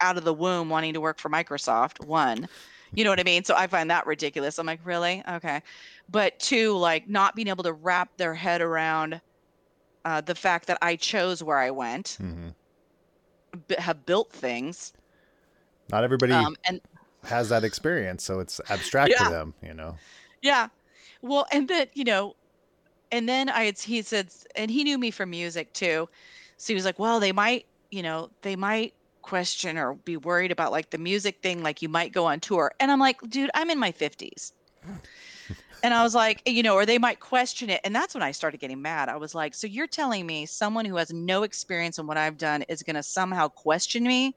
out 0.00 0.16
of 0.16 0.24
the 0.24 0.34
womb 0.34 0.68
wanting 0.68 0.94
to 0.94 1.00
work 1.00 1.18
for 1.18 1.28
microsoft 1.28 2.04
one 2.04 2.48
you 2.92 3.04
know 3.04 3.10
what 3.10 3.20
i 3.20 3.24
mean 3.24 3.44
so 3.44 3.54
i 3.56 3.66
find 3.66 3.90
that 3.90 4.06
ridiculous 4.06 4.58
i'm 4.58 4.66
like 4.66 4.80
really 4.84 5.22
okay 5.28 5.60
but 6.08 6.38
two 6.38 6.76
like 6.76 7.08
not 7.08 7.34
being 7.34 7.48
able 7.48 7.64
to 7.64 7.72
wrap 7.72 8.16
their 8.16 8.34
head 8.34 8.60
around 8.60 9.20
uh, 10.04 10.20
the 10.20 10.34
fact 10.34 10.66
that 10.66 10.78
i 10.82 10.96
chose 10.96 11.42
where 11.42 11.58
i 11.58 11.70
went 11.70 12.16
Mhm. 12.20 12.54
b- 13.66 13.76
have 13.78 14.04
built 14.06 14.32
things 14.32 14.92
Not 15.90 16.04
everybody 16.04 16.32
um, 16.34 16.54
and 16.66 16.80
has 17.24 17.48
that 17.48 17.64
experience, 17.64 18.24
so 18.24 18.40
it's 18.40 18.60
abstract 18.70 19.12
Yeah. 19.12 19.24
to 19.24 19.30
them. 19.30 19.54
You 19.62 19.74
know. 19.74 19.96
Yeah. 20.42 20.68
Well, 21.22 21.46
and 21.52 21.68
then, 21.68 21.88
you 21.94 22.04
know, 22.04 22.34
and 23.10 23.28
then 23.28 23.48
I 23.48 23.64
had, 23.64 23.78
he 23.78 24.02
said, 24.02 24.30
and 24.56 24.70
he 24.70 24.84
knew 24.84 24.98
me 24.98 25.10
from 25.10 25.30
music 25.30 25.72
too. 25.72 26.08
So 26.58 26.72
he 26.72 26.74
was 26.74 26.84
like, 26.84 26.98
well, 26.98 27.20
they 27.20 27.32
might, 27.32 27.66
you 27.90 28.02
know, 28.02 28.30
they 28.42 28.56
might 28.56 28.94
question 29.22 29.76
or 29.78 29.94
be 29.94 30.16
worried 30.16 30.50
about 30.52 30.72
like 30.72 30.90
the 30.90 30.98
music 30.98 31.40
thing, 31.42 31.62
like 31.62 31.82
you 31.82 31.88
might 31.88 32.12
go 32.12 32.26
on 32.26 32.40
tour. 32.40 32.72
And 32.80 32.90
I'm 32.90 33.00
like, 33.00 33.20
dude, 33.28 33.50
I'm 33.54 33.70
in 33.70 33.78
my 33.78 33.92
50s. 33.92 34.52
And 35.84 35.94
I 35.94 36.02
was 36.02 36.14
like, 36.14 36.42
you 36.44 36.62
know, 36.62 36.74
or 36.74 36.84
they 36.84 36.98
might 36.98 37.20
question 37.20 37.70
it. 37.70 37.80
And 37.84 37.94
that's 37.94 38.12
when 38.14 38.22
I 38.22 38.32
started 38.32 38.58
getting 38.58 38.82
mad. 38.82 39.08
I 39.08 39.16
was 39.16 39.34
like, 39.34 39.54
so 39.54 39.66
you're 39.68 39.86
telling 39.86 40.26
me 40.26 40.44
someone 40.44 40.84
who 40.84 40.96
has 40.96 41.12
no 41.12 41.44
experience 41.44 41.98
in 41.98 42.06
what 42.06 42.16
I've 42.16 42.36
done 42.36 42.62
is 42.62 42.82
going 42.82 42.96
to 42.96 43.02
somehow 43.02 43.46
question 43.48 44.02
me 44.02 44.34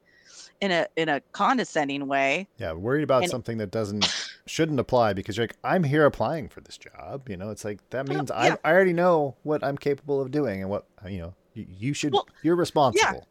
in 0.60 0.70
a 0.70 0.86
in 0.94 1.08
a 1.08 1.20
condescending 1.32 2.06
way? 2.06 2.46
Yeah, 2.58 2.72
worried 2.74 3.02
about 3.02 3.22
And- 3.22 3.30
something 3.30 3.58
that 3.58 3.72
doesn't 3.72 4.06
shouldn't 4.46 4.78
apply 4.78 5.14
because 5.14 5.36
you're 5.36 5.44
like, 5.44 5.56
I'm 5.64 5.82
here 5.82 6.04
applying 6.06 6.48
for 6.48 6.60
this 6.60 6.78
job. 6.78 7.28
You 7.28 7.36
know, 7.36 7.50
it's 7.50 7.64
like 7.64 7.80
that 7.90 8.08
Well, 8.08 8.18
means 8.18 8.30
yeah. 8.30 8.54
I 8.64 8.70
I 8.70 8.72
already 8.72 8.92
know 8.92 9.34
what 9.42 9.64
I'm 9.64 9.76
capable 9.76 10.20
of 10.20 10.30
doing 10.30 10.60
and 10.60 10.70
what 10.70 10.86
you 11.08 11.18
know. 11.18 11.34
You, 11.54 11.66
you 11.68 11.92
should. 11.92 12.12
Well, 12.12 12.26
you're 12.42 12.56
responsible. 12.56 13.26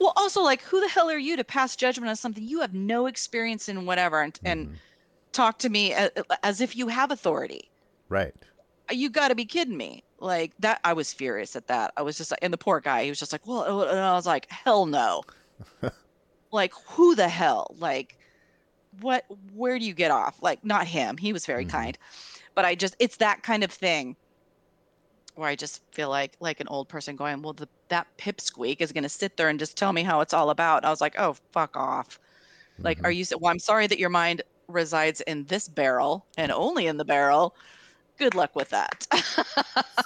Well, 0.00 0.12
also 0.16 0.42
like 0.42 0.62
who 0.62 0.80
the 0.80 0.88
hell 0.88 1.10
are 1.10 1.18
you 1.18 1.36
to 1.36 1.44
pass 1.44 1.76
judgment 1.76 2.08
on 2.10 2.16
something 2.16 2.44
you 2.44 2.60
have 2.60 2.74
no 2.74 3.06
experience 3.06 3.68
in 3.68 3.86
whatever 3.86 4.22
and, 4.22 4.38
and 4.44 4.68
Mhm. 4.68 4.80
talk 5.32 5.58
to 5.60 5.70
me 5.70 5.92
as, 5.94 6.10
as 6.44 6.60
if 6.62 6.76
you 6.76 6.88
have 6.88 7.10
authority. 7.12 7.70
Right. 8.08 8.34
You 8.90 9.10
got 9.10 9.28
to 9.28 9.34
be 9.34 9.44
kidding 9.44 9.76
me. 9.76 10.04
Like 10.18 10.52
that 10.58 10.80
I 10.84 10.92
was 10.94 11.12
furious 11.12 11.54
at 11.56 11.66
that. 11.68 11.92
I 11.96 12.02
was 12.02 12.16
just 12.16 12.30
like 12.30 12.40
and 12.42 12.52
the 12.52 12.58
poor 12.58 12.80
guy, 12.80 13.04
he 13.04 13.10
was 13.10 13.18
just 13.18 13.32
like, 13.32 13.46
"Well," 13.46 13.60
uh," 13.82 13.86
and 13.86 13.98
I 14.00 14.14
was 14.14 14.26
like, 14.26 14.46
"Hell 14.50 14.86
no." 14.86 15.22
like 16.52 16.72
who 16.86 17.14
the 17.14 17.28
hell? 17.28 17.66
Like 17.76 18.16
what 19.00 19.24
where 19.52 19.78
do 19.78 19.86
you 19.86 19.94
get 19.94 20.10
off? 20.12 20.38
Like 20.42 20.64
not 20.64 20.88
him. 20.88 21.16
He 21.18 21.32
was 21.32 21.46
very 21.46 21.64
Mhm. 21.64 21.70
kind. 21.70 21.98
But 22.56 22.66
I 22.66 22.76
just 22.76 22.96
it's 23.00 23.18
that 23.18 23.42
kind 23.44 23.64
of 23.64 23.72
thing 23.72 24.16
where 25.38 25.48
I 25.48 25.56
just 25.56 25.82
feel 25.92 26.08
like 26.10 26.36
like 26.40 26.60
an 26.60 26.68
old 26.68 26.88
person 26.88 27.16
going, 27.16 27.42
well, 27.42 27.52
the, 27.52 27.68
that 27.88 28.06
pipsqueak 28.18 28.80
is 28.80 28.92
going 28.92 29.04
to 29.04 29.08
sit 29.08 29.36
there 29.36 29.48
and 29.48 29.58
just 29.58 29.76
tell 29.76 29.92
me 29.92 30.02
how 30.02 30.20
it's 30.20 30.34
all 30.34 30.50
about. 30.50 30.78
And 30.78 30.86
I 30.86 30.90
was 30.90 31.00
like, 31.00 31.14
oh, 31.18 31.36
fuck 31.52 31.76
off. 31.76 32.18
Like, 32.82 32.98
Mhm. 32.98 33.04
are 33.04 33.10
you? 33.12 33.22
s- 33.22 33.32
Well, 33.38 33.50
I'm 33.52 33.58
sorry 33.58 33.86
that 33.86 33.98
your 33.98 34.10
mind 34.10 34.42
resides 34.68 35.20
in 35.22 35.44
this 35.46 35.68
barrel 35.68 36.26
and 36.36 36.52
only 36.52 36.86
in 36.86 36.96
the 36.96 37.04
barrel. 37.04 37.54
Good 38.18 38.34
luck 38.34 38.56
with 38.56 38.70
that. 38.70 39.06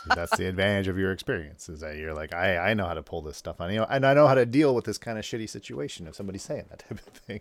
See, 0.04 0.10
that's 0.12 0.36
the 0.36 0.46
advantage 0.46 0.88
of 0.88 0.98
your 0.98 1.12
experience 1.12 1.68
is 1.68 1.80
that 1.80 1.96
you're 1.96 2.14
like, 2.14 2.34
I 2.34 2.58
I 2.70 2.74
know 2.74 2.86
how 2.86 2.94
to 2.94 3.02
pull 3.02 3.22
this 3.22 3.36
stuff 3.38 3.60
on 3.60 3.70
you, 3.72 3.78
know, 3.78 3.86
and 3.88 4.04
I 4.04 4.14
know 4.14 4.26
how 4.26 4.34
to 4.34 4.44
deal 4.46 4.74
with 4.74 4.84
this 4.84 4.98
kind 4.98 5.18
of 5.18 5.24
shitty 5.24 5.48
situation 5.48 6.06
if 6.06 6.14
somebody's 6.14 6.42
saying 6.42 6.66
that 6.70 6.78
type 6.88 6.90
of 6.92 7.00
thing. 7.00 7.40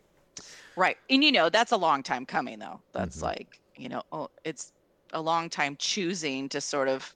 right. 0.76 0.98
And 1.10 1.24
you 1.24 1.32
know, 1.32 1.50
that's 1.50 1.72
a 1.72 1.78
long 1.78 2.04
time 2.04 2.26
coming, 2.26 2.60
though. 2.60 2.80
That's 2.94 3.18
Mhm. 3.18 3.24
like, 3.24 3.60
you 3.76 3.90
know, 3.90 4.04
oh, 4.12 4.30
it's 4.44 4.72
a 5.14 5.22
long 5.22 5.50
time 5.50 5.76
choosing 5.78 6.48
to 6.50 6.62
sort 6.62 6.88
of 6.88 7.14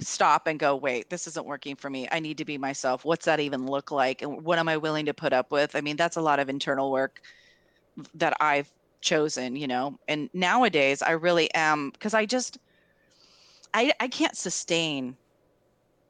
stop 0.00 0.46
and 0.46 0.58
go, 0.58 0.76
wait, 0.76 1.10
this 1.10 1.26
isn't 1.26 1.46
working 1.46 1.76
for 1.76 1.90
me. 1.90 2.08
I 2.10 2.20
need 2.20 2.38
to 2.38 2.44
be 2.44 2.58
myself. 2.58 3.04
What's 3.04 3.26
that 3.26 3.40
even 3.40 3.66
look 3.66 3.90
like? 3.90 4.22
And 4.22 4.44
what 4.44 4.58
am 4.58 4.68
I 4.68 4.76
willing 4.76 5.06
to 5.06 5.14
put 5.14 5.32
up 5.32 5.50
with? 5.52 5.74
I 5.76 5.80
mean, 5.80 5.96
that's 5.96 6.16
a 6.16 6.22
lot 6.22 6.38
of 6.40 6.48
internal 6.48 6.90
work 6.92 7.20
that 8.14 8.34
I've 8.40 8.72
chosen, 9.00 9.56
you 9.56 9.66
know. 9.66 9.98
And 10.08 10.30
nowadays 10.34 11.02
I 11.02 11.12
really 11.12 11.52
am 11.54 11.90
because 11.90 12.14
I 12.14 12.26
just 12.26 12.58
I 13.74 13.92
I 14.00 14.08
can't 14.08 14.36
sustain 14.36 15.16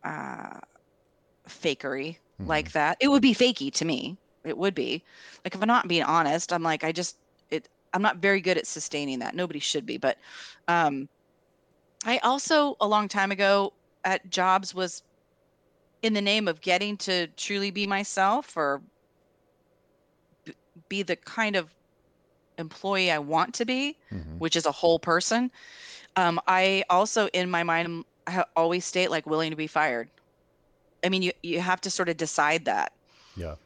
uh 0.05 0.61
fakery 1.49 2.18
Mhm. 2.38 2.46
like 2.49 2.72
that. 2.72 2.96
It 3.01 3.09
would 3.09 3.22
be 3.22 3.35
fakey 3.35 3.72
to 3.75 3.85
me. 3.85 4.18
It 4.44 4.57
would 4.59 4.75
be. 4.75 5.05
Like 5.44 5.55
if 5.55 5.62
I'm 5.62 5.68
not 5.68 5.88
being 5.88 6.03
honest, 6.05 6.53
I'm 6.53 6.62
like 6.62 6.85
I 6.85 6.92
just 6.92 7.18
it 7.51 7.68
I'm 7.92 8.03
not 8.03 8.18
very 8.18 8.40
good 8.40 8.59
at 8.59 8.66
sustaining 8.66 9.20
that. 9.20 9.35
Nobody 9.35 9.61
should 9.61 9.87
be, 9.87 9.99
but 9.99 10.18
um 10.68 11.09
I 12.07 12.19
also 12.19 12.77
a 12.81 12.87
long 12.87 13.09
time 13.09 13.33
ago 13.33 13.73
at 14.05 14.31
jobs 14.31 14.73
was 14.73 15.03
in 16.03 16.14
the 16.14 16.23
name 16.23 16.47
of 16.47 16.61
getting 16.61 16.97
to 16.99 17.27
truly 17.37 17.73
be 17.73 17.87
myself 17.87 18.57
or 18.57 18.81
be 20.88 21.03
the 21.03 21.16
kind 21.16 21.57
of 21.57 21.75
employee 22.59 23.11
I 23.11 23.19
want 23.19 23.55
to 23.55 23.64
be, 23.64 23.99
Mhm. 24.12 24.38
which 24.38 24.55
is 24.55 24.66
a 24.66 24.73
whole 24.73 25.01
person. 25.01 25.51
Um, 26.14 26.40
I 26.47 26.85
also, 26.88 27.27
in 27.29 27.51
my 27.51 27.64
mind, 27.64 28.05
always 28.55 28.85
state 28.85 29.11
like 29.11 29.27
willing 29.27 29.51
to 29.51 29.57
be 29.57 29.66
fired. 29.66 30.09
I 31.05 31.09
mean, 31.09 31.23
you 31.23 31.33
you 31.42 31.61
have 31.61 31.81
to 31.83 31.90
sort 31.90 32.09
of 32.09 32.16
decide 32.16 32.64
that. 32.66 32.92
Yeah. 33.37 33.57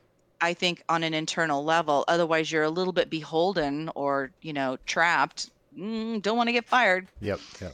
I 0.40 0.54
think 0.54 0.82
on 0.88 1.02
an 1.02 1.12
internal 1.12 1.62
level. 1.62 2.04
Otherwise, 2.08 2.50
you're 2.50 2.64
a 2.64 2.70
little 2.70 2.92
bit 2.94 3.10
beholden 3.10 3.90
or 3.94 4.32
you 4.40 4.52
know 4.54 4.78
trapped. 4.86 5.50
Mm, 5.76 6.22
don't 6.22 6.36
want 6.36 6.48
to 6.48 6.52
get 6.52 6.64
fired. 6.66 7.08
Yep. 7.20 7.40
Yeah. 7.60 7.68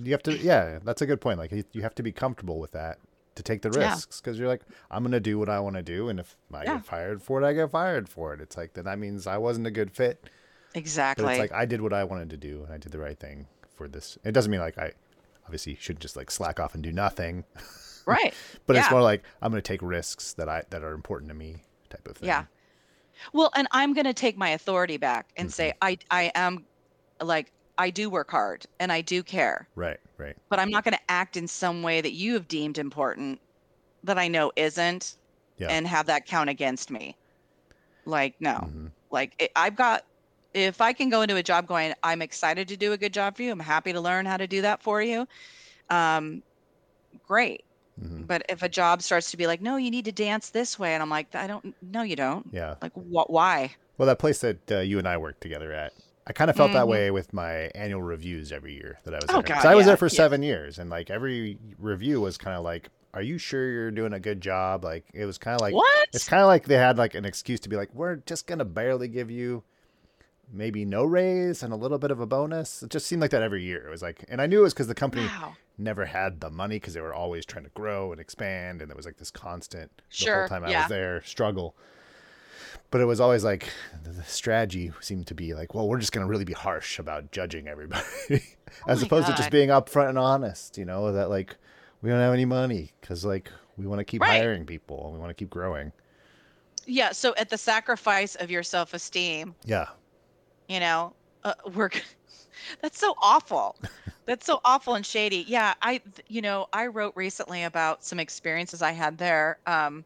You 0.00 0.12
have 0.12 0.22
to. 0.24 0.36
Yeah, 0.36 0.78
that's 0.84 1.02
a 1.02 1.06
good 1.06 1.20
point. 1.20 1.38
Like 1.38 1.52
you- 1.72 1.82
have 1.82 1.94
to 1.96 2.02
be 2.02 2.12
comfortable 2.12 2.58
with 2.60 2.72
that 2.72 2.98
to 3.34 3.42
take 3.42 3.62
the 3.62 3.70
risks 3.70 4.20
because 4.20 4.38
you're 4.38 4.48
like, 4.48 4.62
I'm 4.90 5.02
gonna 5.02 5.20
do 5.20 5.38
what 5.38 5.48
I 5.48 5.60
want 5.60 5.76
to 5.76 5.82
do, 5.82 6.08
and 6.08 6.18
if 6.20 6.36
I 6.52 6.64
Yeah. 6.64 6.74
get 6.76 6.86
fired 6.86 7.22
for 7.22 7.40
it, 7.42 7.46
I 7.46 7.52
get 7.52 7.70
fired 7.70 8.08
for 8.08 8.34
it. 8.34 8.40
It's 8.40 8.56
like 8.56 8.74
then 8.74 8.84
that 8.84 8.98
means 8.98 9.26
I 9.26 9.38
wasn't 9.38 9.66
a 9.66 9.70
good 9.70 9.90
fit. 9.90 10.28
Exactly. 10.74 11.24
But 11.24 11.30
it's 11.32 11.40
like 11.40 11.52
I 11.52 11.64
did 11.64 11.80
what 11.80 11.92
I 11.92 12.04
wanted 12.04 12.30
to 12.30 12.36
do, 12.36 12.62
and 12.64 12.72
I 12.72 12.78
did 12.78 12.92
the 12.92 12.98
right 12.98 13.18
thing 13.18 13.46
for 13.74 13.88
this. 13.88 14.18
It 14.24 14.32
doesn't 14.32 14.50
mean 14.50 14.60
like 14.60 14.76
I 14.78 14.92
obviously 15.44 15.74
shouldn't 15.76 16.00
just 16.02 16.16
like 16.16 16.30
slack 16.30 16.60
off 16.60 16.74
and 16.74 16.82
do 16.82 16.92
nothing, 16.92 17.44
right. 18.06 18.34
but 18.66 18.76
it's 18.76 18.90
more 18.90 19.02
like 19.02 19.22
I'm 19.40 19.50
gonna 19.50 19.62
take 19.62 19.82
risks 19.82 20.32
that 20.34 20.48
I 20.48 20.64
that 20.70 20.82
are 20.82 20.92
important 20.92 21.28
to 21.30 21.34
me, 21.34 21.62
type 21.90 22.06
of 22.06 22.16
thing. 22.16 22.26
Yeah. 22.28 22.44
Well, 23.32 23.50
and 23.56 23.66
I'm 23.72 23.94
going 23.94 24.04
to 24.04 24.14
take 24.14 24.36
my 24.36 24.50
authority 24.50 24.96
back 24.96 25.30
and 25.36 25.52
say 25.52 25.70
Mm-hmm. 25.82 25.96
I 26.12 26.26
I 26.28 26.32
am 26.36 26.64
like 27.20 27.50
I 27.78 27.90
do 27.90 28.10
work 28.10 28.30
hard 28.30 28.66
and 28.80 28.92
I 28.92 29.00
do 29.00 29.22
care, 29.22 29.68
Right. 29.76 29.98
Right. 30.18 30.36
but 30.50 30.58
I'm 30.58 30.70
not 30.70 30.84
going 30.84 30.94
to 30.94 31.10
act 31.10 31.36
in 31.36 31.46
some 31.48 31.82
way 31.82 32.00
that 32.00 32.12
you 32.12 32.34
have 32.34 32.48
deemed 32.48 32.76
important 32.78 33.40
that 34.04 34.18
I 34.18 34.28
know 34.28 34.52
isn't 34.56 35.16
Yeah. 35.58 35.68
and 35.68 35.86
have 35.86 36.06
that 36.06 36.26
count 36.26 36.50
against 36.50 36.90
me. 36.90 37.16
Like 38.04 38.34
no. 38.40 38.54
Mhm. 38.72 38.92
Like 39.10 39.34
it, 39.38 39.52
I've 39.56 39.76
got 39.76 40.04
if 40.54 40.80
I 40.80 40.92
can 40.92 41.10
go 41.10 41.22
into 41.22 41.36
a 41.36 41.42
job 41.42 41.66
going 41.66 41.94
I'm 42.02 42.22
excited 42.22 42.68
to 42.68 42.76
do 42.76 42.92
a 42.92 42.98
good 42.98 43.12
job 43.14 43.36
for 43.36 43.42
you, 43.42 43.52
I'm 43.52 43.60
happy 43.60 43.92
to 43.92 44.00
learn 44.00 44.26
how 44.26 44.36
to 44.38 44.46
do 44.46 44.62
that 44.62 44.82
for 44.82 45.02
you. 45.02 45.26
Um 45.90 46.42
great. 47.26 47.64
Mhm. 48.00 48.26
But 48.26 48.42
if 48.48 48.62
a 48.62 48.68
job 48.68 49.02
starts 49.02 49.30
to 49.32 49.36
be 49.36 49.46
like, 49.46 49.60
"No, 49.60 49.76
you 49.76 49.90
need 49.90 50.04
to 50.06 50.12
dance 50.12 50.50
this 50.50 50.78
way." 50.78 50.94
And 50.94 51.02
I'm 51.02 51.10
like, 51.10 51.34
"I 51.34 51.46
don't 51.46 51.74
no 51.82 52.02
you 52.02 52.16
don't." 52.16 52.46
Yeah. 52.52 52.76
Like 52.82 52.92
what 52.94 53.30
why? 53.30 53.74
Well, 53.98 54.06
that 54.06 54.18
place 54.20 54.40
that 54.40 54.70
uh, 54.70 54.78
you 54.80 54.98
and 54.98 55.08
I 55.08 55.16
worked 55.16 55.40
together 55.40 55.72
at, 55.72 55.92
I 56.28 56.32
kind 56.32 56.50
of 56.50 56.56
felt 56.56 56.72
that 56.74 56.84
Mhm. 56.84 56.88
way 56.88 57.10
with 57.10 57.32
my 57.32 57.70
annual 57.74 58.02
reviews 58.02 58.52
every 58.52 58.74
year 58.74 58.98
that 59.04 59.14
I 59.14 59.16
was 59.16 59.24
Oh, 59.30 59.40
there. 59.40 59.56
God, 59.56 59.64
I 59.64 59.74
was 59.74 59.84
yeah, 59.84 59.86
there 59.88 59.96
for 59.96 60.06
yeah. 60.06 60.16
seven 60.16 60.42
years, 60.42 60.78
and 60.78 60.90
like 60.90 61.08
every 61.10 61.58
review 61.78 62.20
was 62.20 62.36
kind 62.36 62.54
of 62.56 62.62
like, 62.64 62.90
"Are 63.14 63.22
you 63.22 63.38
sure 63.38 63.70
you're 63.70 63.90
doing 63.90 64.12
a 64.12 64.20
good 64.20 64.40
job?" 64.42 64.84
Like 64.84 65.06
it 65.14 65.24
was 65.24 65.38
kind 65.38 65.54
of 65.54 65.62
like 65.62 65.74
what? 65.74 66.08
it's 66.12 66.28
kind 66.28 66.42
of 66.42 66.46
like 66.46 66.64
they 66.66 66.74
had 66.76 66.98
like 66.98 67.14
an 67.14 67.24
excuse 67.24 67.60
to 67.60 67.68
be 67.70 67.76
like, 67.76 67.94
"We're 67.94 68.16
just 68.16 68.46
gonna 68.46 68.66
barely 68.66 69.08
give 69.08 69.30
you." 69.30 69.64
Maybe 70.50 70.86
no 70.86 71.04
raise 71.04 71.62
and 71.62 71.74
a 71.74 71.76
little 71.76 71.98
bit 71.98 72.10
of 72.10 72.20
a 72.20 72.26
bonus. 72.26 72.82
It 72.82 72.88
just 72.90 73.06
seemed 73.06 73.20
like 73.20 73.32
that 73.32 73.42
every 73.42 73.62
year. 73.62 73.86
It 73.86 73.90
was 73.90 74.00
like, 74.00 74.24
and 74.30 74.40
I 74.40 74.46
knew 74.46 74.60
it 74.60 74.62
was 74.62 74.72
because 74.72 74.86
the 74.86 74.94
company 74.94 75.26
Wow. 75.26 75.56
never 75.76 76.06
had 76.06 76.40
the 76.40 76.48
money 76.48 76.76
because 76.76 76.94
they 76.94 77.02
were 77.02 77.12
always 77.12 77.44
trying 77.44 77.64
to 77.64 77.70
grow 77.70 78.12
and 78.12 78.20
expand, 78.20 78.80
and 78.80 78.90
there 78.90 78.96
was 78.96 79.04
like 79.04 79.18
this 79.18 79.30
constant 79.30 79.90
the 80.18 80.32
whole 80.32 80.48
time 80.48 80.64
I 80.64 80.70
yeah. 80.70 80.80
was 80.84 80.88
there 80.88 81.22
struggle. 81.22 81.76
But 82.90 83.00
it 83.02 83.04
was 83.04 83.20
always 83.20 83.44
like 83.44 83.68
the, 84.02 84.22
strategy 84.24 84.92
seemed 85.00 85.26
to 85.26 85.34
be 85.34 85.52
like, 85.54 85.74
well, 85.74 85.86
we're 85.88 85.98
just 85.98 86.12
going 86.12 86.26
to 86.26 86.30
really 86.30 86.44
be 86.46 86.54
harsh 86.54 86.98
about 86.98 87.30
judging 87.32 87.68
everybody, 87.68 88.02
as 88.88 89.00
my 89.00 89.06
opposed 89.06 89.26
to 89.26 89.34
just 89.34 89.50
being 89.50 89.68
upfront 89.68 90.08
and 90.08 90.18
honest. 90.18 90.78
You 90.78 90.86
know 90.86 91.12
that 91.12 91.28
like 91.28 91.56
we 92.00 92.08
don't 92.10 92.18
have 92.20 92.32
any 92.32 92.46
money 92.46 92.92
because 93.00 93.24
like 93.24 93.50
we 93.76 93.86
want 93.86 93.98
to 93.98 94.04
keep 94.04 94.22
Right. 94.22 94.40
hiring 94.40 94.64
people 94.64 95.04
and 95.04 95.14
we 95.14 95.18
want 95.20 95.30
to 95.30 95.34
keep 95.34 95.50
growing. 95.50 95.92
Yeah, 96.86 97.12
so 97.12 97.34
at 97.36 97.50
the 97.50 97.58
sacrifice 97.58 98.34
of 98.36 98.50
your 98.50 98.62
self-esteem, 98.62 99.54
Yeah, 99.66 99.88
you 100.68 100.80
know, 100.80 101.12
uh, 101.44 101.52
we're 101.74 101.90
That's 102.80 102.98
so 102.98 103.14
awful. 103.22 103.76
That's 104.24 104.46
so 104.46 104.60
awful 104.64 104.94
and 104.94 105.04
shady. 105.04 105.44
Yeah, 105.46 105.74
I 105.82 106.00
you 106.28 106.40
know, 106.40 106.68
I 106.72 106.86
wrote 106.86 107.14
recently 107.16 107.64
about 107.64 108.02
some 108.04 108.18
experiences 108.18 108.80
I 108.82 108.92
had 108.92 109.18
there. 109.18 109.58
Um 109.66 110.04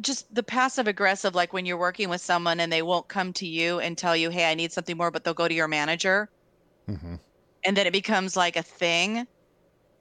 just 0.00 0.32
the 0.34 0.42
passive 0.42 0.86
aggressive, 0.88 1.34
like 1.34 1.52
when 1.52 1.66
you're 1.66 1.78
working 1.78 2.08
with 2.08 2.20
someone 2.20 2.60
and 2.60 2.72
they 2.72 2.82
won't 2.82 3.08
come 3.08 3.32
to 3.34 3.46
you 3.46 3.78
and 3.80 3.96
tell 3.98 4.16
you, 4.16 4.30
hey, 4.30 4.50
I 4.50 4.54
need 4.54 4.72
something 4.72 4.96
more, 4.96 5.10
but 5.10 5.24
they'll 5.24 5.34
go 5.34 5.48
to 5.48 5.54
your 5.54 5.68
manager. 5.68 6.30
hmm 6.86 7.16
And 7.64 7.76
then 7.76 7.86
it 7.86 7.92
becomes 7.92 8.36
like 8.36 8.56
a 8.56 8.62
thing. 8.62 9.26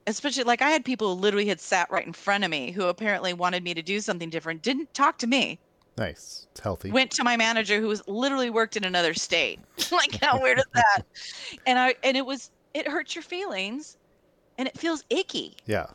Especially 0.08 0.44
like 0.44 0.62
I 0.64 0.72
had 0.72 0.84
people 0.86 1.16
who 1.16 1.22
literally 1.22 1.48
had 1.48 1.62
sat 1.62 1.90
right 1.92 2.06
in 2.06 2.14
front 2.14 2.44
of 2.44 2.50
me 2.50 2.72
who 2.72 2.86
apparently 2.86 3.34
wanted 3.34 3.64
me 3.64 3.74
to 3.76 3.84
do 3.84 4.00
something 4.02 4.30
different, 4.32 4.64
didn't 4.64 4.94
talk 4.94 5.18
to 5.20 5.28
me, 5.28 5.60
Nice. 5.98 6.48
It's 6.52 6.60
healthy. 6.62 6.90
went 6.92 7.12
to 7.12 7.24
my 7.24 7.38
manager 7.38 7.80
who 7.80 7.88
was 7.88 8.02
literally 8.08 8.50
worked 8.50 8.78
in 8.78 8.84
another 8.84 9.14
state. 9.14 9.60
like 9.92 10.18
how 10.22 10.42
weird 10.42 10.58
is 10.60 10.66
that? 10.74 11.04
And 11.68 11.78
I 11.78 11.96
and 12.04 12.18
it 12.18 12.26
was 12.26 12.50
it 12.74 12.88
hurts 12.88 13.14
your 13.16 13.22
feelings 13.24 13.98
and 14.58 14.68
it 14.68 14.78
feels 14.78 15.04
icky. 15.10 15.56
yeah. 15.66 15.88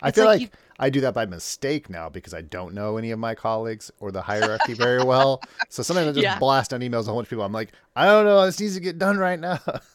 I 0.00 0.08
It's 0.10 0.16
feel 0.16 0.26
like 0.26 0.40
like, 0.40 0.40
you- 0.42 0.58
I 0.78 0.90
do 0.90 1.00
that 1.02 1.14
by 1.14 1.26
mistake 1.26 1.90
now 1.90 2.08
because 2.08 2.32
I 2.34 2.42
don't 2.42 2.74
know 2.74 2.96
any 2.96 3.10
of 3.10 3.18
my 3.18 3.34
colleagues 3.34 3.90
or 4.00 4.12
the 4.12 4.22
hierarchy 4.22 4.74
very 4.74 5.02
well. 5.02 5.44
So 5.68 5.82
sometimes 5.82 6.08
I 6.08 6.12
just 6.12 6.28
Yeah. 6.32 6.38
blast 6.38 6.72
out 6.72 6.80
emails 6.80 7.02
a 7.02 7.04
whole 7.06 7.16
bunch 7.16 7.26
of 7.26 7.30
people. 7.30 7.44
I'm 7.44 7.52
like, 7.52 7.72
I 7.96 8.06
don't 8.06 8.24
know. 8.24 8.44
This 8.46 8.60
needs 8.60 8.74
to 8.74 8.80
get 8.80 8.98
done 8.98 9.18
right 9.18 9.38
now. 9.40 9.60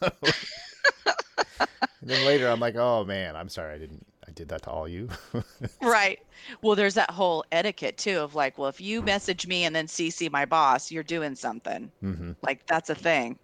and 2.00 2.10
then 2.10 2.20
later 2.22 2.48
I'm 2.48 2.60
like, 2.60 2.76
oh 2.76 3.04
man, 3.04 3.36
I'm 3.36 3.48
sorry. 3.48 3.74
I 3.74 3.78
didn't. 3.78 4.06
I 4.26 4.32
did 4.32 4.48
that 4.48 4.62
to 4.62 4.70
all 4.70 4.88
you. 4.88 5.08
Right. 5.82 6.18
Well, 6.62 6.76
there's 6.76 6.94
that 6.94 7.10
whole 7.10 7.44
etiquette 7.52 7.98
too 7.98 8.18
of 8.20 8.34
like, 8.34 8.56
well, 8.58 8.68
if 8.68 8.80
you 8.80 9.02
message 9.02 9.46
me 9.46 9.64
and 9.64 9.74
then 9.74 9.86
CC 9.86 10.28
my 10.30 10.46
boss, 10.46 10.90
you're 10.90 11.02
doing 11.04 11.34
something. 11.34 11.92
hmm 12.00 12.32
Like 12.42 12.64
that's 12.66 12.90
a 12.90 12.94
thing 12.94 13.38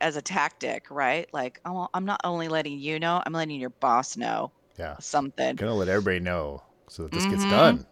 as 0.00 0.16
a 0.16 0.22
tactic, 0.22 0.86
right? 0.90 1.28
Like, 1.32 1.60
oh, 1.64 1.88
I'm 1.94 2.04
not 2.06 2.20
only 2.24 2.48
letting 2.48 2.78
you 2.78 2.98
know, 3.00 3.22
I'm 3.26 3.32
letting 3.32 3.60
your 3.60 3.70
boss 3.80 4.16
know 4.16 4.52
Yeah. 4.78 4.96
something. 4.98 5.56
Gonna 5.56 5.74
let 5.74 5.88
everybody 5.88 6.20
know 6.20 6.62
so 6.88 7.04
that 7.04 7.12
this 7.12 7.26
gets 7.26 7.44
Mhm. 7.44 7.50
done. 7.50 7.86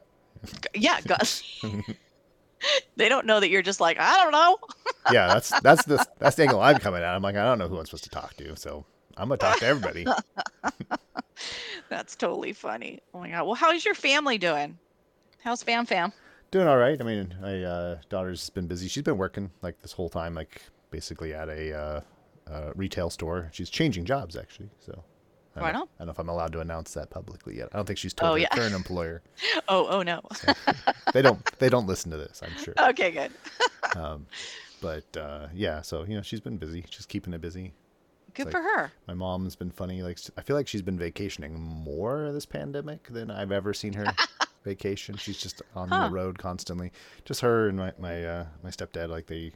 Yeah, 0.74 1.00
Gus. 1.06 1.42
they 2.96 3.08
don't 3.08 3.26
know 3.26 3.40
that 3.40 3.48
you're 3.50 3.62
just 3.62 3.80
like, 3.80 3.98
I 4.00 4.22
don't 4.22 4.32
know. 4.32 4.58
yeah, 5.12 5.28
that's 5.28 5.60
that's 5.62 5.84
the 5.84 6.04
that's 6.18 6.36
the 6.36 6.42
angle 6.42 6.60
I'm 6.60 6.78
coming 6.78 7.02
at. 7.02 7.14
I'm 7.14 7.22
like, 7.22 7.36
I 7.36 7.44
don't 7.44 7.58
know 7.58 7.68
who 7.68 7.78
I'm 7.78 7.84
supposed 7.86 8.04
to 8.04 8.10
talk 8.10 8.36
to, 8.38 8.56
so 8.56 8.84
I'm 9.16 9.28
gonna 9.28 9.38
talk 9.38 9.58
to 9.58 9.66
everybody. 9.66 10.06
That's 11.88 12.16
totally 12.16 12.52
funny. 12.52 13.00
Oh 13.12 13.20
my 13.20 13.30
god. 13.30 13.44
Well, 13.44 13.54
how's 13.54 13.84
your 13.84 13.94
family 13.94 14.38
doing? 14.38 14.78
How's 15.42 15.62
fam 15.62 15.86
fam? 15.86 16.12
Doing 16.50 16.68
all 16.68 16.76
right. 16.76 17.00
I 17.00 17.04
mean, 17.04 17.34
my 17.40 17.62
uh, 17.64 17.98
daughter's 18.08 18.48
been 18.50 18.66
busy. 18.66 18.88
She's 18.88 19.02
been 19.02 19.18
working 19.18 19.50
like 19.62 19.80
this 19.82 19.92
whole 19.92 20.08
time, 20.08 20.34
like 20.34 20.62
basically 20.90 21.34
at 21.34 21.48
a 21.48 21.76
uh, 21.76 22.00
uh, 22.50 22.72
retail 22.74 23.10
store. 23.10 23.48
She's 23.52 23.70
changing 23.70 24.04
jobs 24.04 24.36
actually. 24.36 24.70
So 24.80 25.02
I 25.56 25.60
don't, 25.60 25.72
know. 25.72 25.82
I 25.82 25.98
don't 25.98 26.06
know 26.06 26.10
if 26.12 26.18
I'm 26.18 26.28
allowed 26.28 26.52
to 26.52 26.60
announce 26.60 26.94
that 26.94 27.10
publicly 27.10 27.56
yet. 27.58 27.68
I 27.72 27.76
don't 27.76 27.86
think 27.86 27.98
she's 27.98 28.14
told 28.14 28.30
Oh, 28.30 28.34
her 28.34 28.40
yeah. 28.40 28.48
current 28.48 28.74
employer. 28.74 29.22
Oh, 29.68 29.86
oh 29.88 30.02
no. 30.02 30.20
They 31.12 31.22
don't. 31.22 31.44
They 31.58 31.68
don't 31.68 31.86
listen 31.86 32.10
to 32.10 32.16
this. 32.16 32.40
I'm 32.42 32.56
sure. 32.62 32.74
okay, 32.90 33.10
good. 33.10 33.30
Um, 33.96 34.26
but 34.80 35.04
uh, 35.16 35.48
yeah, 35.52 35.82
so 35.82 36.04
you 36.04 36.14
know, 36.16 36.22
she's 36.22 36.40
been 36.40 36.56
busy. 36.56 36.84
She's 36.88 37.04
keeping 37.04 37.34
it 37.34 37.40
busy. 37.40 37.72
Good 38.34 38.46
like- 38.46 38.52
for 38.52 38.62
her. 38.62 38.92
My 39.06 39.12
mom's 39.14 39.54
been 39.56 39.70
funny. 39.70 40.02
Like 40.02 40.18
I 40.38 40.40
feel 40.42 40.56
like 40.56 40.66
she's 40.68 40.80
been 40.82 40.98
vacationing 40.98 41.60
more 41.60 42.32
this 42.32 42.46
pandemic 42.46 43.06
than 43.08 43.30
I've 43.30 43.52
ever 43.52 43.74
seen 43.74 43.92
her 43.94 44.06
vacation. 44.64 45.16
She's 45.16 45.36
just 45.38 45.60
on 45.76 45.88
Huh. 45.90 46.08
the 46.08 46.14
road 46.14 46.38
constantly. 46.38 46.92
Just 47.26 47.40
her 47.42 47.68
and 47.68 47.76
my 47.76 47.92
my 47.98 48.24
uh, 48.24 48.46
my 48.62 48.70
stepdad. 48.70 49.08
Like 49.10 49.26
they, 49.26 49.52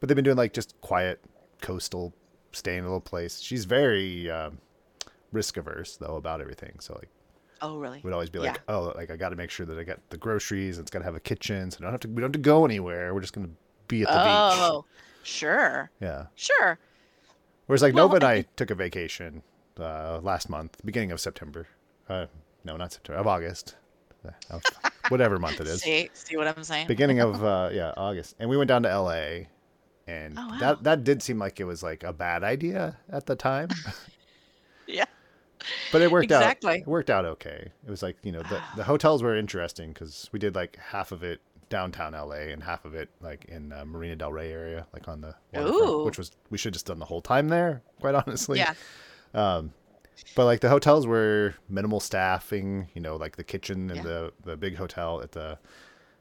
but 0.00 0.08
they've 0.08 0.16
been 0.16 0.24
doing 0.24 0.36
like 0.36 0.52
just 0.52 0.78
quiet 0.82 1.20
coastal, 1.62 2.12
stay 2.52 2.76
in 2.76 2.80
a 2.84 2.86
little 2.86 3.00
place. 3.00 3.40
She's 3.40 3.64
very 3.64 4.30
um, 4.30 4.58
risk 5.32 5.56
averse 5.56 5.96
though 5.96 6.16
about 6.16 6.40
everything. 6.40 6.76
So 6.80 6.94
like 6.94 7.10
Oh, 7.60 7.78
really? 7.78 8.00
would 8.04 8.12
always 8.12 8.30
be 8.30 8.38
Yeah. 8.38 8.52
like, 8.52 8.62
oh, 8.68 8.92
like 8.94 9.10
I 9.10 9.16
got 9.16 9.30
to 9.30 9.36
make 9.36 9.50
sure 9.50 9.66
that 9.66 9.76
I 9.78 9.82
got 9.82 9.98
the 10.10 10.16
groceries. 10.16 10.78
and 10.78 10.84
It's 10.84 10.92
got 10.92 11.00
to 11.00 11.04
have 11.04 11.16
a 11.16 11.20
kitchen, 11.20 11.70
so 11.72 11.78
I 11.80 11.82
don't 11.82 11.90
have 11.92 12.00
to. 12.00 12.08
We 12.08 12.14
don't 12.16 12.24
have 12.24 12.32
to 12.32 12.38
go 12.38 12.64
anywhere. 12.64 13.12
We're 13.12 13.20
just 13.20 13.32
gonna 13.32 13.50
be 13.88 14.02
at 14.02 14.08
the 14.08 14.18
beach. 14.18 14.60
Oh, 14.60 14.84
sure. 15.24 15.90
Yeah. 16.00 16.26
Sure. 16.36 16.78
Whereas 17.66 17.82
like 17.82 17.94
Well, 17.94 18.04
Nova 18.06 18.16
and 18.16 18.24
I 18.24 18.42
took 18.56 18.70
a 18.70 18.74
vacation 18.76 19.42
uh, 19.78 20.20
last 20.22 20.48
month, 20.48 20.80
beginning 20.84 21.10
of 21.10 21.20
September. 21.20 21.66
Uh, 22.08 22.26
no, 22.64 22.76
not 22.76 22.92
September, 22.92 23.18
of 23.20 23.26
August, 23.26 23.74
Uh, 24.24 24.30
of 24.50 24.62
whatever 25.08 25.38
month 25.40 25.60
it 25.60 25.66
is. 25.66 25.82
See, 25.82 26.08
see 26.14 26.36
what 26.36 26.46
I'm 26.46 26.62
saying? 26.64 26.86
Beginning 26.86 27.18
of 27.20 27.42
uh, 27.52 27.70
yeah 27.72 27.92
August, 27.96 28.36
and 28.38 28.48
we 28.48 28.56
went 28.56 28.68
down 28.68 28.84
to 28.84 28.88
L.A. 28.90 29.48
And 30.06 30.38
Oh, 30.38 30.46
wow. 30.48 30.58
that 30.60 30.82
that 30.84 31.04
did 31.04 31.22
seem 31.22 31.38
like 31.38 31.58
it 31.60 31.64
was 31.64 31.82
like 31.82 32.04
a 32.04 32.12
bad 32.12 32.44
idea 32.44 32.96
at 33.10 33.26
the 33.26 33.34
time, 33.36 33.68
Yeah. 33.84 33.92
but 35.92 36.02
it 36.02 36.10
worked 36.10 36.24
Exactly. 36.24 36.72
out. 36.74 36.78
It 36.80 36.86
worked 36.86 37.10
out 37.10 37.24
okay. 37.24 37.70
It 37.86 37.90
was 37.90 38.02
like 38.02 38.16
you 38.22 38.32
know 38.32 38.42
the 38.42 38.60
the 38.76 38.84
hotels 38.84 39.22
were 39.22 39.36
interesting 39.36 39.92
because 39.92 40.28
we 40.32 40.38
did 40.38 40.54
like 40.54 40.76
half 40.76 41.12
of 41.12 41.22
it 41.22 41.40
downtown 41.70 42.12
LA 42.12 42.48
and 42.50 42.62
half 42.62 42.84
of 42.86 42.94
it 42.94 43.10
like 43.20 43.44
in 43.44 43.72
uh, 43.72 43.84
Marina 43.84 44.16
Del 44.16 44.32
Rey 44.32 44.50
area, 44.52 44.86
like 44.94 45.06
on 45.08 45.20
the 45.20 45.34
Ooh. 45.58 46.04
which 46.04 46.16
was 46.18 46.30
we 46.50 46.56
should 46.58 46.72
just 46.72 46.86
done 46.86 46.98
the 46.98 47.04
whole 47.04 47.20
time 47.20 47.48
there. 47.48 47.82
Quite 48.00 48.14
honestly, 48.14 48.58
Yeah. 48.58 48.74
Um, 49.34 49.72
but 50.34 50.46
like 50.46 50.60
the 50.60 50.68
hotels 50.68 51.06
were 51.06 51.54
minimal 51.68 52.00
staffing, 52.00 52.88
you 52.94 53.00
know, 53.00 53.16
like 53.16 53.36
the 53.36 53.44
kitchen 53.44 53.90
and 53.90 53.96
Yeah. 53.98 54.02
the 54.02 54.32
the 54.44 54.56
big 54.56 54.76
hotel 54.76 55.20
at 55.22 55.32
the 55.32 55.58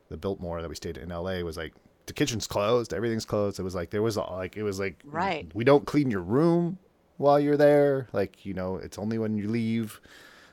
the 0.10 0.18
Biltmore 0.18 0.62
that 0.62 0.70
we 0.70 0.76
stayed 0.76 0.98
in 0.98 1.10
LA 1.10 1.41
was 1.41 1.58
like 1.58 1.74
the 2.06 2.14
kitchen's 2.14 2.48
closed, 2.48 2.93
everything's 2.93 3.26
closed. 3.26 3.60
It 3.60 3.64
was 3.64 3.76
like 3.76 3.89
there 3.89 4.02
was 4.02 4.18
like 4.18 4.56
it 4.58 4.64
was 4.64 4.80
like 4.80 4.95
Right. 5.06 5.50
we 5.54 5.64
don't 5.64 5.86
clean 5.86 6.12
your 6.12 6.22
room 6.22 6.78
while 7.18 7.39
you're 7.39 7.57
there. 7.57 8.07
Like 8.13 8.45
you 8.45 8.53
know, 8.53 8.78
it's 8.78 8.97
only 8.97 9.18
when 9.18 9.38
you 9.38 9.47
leave. 9.49 9.99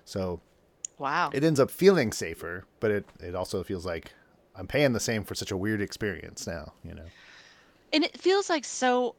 So 0.04 0.40
Wow. 0.98 1.30
it 1.32 1.44
ends 1.44 1.60
up 1.60 1.70
feeling 1.70 2.12
safer, 2.12 2.64
but 2.80 2.90
it 2.90 3.06
it 3.20 3.34
also 3.34 3.62
feels 3.62 3.86
like 3.86 4.12
I'm 4.56 4.66
paying 4.66 4.92
the 4.92 5.00
same 5.00 5.24
for 5.24 5.34
such 5.34 5.50
a 5.50 5.56
weird 5.56 5.80
experience 5.80 6.46
now. 6.46 6.74
You 6.84 6.94
know. 6.94 7.12
and 7.92 8.04
it 8.04 8.18
feels 8.20 8.50
like 8.50 8.64
so 8.64 9.16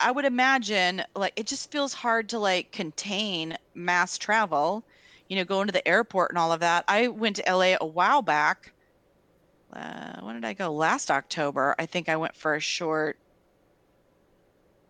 I 0.00 0.10
would 0.10 0.24
imagine 0.24 1.04
like 1.14 1.32
it 1.36 1.46
just 1.46 1.70
feels 1.70 1.94
hard 1.94 2.28
to 2.30 2.38
like 2.38 2.72
contain 2.72 3.56
mass 3.74 4.18
travel 4.18 4.84
you 5.28 5.36
know 5.36 5.44
going 5.44 5.66
to 5.66 5.72
the 5.72 5.86
airport 5.88 6.30
and 6.30 6.38
all 6.38 6.52
of 6.52 6.60
that 6.60 6.84
i 6.88 7.08
went 7.08 7.36
to 7.36 7.54
la 7.56 7.76
a 7.80 7.86
while 7.86 8.22
back 8.22 8.74
uh, 9.72 10.20
when 10.20 10.34
did 10.34 10.44
i 10.44 10.52
go 10.52 10.72
last 10.72 11.10
october 11.10 11.74
i 11.78 11.86
think 11.86 12.08
i 12.08 12.16
went 12.16 12.36
for 12.36 12.54
a 12.54 12.60
short 12.60 13.18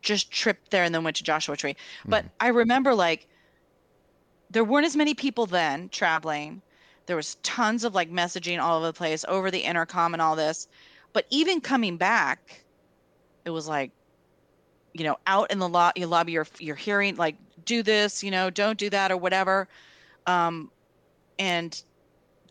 just 0.03 0.31
trip 0.31 0.59
there 0.71 0.85
and 0.85 0.95
then 0.95 1.05
went 1.05 1.17
to 1.17 1.25
joshua 1.25 1.57
tree. 1.57 1.77
But 2.07 2.25
i 2.41 2.49
remember 2.49 2.95
like 2.95 3.29
there 4.51 4.65
weren't 4.65 4.87
as 4.87 4.97
many 4.97 5.15
people 5.15 5.47
then 5.47 5.89
traveling. 5.89 6.61
There 7.07 7.17
was 7.17 7.37
tons 7.43 7.85
of 7.85 7.95
like 7.95 8.11
messaging 8.11 8.63
all 8.63 8.79
over 8.79 8.87
the 8.87 8.93
place 8.93 9.25
over 9.27 9.51
the 9.51 9.61
intercom 9.61 10.13
and 10.13 10.21
all 10.23 10.37
this. 10.37 10.69
But 11.13 11.27
even 11.31 11.61
coming 11.61 11.97
back 11.97 12.65
it 13.45 13.51
was 13.51 13.67
like 13.67 13.91
you 14.93 15.05
know 15.05 15.17
out 15.27 15.51
in 15.51 15.59
the 15.59 15.69
lo- 15.69 15.91
you 15.97 16.07
lobby 16.07 16.33
you're 16.33 16.47
you're 16.59 16.77
hearing 16.77 17.17
like 17.17 17.35
do 17.65 17.83
this 17.83 18.23
you 18.23 18.31
know 18.31 18.51
don't 18.51 18.79
do 18.79 18.91
that 18.91 19.11
or 19.11 19.17
whatever. 19.17 19.69
Um 20.27 20.71
and 21.39 21.83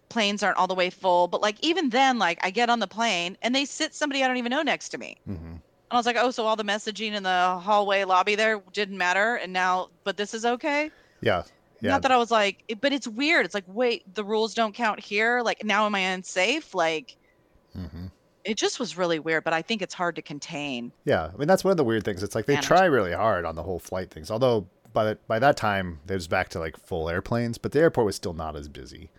planes 0.10 0.44
aren't 0.44 0.58
all 0.58 0.68
the 0.68 0.76
way 0.76 0.90
full. 0.90 1.28
But 1.28 1.42
like 1.42 1.58
even 1.62 1.90
then 1.90 2.18
like 2.20 2.40
i 2.44 2.50
get 2.50 2.70
on 2.70 2.80
the 2.80 2.88
plane 2.88 3.38
and 3.42 3.54
they 3.56 3.66
sit 3.66 3.94
somebody 3.94 4.24
i 4.24 4.28
don't 4.28 4.38
even 4.38 4.50
know 4.50 4.64
next 4.64 4.90
to 4.90 4.98
me. 4.98 5.18
Hmm 5.26 5.36
and 5.36 5.51
i 5.92 5.96
was 5.96 6.06
like 6.06 6.16
oh 6.20 6.32
so 6.32 6.46
all 6.46 6.56
the 6.56 6.64
messaging 6.64 7.14
in 7.14 7.24
the 7.24 7.60
hallway 7.62 8.04
lobby 8.04 8.36
there 8.36 8.62
didn't 8.74 8.98
matter 8.98 9.36
and 9.36 9.52
now 9.54 9.90
but 10.04 10.18
this 10.18 10.34
is 10.34 10.46
okay 10.46 10.90
Yeah. 11.22 11.44
Yeah. 11.82 11.92
not 11.92 12.02
that 12.04 12.12
i 12.12 12.18
was 12.18 12.32
like 12.32 12.64
it- 12.68 12.82
but 12.82 12.92
it's 12.94 13.08
weird 13.08 13.46
it's 13.46 13.54
like 13.56 13.66
wait 13.68 14.04
the 14.14 14.24
rules 14.24 14.54
don't 14.54 14.74
count 14.74 15.00
here 15.00 15.42
like 15.44 15.64
now 15.64 15.86
am 15.86 15.94
i 15.96 16.00
unsafe 16.00 16.74
like 16.74 17.16
hmm 17.74 18.06
it 18.44 18.58
just 18.58 18.80
was 18.80 18.98
really 18.98 19.20
weird 19.20 19.44
but 19.44 19.54
i 19.54 19.62
think 19.62 19.84
it's 19.84 19.94
hard 19.94 20.16
to 20.16 20.22
contain 20.24 20.92
Yeah, 21.06 21.30
I 21.32 21.38
mean 21.38 21.48
that's 21.48 21.64
one 21.64 21.70
of 21.72 21.78
the 21.78 21.84
weird 21.84 22.04
things. 22.04 22.24
It's 22.24 22.34
like 22.34 22.48
they 22.48 22.54
Manage. 22.56 22.66
try 22.68 22.86
really 22.86 23.14
hard 23.14 23.46
on 23.46 23.54
the 23.56 23.62
whole 23.62 23.78
flight 23.78 24.10
things. 24.10 24.32
Although 24.32 24.66
by 24.92 25.04
the, 25.06 25.20
by 25.28 25.38
that 25.38 25.58
time 25.58 26.00
it 26.10 26.14
was 26.16 26.28
back 26.28 26.50
to 26.50 26.60
like 26.60 26.76
full 26.76 27.08
airplanes, 27.08 27.60
but 27.60 27.72
the 27.72 27.80
airport 27.80 28.06
was 28.08 28.16
still 28.16 28.34
not 28.34 28.56
as 28.56 28.68
busy. 28.68 29.12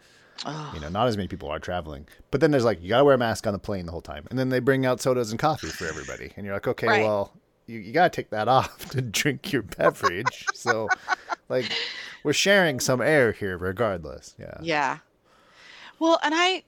Ugh. 0.45 0.75
You 0.75 0.81
know, 0.81 0.89
not 0.89 1.07
as 1.09 1.17
many 1.17 1.29
people 1.29 1.49
are 1.49 1.59
traveling. 1.59 2.07
But 2.31 2.41
then 2.41 2.51
there's 2.51 2.65
like 2.65 2.83
you 2.83 2.89
gotta 2.89 3.05
wear 3.05 3.15
a 3.15 3.19
mask 3.19 3.47
on 3.47 3.53
the 3.53 3.59
plane 3.59 3.87
the 3.87 3.93
whole 3.93 4.01
time, 4.03 4.27
and 4.31 4.39
then 4.39 4.49
they 4.49 4.61
bring 4.61 4.85
out 4.87 5.01
sodas 5.01 5.31
and 5.31 5.39
coffee 5.39 5.69
for 5.69 5.87
everybody, 5.87 6.33
and 6.37 6.45
you're 6.45 6.55
like, 6.55 6.67
okay, 6.69 6.87
Right. 6.89 7.03
well, 7.03 7.33
you, 7.67 7.79
you 7.79 7.93
gotta 7.93 8.11
take 8.11 8.31
that 8.31 8.49
off 8.59 8.89
to 8.91 9.01
drink 9.03 9.53
your 9.53 9.63
beverage. 9.63 10.49
so, 10.55 10.89
like, 11.49 11.67
we're 12.25 12.33
sharing 12.33 12.81
some 12.81 13.01
air 13.01 13.33
here, 13.33 13.57
regardless. 13.57 14.35
Yeah. 14.39 14.59
Yeah. 14.61 14.99
Well, 15.99 16.19
and 16.23 16.35
I 16.35 16.65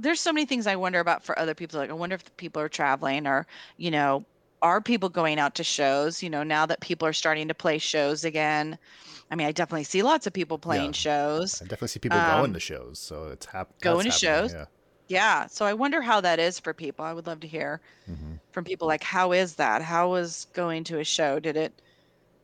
there's 0.00 0.20
so 0.20 0.32
many 0.32 0.46
things 0.46 0.66
I 0.66 0.76
wonder 0.76 1.00
about 1.00 1.24
for 1.24 1.38
other 1.38 1.54
people. 1.54 1.78
Like 1.80 1.90
I 1.90 1.94
wonder 1.94 2.14
if 2.14 2.24
the 2.24 2.30
people 2.32 2.62
are 2.62 2.68
traveling 2.68 3.26
or, 3.26 3.46
you 3.76 3.90
know, 3.90 4.24
are 4.62 4.80
people 4.80 5.08
going 5.08 5.38
out 5.38 5.54
to 5.56 5.64
shows, 5.64 6.22
you 6.22 6.30
know, 6.30 6.42
now 6.42 6.66
that 6.66 6.80
people 6.80 7.06
are 7.06 7.12
starting 7.12 7.48
to 7.48 7.54
play 7.54 7.78
shows 7.78 8.24
again. 8.24 8.78
I 9.30 9.36
mean, 9.36 9.46
I 9.46 9.52
definitely 9.52 9.84
see 9.84 10.02
lots 10.02 10.26
of 10.26 10.32
people 10.32 10.58
playing 10.58 10.92
Yeah. 10.92 10.94
shows. 10.94 11.60
I 11.60 11.64
definitely 11.64 11.88
see 11.88 12.00
people 12.00 12.20
Um, 12.20 12.26
going 12.26 12.52
to 12.54 12.60
shows, 12.60 12.98
so 13.00 13.28
it's 13.28 13.46
hap- 13.46 13.78
going 13.80 14.04
to 14.06 14.10
shows? 14.10 14.56
Yeah. 15.08 15.46
So 15.46 15.64
I 15.66 15.74
wonder 15.74 16.02
how 16.02 16.20
that 16.20 16.38
is 16.38 16.60
for 16.60 16.74
people. 16.74 17.04
I 17.04 17.12
would 17.12 17.26
love 17.26 17.40
to 17.40 17.48
hear 17.48 17.80
Yeah. 18.06 18.14
hmm 18.16 18.36
from 18.52 18.64
people 18.64 18.88
like 18.88 19.02
how 19.04 19.32
is 19.32 19.56
that? 19.56 19.82
How 19.82 20.10
was 20.10 20.46
going 20.54 20.84
to 20.84 21.00
a 21.00 21.04
show? 21.04 21.40
Did 21.40 21.56
it 21.56 21.82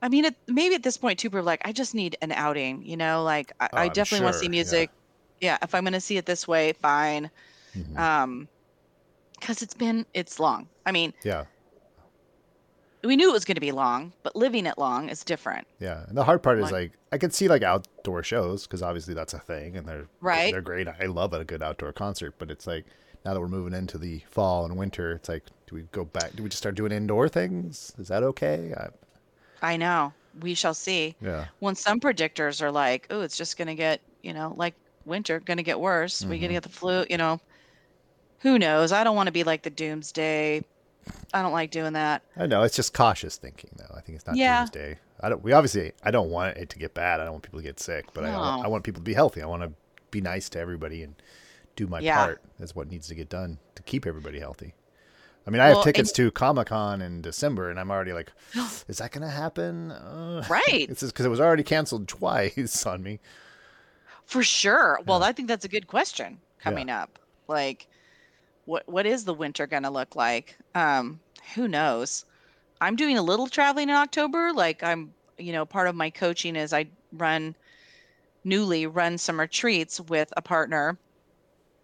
I 0.02 0.08
mean, 0.10 0.26
it, 0.26 0.36
maybe 0.48 0.74
at 0.76 0.82
this 0.84 0.98
point 0.98 1.18
too, 1.20 1.28
people 1.30 1.40
are 1.40 1.42
like, 1.44 1.62
I 1.66 1.72
just 1.72 1.94
need 1.94 2.16
an 2.22 2.32
outing, 2.32 2.82
you 2.84 2.96
know, 2.96 3.24
like 3.24 3.52
I, 3.60 3.70
Oh, 3.72 3.76
I 3.76 3.90
definitely 3.90 4.22
want 4.24 4.34
to 4.34 4.38
see 4.38 4.48
music. 4.50 4.92
yeah, 5.40 5.58
if 5.62 5.74
I'm 5.74 5.84
going 5.84 5.94
to 5.94 6.00
see 6.00 6.18
it 6.18 6.26
this 6.26 6.48
way, 6.48 6.74
fine. 6.74 7.30
Mhm. 7.74 8.04
Um, 8.04 8.48
because 9.40 9.62
it's 9.62 9.74
been 9.74 10.06
it's 10.14 10.40
long. 10.40 10.70
I 10.86 10.92
mean, 10.92 11.14
yeah, 11.24 11.46
we 13.04 13.16
knew 13.16 13.30
it 13.30 13.32
was 13.32 13.44
going 13.44 13.54
to 13.56 13.60
be 13.60 13.72
long, 13.72 14.12
but 14.22 14.34
living 14.34 14.66
it 14.66 14.78
long 14.78 15.08
is 15.08 15.22
different, 15.24 15.66
yeah. 15.78 16.04
And 16.08 16.16
the 16.16 16.24
hard 16.24 16.42
part 16.42 16.58
is 16.58 16.64
Like- 16.64 16.72
like 16.72 16.92
I 17.12 17.18
could 17.18 17.34
see 17.34 17.48
like 17.48 17.62
outdoor 17.62 18.22
shows 18.22 18.66
because 18.66 18.82
obviously 18.82 19.14
that's 19.14 19.34
a 19.34 19.38
thing, 19.38 19.76
and 19.76 19.86
they're 19.86 20.06
right? 20.20 20.52
they're 20.52 20.62
great. 20.62 20.88
I 20.88 21.06
love 21.06 21.32
a 21.32 21.44
good 21.44 21.62
outdoor 21.62 21.92
concert, 21.92 22.34
but 22.38 22.50
it's 22.50 22.66
like 22.66 22.84
now 23.24 23.34
that 23.34 23.40
we're 23.40 23.48
moving 23.48 23.72
into 23.72 23.98
the 23.98 24.22
fall 24.30 24.64
and 24.64 24.76
winter, 24.76 25.12
it's 25.12 25.28
like, 25.28 25.44
do 25.66 25.76
we 25.76 25.82
go 25.92 26.04
back? 26.04 26.36
Do 26.36 26.42
we 26.42 26.48
just 26.48 26.58
start 26.58 26.74
doing 26.74 26.92
indoor 26.92 27.28
things? 27.28 27.92
Is 27.98 28.08
that 28.08 28.22
okay? 28.22 28.74
I, 28.76 29.72
I 29.72 29.76
know. 29.76 30.12
We 30.40 30.54
shall 30.54 30.74
see. 30.74 31.14
yeah, 31.20 31.46
When 31.60 31.74
some 31.76 32.00
predictors 32.00 32.60
are 32.60 32.72
like, 32.72 33.06
"Oh, 33.10 33.20
it's 33.20 33.36
just 33.36 33.56
going 33.56 33.68
to 33.68 33.74
get, 33.76 34.00
you 34.22 34.34
know, 34.34 34.52
like 34.56 34.74
winter, 35.04 35.40
going 35.40 35.58
to 35.58 35.62
get 35.62 35.78
worse. 35.78 36.22
We're 36.22 36.30
going 36.30 36.40
to 36.40 36.46
mm-hmm. 36.46 36.54
get 36.54 36.62
the 36.64 36.68
flu." 36.70 37.04
You 37.08 37.18
know, 37.18 37.40
who 38.40 38.58
knows? 38.58 38.90
I 38.90 39.04
don't 39.04 39.16
want 39.16 39.28
to 39.28 39.32
be 39.32 39.44
like 39.44 39.62
the 39.62 39.70
doomsday. 39.70 40.64
I 41.32 41.42
don't 41.42 41.52
like 41.52 41.70
doing 41.70 41.92
that. 41.94 42.22
I 42.36 42.46
know 42.46 42.62
it's 42.62 42.76
just 42.76 42.94
cautious 42.94 43.36
thinking 43.36 43.70
though. 43.76 43.94
I 43.96 44.00
think 44.00 44.16
it's 44.16 44.26
not 44.26 44.36
Yeah. 44.36 44.60
doomsday. 44.60 44.98
I 45.20 45.28
don't. 45.28 45.42
We 45.42 45.52
obviously, 45.52 45.92
I 46.02 46.10
don't 46.10 46.30
want 46.30 46.56
it 46.56 46.70
to 46.70 46.78
get 46.78 46.94
bad. 46.94 47.20
I 47.20 47.24
don't 47.24 47.34
want 47.34 47.44
people 47.44 47.60
to 47.60 47.64
get 47.64 47.80
sick, 47.80 48.06
but 48.14 48.24
I, 48.24 48.30
No. 48.32 48.62
I 48.64 48.66
want 48.68 48.84
people 48.84 49.00
to 49.00 49.04
be 49.04 49.14
healthy. 49.14 49.42
I 49.42 49.46
want 49.46 49.62
to 49.62 49.72
be 50.10 50.20
nice 50.20 50.48
to 50.50 50.58
everybody 50.60 51.02
and 51.02 51.14
do 51.76 51.86
my 51.86 52.00
Yeah. 52.00 52.16
part. 52.16 52.42
That's 52.58 52.74
what 52.74 52.88
needs 52.90 53.08
to 53.08 53.14
get 53.14 53.28
done 53.28 53.58
to 53.74 53.82
keep 53.82 54.06
everybody 54.06 54.38
healthy. 54.40 54.74
I 55.46 55.50
mean, 55.50 55.60
I 55.60 55.66
have 55.66 55.74
Well, 55.76 55.84
tickets 55.84 56.10
to 56.12 56.30
Comic 56.30 56.68
Con 56.68 57.02
in 57.02 57.20
December, 57.20 57.68
and 57.68 57.78
I'm 57.78 57.90
already 57.90 58.12
like, 58.14 58.32
is 58.88 58.98
that 58.98 59.10
going 59.12 59.22
to 59.22 59.28
happen? 59.30 59.90
Uh, 59.92 60.44
Right. 60.48 60.64
It's 60.88 61.02
because 61.02 61.26
it 61.26 61.30
was 61.30 61.40
already 61.40 61.62
canceled 61.64 62.08
twice 62.08 62.86
on 62.86 63.02
me. 63.02 63.20
For 64.26 64.42
sure. 64.42 65.00
Well, 65.06 65.20
Yeah. 65.20 65.26
I 65.26 65.32
think 65.32 65.48
that's 65.48 65.64
a 65.64 65.68
good 65.68 65.86
question 65.86 66.38
coming 66.60 66.88
up. 66.88 67.18
Like 67.46 67.88
what 68.66 68.88
what 68.88 69.06
is 69.06 69.24
the 69.24 69.34
winter 69.34 69.66
going 69.66 69.82
to 69.82 69.90
look 69.90 70.16
like? 70.16 70.56
Um 70.74 71.20
who 71.54 71.68
knows. 71.68 72.24
I'm 72.80 72.96
doing 72.96 73.18
a 73.18 73.22
little 73.22 73.46
traveling 73.46 73.88
in 73.88 73.94
October. 73.94 74.52
Like 74.52 74.82
I'm, 74.82 75.12
you 75.38 75.52
know, 75.52 75.64
part 75.64 75.88
of 75.88 75.94
my 75.94 76.10
coaching 76.10 76.56
is 76.56 76.72
I 76.72 76.86
run 77.12 77.54
newly 78.44 78.86
run 78.86 79.16
some 79.18 79.40
retreats 79.40 80.00
with 80.00 80.32
a 80.36 80.42
partner 80.42 80.98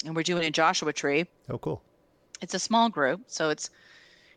and 0.05 0.16
we're 0.16 0.22
doing 0.22 0.45
a 0.45 0.51
Joshua 0.51 0.93
tree. 0.93 1.26
Oh, 1.49 1.59
cool. 1.59 1.83
It's 2.41 2.55
a 2.55 2.59
small 2.59 2.89
group, 2.89 3.20
so 3.26 3.51
it's 3.51 3.70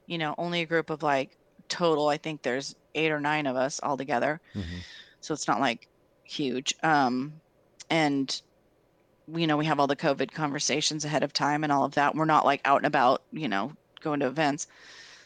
you 0.08 0.18
know, 0.18 0.36
only 0.38 0.62
a 0.62 0.66
group 0.66 0.90
of 0.90 1.02
like 1.04 1.38
total, 1.70 2.10
I 2.10 2.18
think 2.18 2.42
there's 2.42 2.76
8 2.96 3.12
or 3.12 3.20
9 3.20 3.48
of 3.48 3.56
us 3.56 3.80
all 3.82 3.98
together 3.98 4.40
hmm 4.54 4.62
so 5.22 5.34
it's 5.34 5.48
not 5.48 5.62
like 5.62 5.88
huge 6.26 6.74
um 6.84 7.32
and 7.90 8.42
you 9.28 9.48
know 9.48 9.58
we 9.58 9.66
have 9.66 9.80
all 9.80 9.88
the 9.88 9.96
covid 9.96 10.32
conversations 10.32 11.06
ahead 11.06 11.24
of 11.24 11.34
time 11.34 11.64
and 11.64 11.72
all 11.72 11.84
of 11.84 11.94
that. 11.96 12.16
We're 12.16 12.26
not 12.26 12.46
like 12.46 12.62
out 12.66 12.78
and 12.78 12.86
about 12.86 13.24
you 13.32 13.48
know 13.48 13.74
going 14.02 14.20
to 14.20 14.28
events. 14.28 14.68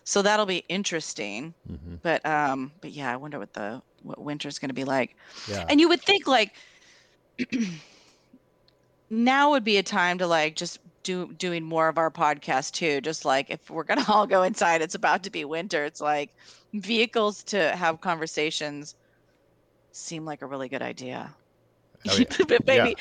So 0.03 0.21
that'll 0.21 0.45
be 0.45 0.63
interesting. 0.69 1.53
Hmm 1.67 1.95
but 2.01 2.25
um 2.25 2.71
but 2.81 2.91
yeah 2.91 3.11
i 3.11 3.15
wonder 3.15 3.39
what 3.39 3.53
the 3.53 3.81
what 4.03 4.19
winter's 4.19 4.59
going 4.59 4.69
to 4.69 4.75
be 4.75 4.83
like. 4.83 5.15
Yeah. 5.49 5.65
and 5.69 5.79
you 5.79 5.89
would 5.89 6.01
think 6.01 6.27
like 6.27 6.53
now 9.09 9.51
would 9.51 9.63
be 9.63 9.77
a 9.77 9.83
time 9.83 10.17
to 10.19 10.27
like 10.27 10.55
just 10.55 10.79
do 11.03 11.33
doing 11.33 11.63
more 11.63 11.87
of 11.87 11.97
our 11.97 12.11
podcast 12.11 12.71
too. 12.73 13.01
Just 13.01 13.25
like 13.25 13.49
if 13.49 13.69
we're 13.69 13.83
going 13.83 14.01
to 14.03 14.11
all 14.11 14.27
go 14.27 14.43
inside 14.43 14.81
it's 14.81 14.95
about 14.95 15.23
to 15.23 15.29
be 15.29 15.45
winter. 15.45 15.85
It's 15.85 16.01
like 16.01 16.33
vehicles 16.73 17.43
to 17.43 17.75
have 17.75 18.01
conversations 18.01 18.95
seem 19.91 20.25
like 20.25 20.41
a 20.41 20.45
really 20.45 20.69
good 20.69 20.81
idea. 20.81 21.33
Oh, 22.07 22.17
yeah. 22.17 22.25
but 22.47 22.65
maybe 22.65 22.95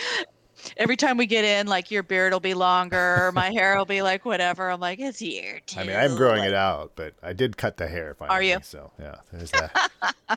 every 0.77 0.97
time 0.97 1.17
we 1.17 1.27
get 1.27 1.45
in 1.45 1.67
like 1.67 1.91
your 1.91 2.03
beard 2.03 2.33
will 2.33 2.41
be 2.41 2.55
longer 2.55 3.31
my 3.35 3.51
hair 3.51 3.77
will 3.77 3.85
be 3.85 4.03
like 4.03 4.25
whatever 4.25 4.71
i'm 4.71 4.81
like 4.81 4.99
it's 4.99 5.19
here 5.19 5.61
too 5.67 5.81
I 5.81 5.85
mean, 5.85 5.97
I'm 5.97 6.17
growing 6.17 6.41
like, 6.41 6.49
it 6.49 6.55
out, 6.55 6.93
but 6.97 7.15
I 7.23 7.33
did 7.33 7.57
cut 7.57 7.77
the 7.77 7.87
hair 7.87 8.15
finally. 8.19 8.37
are 8.37 8.43
you? 8.43 8.59
So 8.63 8.91
yeah, 8.99 9.17
there's 9.33 9.51
that. 9.51 9.91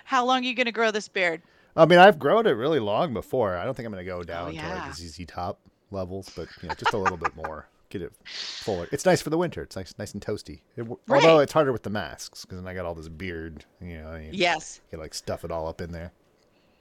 how 0.04 0.24
long 0.24 0.42
are 0.42 0.46
you 0.46 0.54
going 0.54 0.66
to 0.66 0.72
grow 0.72 0.90
this 0.90 1.08
beard 1.08 1.42
I 1.76 1.86
mean, 1.86 1.98
I've 1.98 2.18
grown 2.18 2.46
it 2.46 2.52
really 2.52 2.80
long 2.80 3.14
before. 3.14 3.56
I 3.56 3.64
don't 3.64 3.76
think 3.76 3.86
I'm 3.86 3.92
going 3.92 4.04
to 4.04 4.10
go 4.10 4.18
oh, 4.18 4.22
down 4.22 4.46
to 4.46 4.50
Oh, 4.50 4.54
yeah. 4.54 4.84
like 4.86 4.96
the 4.96 5.08
ZZ 5.08 5.24
Top 5.26 5.60
levels, 5.90 6.30
but 6.34 6.48
you 6.62 6.68
know, 6.68 6.74
just 6.74 6.92
a 6.92 6.98
little 6.98 7.16
bit 7.16 7.34
more. 7.36 7.68
Get 7.88 8.02
it 8.02 8.12
fuller. 8.24 8.86
It's 8.92 9.04
nice 9.04 9.20
for 9.20 9.30
the 9.30 9.38
winter. 9.38 9.62
It's 9.62 9.74
nice, 9.74 9.94
nice 9.98 10.12
and 10.12 10.22
toasty. 10.24 10.60
It, 10.76 10.82
w 10.82 10.96
Although 11.08 11.40
it's 11.40 11.52
harder 11.52 11.72
with 11.72 11.82
the 11.82 11.90
masks 11.90 12.44
because 12.44 12.58
then 12.58 12.68
I 12.68 12.74
got 12.74 12.86
all 12.86 12.94
this 12.94 13.08
beard. 13.08 13.64
You 13.80 13.98
know, 13.98 14.14
you 14.14 14.30
yes 14.32 14.80
can 14.90 15.00
like 15.00 15.12
stuff 15.12 15.44
it 15.44 15.50
all 15.50 15.66
up 15.66 15.80
in 15.80 15.90
there. 15.90 16.12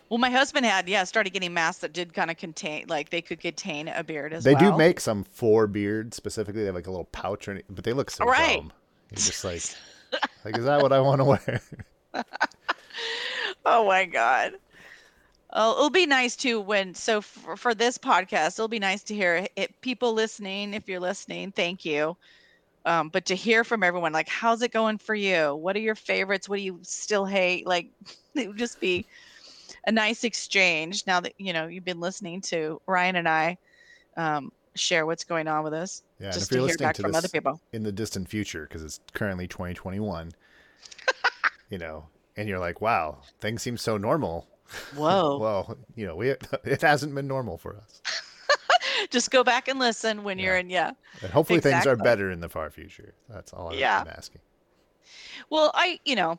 Well, 0.10 0.18
my 0.18 0.30
husband 0.30 0.66
had, 0.66 0.90
yeah, 0.90 1.04
started 1.04 1.32
getting 1.34 1.54
masks 1.54 1.82
that 1.82 1.94
did 1.94 2.14
kind 2.14 2.32
of 2.32 2.38
contain, 2.38 2.86
like 2.88 3.10
they 3.10 3.22
could 3.22 3.40
contain 3.40 3.88
a 3.88 4.04
beard 4.04 4.34
as 4.34 4.44
They 4.44 4.54
well. 4.54 4.60
They 4.60 4.72
do 4.72 4.78
make 4.78 5.00
some 5.00 5.24
for 5.24 5.68
beard 5.68 6.14
specifically. 6.14 6.62
They 6.62 6.68
have 6.68 6.76
like 6.76 6.88
a 6.88 6.92
little 6.92 7.06
pouch, 7.06 7.48
or 7.48 7.52
any, 7.52 7.64
but 7.70 7.84
they 7.84 7.94
look 7.94 8.10
so 8.12 8.26
Right. 8.26 8.58
dumb. 8.58 8.74
You're 9.12 9.22
just 9.22 9.44
like, 9.44 9.64
like, 10.46 10.56
is 10.56 10.66
that 10.66 10.82
what 10.82 10.92
I 10.94 11.00
want 11.02 11.20
to 11.20 11.26
wear? 11.26 11.62
Oh 13.66 13.86
my 13.86 14.06
god. 14.06 14.54
Oh, 15.52 15.74
it'll 15.78 15.90
be 15.90 16.06
nice 16.06 16.36
too 16.36 16.60
when 16.62 16.94
so 16.94 17.22
for, 17.22 17.58
for 17.58 17.74
this 17.76 17.98
podcast, 17.98 18.56
it'll 18.56 18.68
be 18.68 18.80
nice 18.80 19.04
to 19.04 19.16
hear 19.16 19.48
it, 19.56 19.82
people 19.82 20.14
listening. 20.14 20.74
If 20.74 20.88
you're 20.88 21.00
listening, 21.00 21.52
thank 21.52 21.86
you. 21.86 22.18
Um, 22.86 23.10
but 23.10 23.26
to 23.28 23.36
hear 23.36 23.64
from 23.64 23.84
everyone, 23.84 24.14
like, 24.14 24.30
how's 24.30 24.62
it 24.62 24.72
going 24.72 24.98
for 25.00 25.16
you? 25.16 25.56
What 25.56 25.76
are 25.76 25.80
your 25.80 25.96
favorites? 25.96 26.50
What 26.50 26.58
do 26.58 26.64
you 26.64 26.80
still 26.84 27.26
hate? 27.26 27.68
Like, 27.68 27.92
it 28.36 28.48
would 28.48 28.58
just 28.58 28.80
be 28.80 29.08
a 29.88 29.92
nice 29.92 30.24
exchange. 30.24 31.04
Now 31.08 31.20
that 31.22 31.34
you 31.38 31.54
know 31.54 31.68
you've 31.68 31.86
been 31.86 32.00
listening 32.00 32.42
to 32.42 32.82
Ryan 32.88 33.16
and 33.18 33.28
I 33.30 33.58
um, 34.18 34.52
share 34.76 35.06
what's 35.06 35.24
going 35.24 35.48
on 35.48 35.64
with 35.64 35.74
us, 35.74 36.04
Yeah, 36.20 36.32
just 36.32 36.52
if 36.52 36.58
you're 36.58 36.60
to 36.60 36.62
hear 36.62 36.68
listening 36.74 36.88
back 36.88 36.96
to 36.96 37.02
from 37.04 37.16
other 37.16 37.28
people. 37.30 37.62
in 37.74 37.84
the 37.84 37.92
distant 37.92 38.28
future, 38.30 38.64
because 38.64 38.84
it's 38.84 39.00
currently 39.14 39.48
2021, 39.48 40.32
you 41.70 41.78
know, 41.78 42.06
and 42.38 42.48
you're 42.50 42.60
like, 42.60 42.82
wow, 42.82 43.20
things 43.42 43.62
seem 43.62 43.78
so 43.78 43.98
normal. 43.98 44.48
Whoa! 44.96 45.38
Well, 45.42 45.78
you 45.96 46.06
know, 46.06 46.16
we 46.16 46.30
it 46.64 46.82
hasn't 46.82 47.16
been 47.16 47.28
normal 47.28 47.58
for 47.58 47.76
us, 47.78 48.02
just 49.10 49.32
go 49.32 49.44
back 49.44 49.68
and 49.68 49.80
listen 49.80 50.24
when 50.24 50.38
you're 50.40 50.58
in. 50.58 50.70
Yeah. 50.70 50.92
and 51.24 51.32
hopefully 51.32 51.60
things 51.60 51.88
are 51.88 51.96
better 51.96 52.30
in 52.32 52.40
the 52.40 52.50
far 52.50 52.70
future. 52.70 53.14
That's 53.30 53.52
all 53.54 53.74
Yeah. 53.74 54.02
I'm 54.02 54.08
asking. 54.10 54.42
Well, 55.50 55.72
I, 55.74 56.00
you 56.06 56.16
know, 56.16 56.38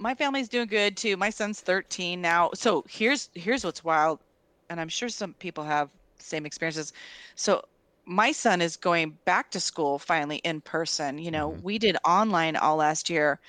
my 0.00 0.14
family's 0.16 0.50
doing 0.50 0.68
good 0.68 0.96
too. 0.98 1.16
My 1.18 1.30
son's 1.30 1.60
13 1.62 2.22
now. 2.22 2.50
So 2.54 2.84
here's 2.90 3.30
here's 3.34 3.64
what's 3.64 3.84
wild, 3.84 4.20
and 4.70 4.80
I'm 4.80 4.88
sure 4.90 5.10
some 5.10 5.34
people 5.40 5.64
have 5.64 5.90
same 6.20 6.46
experiences. 6.46 6.92
So 7.36 7.62
my 8.06 8.32
son 8.32 8.62
is 8.62 8.76
going 8.76 9.18
back 9.26 9.52
to 9.52 9.60
school 9.60 9.98
finally 10.00 10.38
in 10.38 10.62
person. 10.62 11.18
You 11.18 11.32
know, 11.32 11.50
Mhm. 11.50 11.62
we 11.62 11.78
did 11.78 11.96
online 12.06 12.56
all 12.56 12.76
last 12.78 13.10
year, 13.10 13.40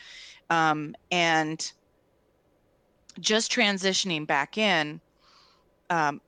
um, 0.50 0.96
and 1.12 1.72
just 3.20 3.52
transitioning 3.52 4.26
back 4.28 4.58
in. 4.58 5.02
Um, 5.90 6.22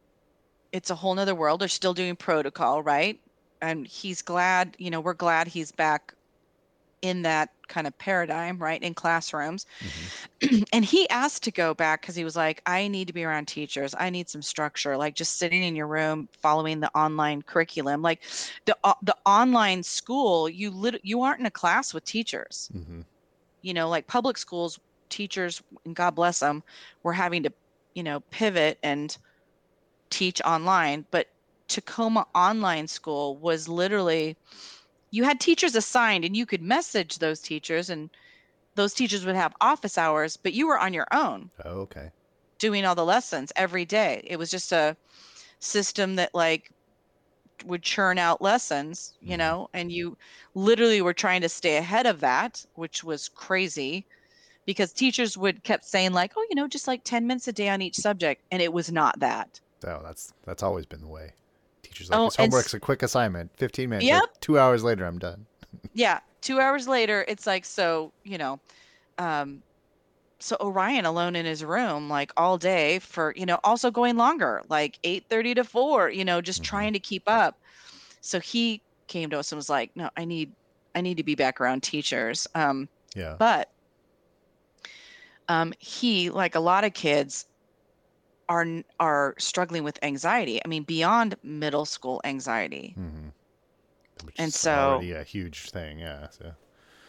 it's 0.73 0.91
a 0.91 0.95
whole 0.95 1.15
nother 1.15 1.35
world. 1.35 1.61
They're 1.61 1.69
still 1.69 1.95
doing 1.95 2.17
protocol, 2.17 2.83
right? 2.83 3.19
And 3.61 3.87
he's 3.87 4.21
glad, 4.23 4.75
you 4.79 4.91
know, 4.91 5.01
we're 5.01 5.13
glad 5.15 5.47
he's 5.47 5.71
back 5.71 6.13
in 7.01 7.23
that 7.23 7.49
kind 7.73 7.87
of 7.87 7.97
paradigm, 7.99 8.59
right? 8.59 8.81
In 8.81 8.93
classrooms. 8.95 9.65
Mhm. 9.81 10.11
and 10.73 10.85
he 10.85 11.09
asked 11.09 11.43
to 11.43 11.51
go 11.51 11.73
back 11.73 12.01
because 12.01 12.15
he 12.15 12.23
was 12.25 12.35
like, 12.35 12.61
I 12.65 12.87
need 12.87 13.07
to 13.07 13.13
be 13.13 13.23
around 13.25 13.47
teachers. 13.47 13.95
I 13.97 14.09
need 14.09 14.29
some 14.29 14.41
structure, 14.41 14.97
like 14.97 15.15
just 15.15 15.37
sitting 15.37 15.63
in 15.63 15.75
your 15.75 15.87
room 15.87 16.29
following 16.41 16.79
the 16.79 16.91
online 16.97 17.41
curriculum. 17.43 18.01
Like 18.01 18.23
the 18.65 18.77
uh, 18.83 18.93
the 19.03 19.15
online 19.25 19.83
school, 19.83 20.49
you 20.49 20.71
lit- 20.71 21.01
you 21.03 21.23
aren't 21.23 21.41
in 21.41 21.45
a 21.47 21.51
class 21.51 21.93
with 21.93 22.05
teachers. 22.05 22.71
hmm 22.73 23.01
You 23.61 23.73
know, 23.73 23.89
like 23.89 24.07
public 24.07 24.37
schools, 24.37 24.79
teachers, 25.09 25.61
and 25.85 25.95
God 25.95 26.11
bless 26.15 26.39
them, 26.39 26.63
were 27.03 27.13
having 27.13 27.43
to, 27.43 27.53
you 27.95 28.03
know, 28.03 28.21
pivot 28.31 28.77
and 28.83 29.15
teach 30.11 30.41
online. 30.43 31.05
But 31.11 31.27
Tacoma 31.67 32.27
Online 32.35 32.87
School 32.87 33.39
was 33.39 33.67
literally 33.69 34.37
you 35.13 35.23
had 35.25 35.39
teachers 35.39 35.75
assigned 35.77 36.25
and 36.25 36.35
you 36.37 36.45
could 36.45 36.61
message 36.61 37.19
those 37.19 37.41
teachers 37.41 37.89
and 37.89 38.11
those 38.75 38.93
teachers 38.93 39.25
would 39.25 39.35
have 39.35 39.53
office 39.61 39.97
hours, 39.97 40.37
but 40.37 40.53
you 40.53 40.67
were 40.67 40.79
on 40.79 40.93
your 40.93 41.07
own 41.13 41.51
Oh, 41.65 41.81
okay. 41.81 42.11
doing 42.59 42.85
all 42.85 42.95
the 42.95 43.05
lessons 43.05 43.51
every 43.55 43.85
day. 43.85 44.21
It 44.25 44.37
was 44.37 44.49
just 44.49 44.71
a 44.71 44.97
system 45.61 46.15
that 46.17 46.31
like 46.35 46.71
would 47.65 47.83
churn 47.83 48.17
out 48.19 48.41
lessons, 48.41 49.13
you 49.21 49.37
Mhm. 49.37 49.37
know, 49.37 49.67
and 49.73 49.91
you 49.91 50.17
literally 50.55 51.01
were 51.01 51.13
trying 51.13 51.41
to 51.41 51.49
stay 51.49 51.77
ahead 51.77 52.05
of 52.07 52.19
that, 52.21 52.63
which 52.75 53.03
was 53.03 53.29
crazy 53.29 54.07
because 54.65 54.93
teachers 54.93 55.37
would 55.37 55.63
kept 55.63 55.85
saying 55.85 56.13
like, 56.13 56.33
"Oh, 56.37 56.45
you 56.49 56.55
know, 56.55 56.67
just 56.69 56.87
like 56.87 57.03
10 57.05 57.27
minutes 57.27 57.47
a 57.49 57.53
day 57.53 57.69
on 57.69 57.81
each 57.83 57.97
subject." 57.97 58.43
And 58.51 58.61
it 58.61 58.73
was 58.73 58.91
not 58.91 59.19
that. 59.21 59.61
So 59.83 60.01
that's 60.03 60.33
that's 60.43 60.63
always 60.63 60.85
been 60.87 61.01
the 61.01 61.07
way. 61.07 61.35
Teachers 61.93 62.09
like 62.09 62.21
Oh, 62.21 62.23
this 62.23 62.37
homework's 62.37 62.73
a 62.73 62.79
quick 62.79 63.03
assignment, 63.03 63.55
15 63.55 63.89
minutes. 63.89 64.09
Yep. 64.09 64.23
like, 64.23 64.25
two 64.41 64.57
hours 64.57 64.83
later, 64.83 65.05
I'm 65.05 65.19
done. 65.19 65.45
yeah 65.93 66.19
2 66.41 66.59
hours 66.59 66.87
later 66.87 67.23
it's 67.27 67.45
like 67.47 67.65
so 67.65 68.13
you 68.23 68.37
know 68.37 68.59
um 69.17 69.63
so 70.41 70.57
Orion 70.61 71.05
alone 71.05 71.35
in 71.35 71.45
his 71.45 71.63
room 71.65 72.09
like 72.09 72.31
all 72.37 72.57
day 72.57 72.99
for, 72.99 73.33
you 73.37 73.45
know, 73.45 73.59
also 73.63 73.91
going 73.91 74.17
longer, 74.17 74.61
like 74.69 74.99
8:30 75.03 75.53
to 75.55 75.63
4, 75.63 76.09
you 76.11 76.25
know, 76.25 76.41
just 76.41 76.61
Mhm. 76.61 76.63
trying 76.63 76.93
to 76.93 76.99
keep 76.99 77.23
up. 77.27 77.55
So 78.21 78.39
he 78.39 78.83
came 79.07 79.29
to 79.31 79.39
us 79.39 79.51
and 79.51 79.57
was 79.57 79.69
like, 79.69 79.91
"No, 79.95 80.09
I 80.17 80.25
need 80.25 80.53
I 80.95 81.01
need 81.01 81.17
to 81.17 81.23
be 81.23 81.35
back 81.35 81.61
around 81.61 81.83
teachers." 81.83 82.47
Um 82.55 82.89
Yeah. 83.15 83.39
but 83.39 83.69
um 85.47 85.73
he 85.79 86.29
like 86.29 86.55
a 86.55 86.59
lot 86.59 86.83
of 86.83 86.93
kids 86.93 87.45
are 88.53 88.67
are 88.99 89.33
struggling 89.39 89.83
with 89.83 89.97
anxiety. 90.03 90.61
I 90.63 90.67
mean, 90.67 90.83
beyond 90.83 91.35
middle 91.43 91.85
school 91.85 92.21
anxiety. 92.23 92.93
hmm 92.95 93.29
Which 94.23 94.35
And 94.37 94.53
so- 94.53 94.71
already 94.71 95.13
a 95.13 95.23
huge 95.23 95.69
thing. 95.71 95.99
Yeah. 95.99 96.29
So. 96.29 96.51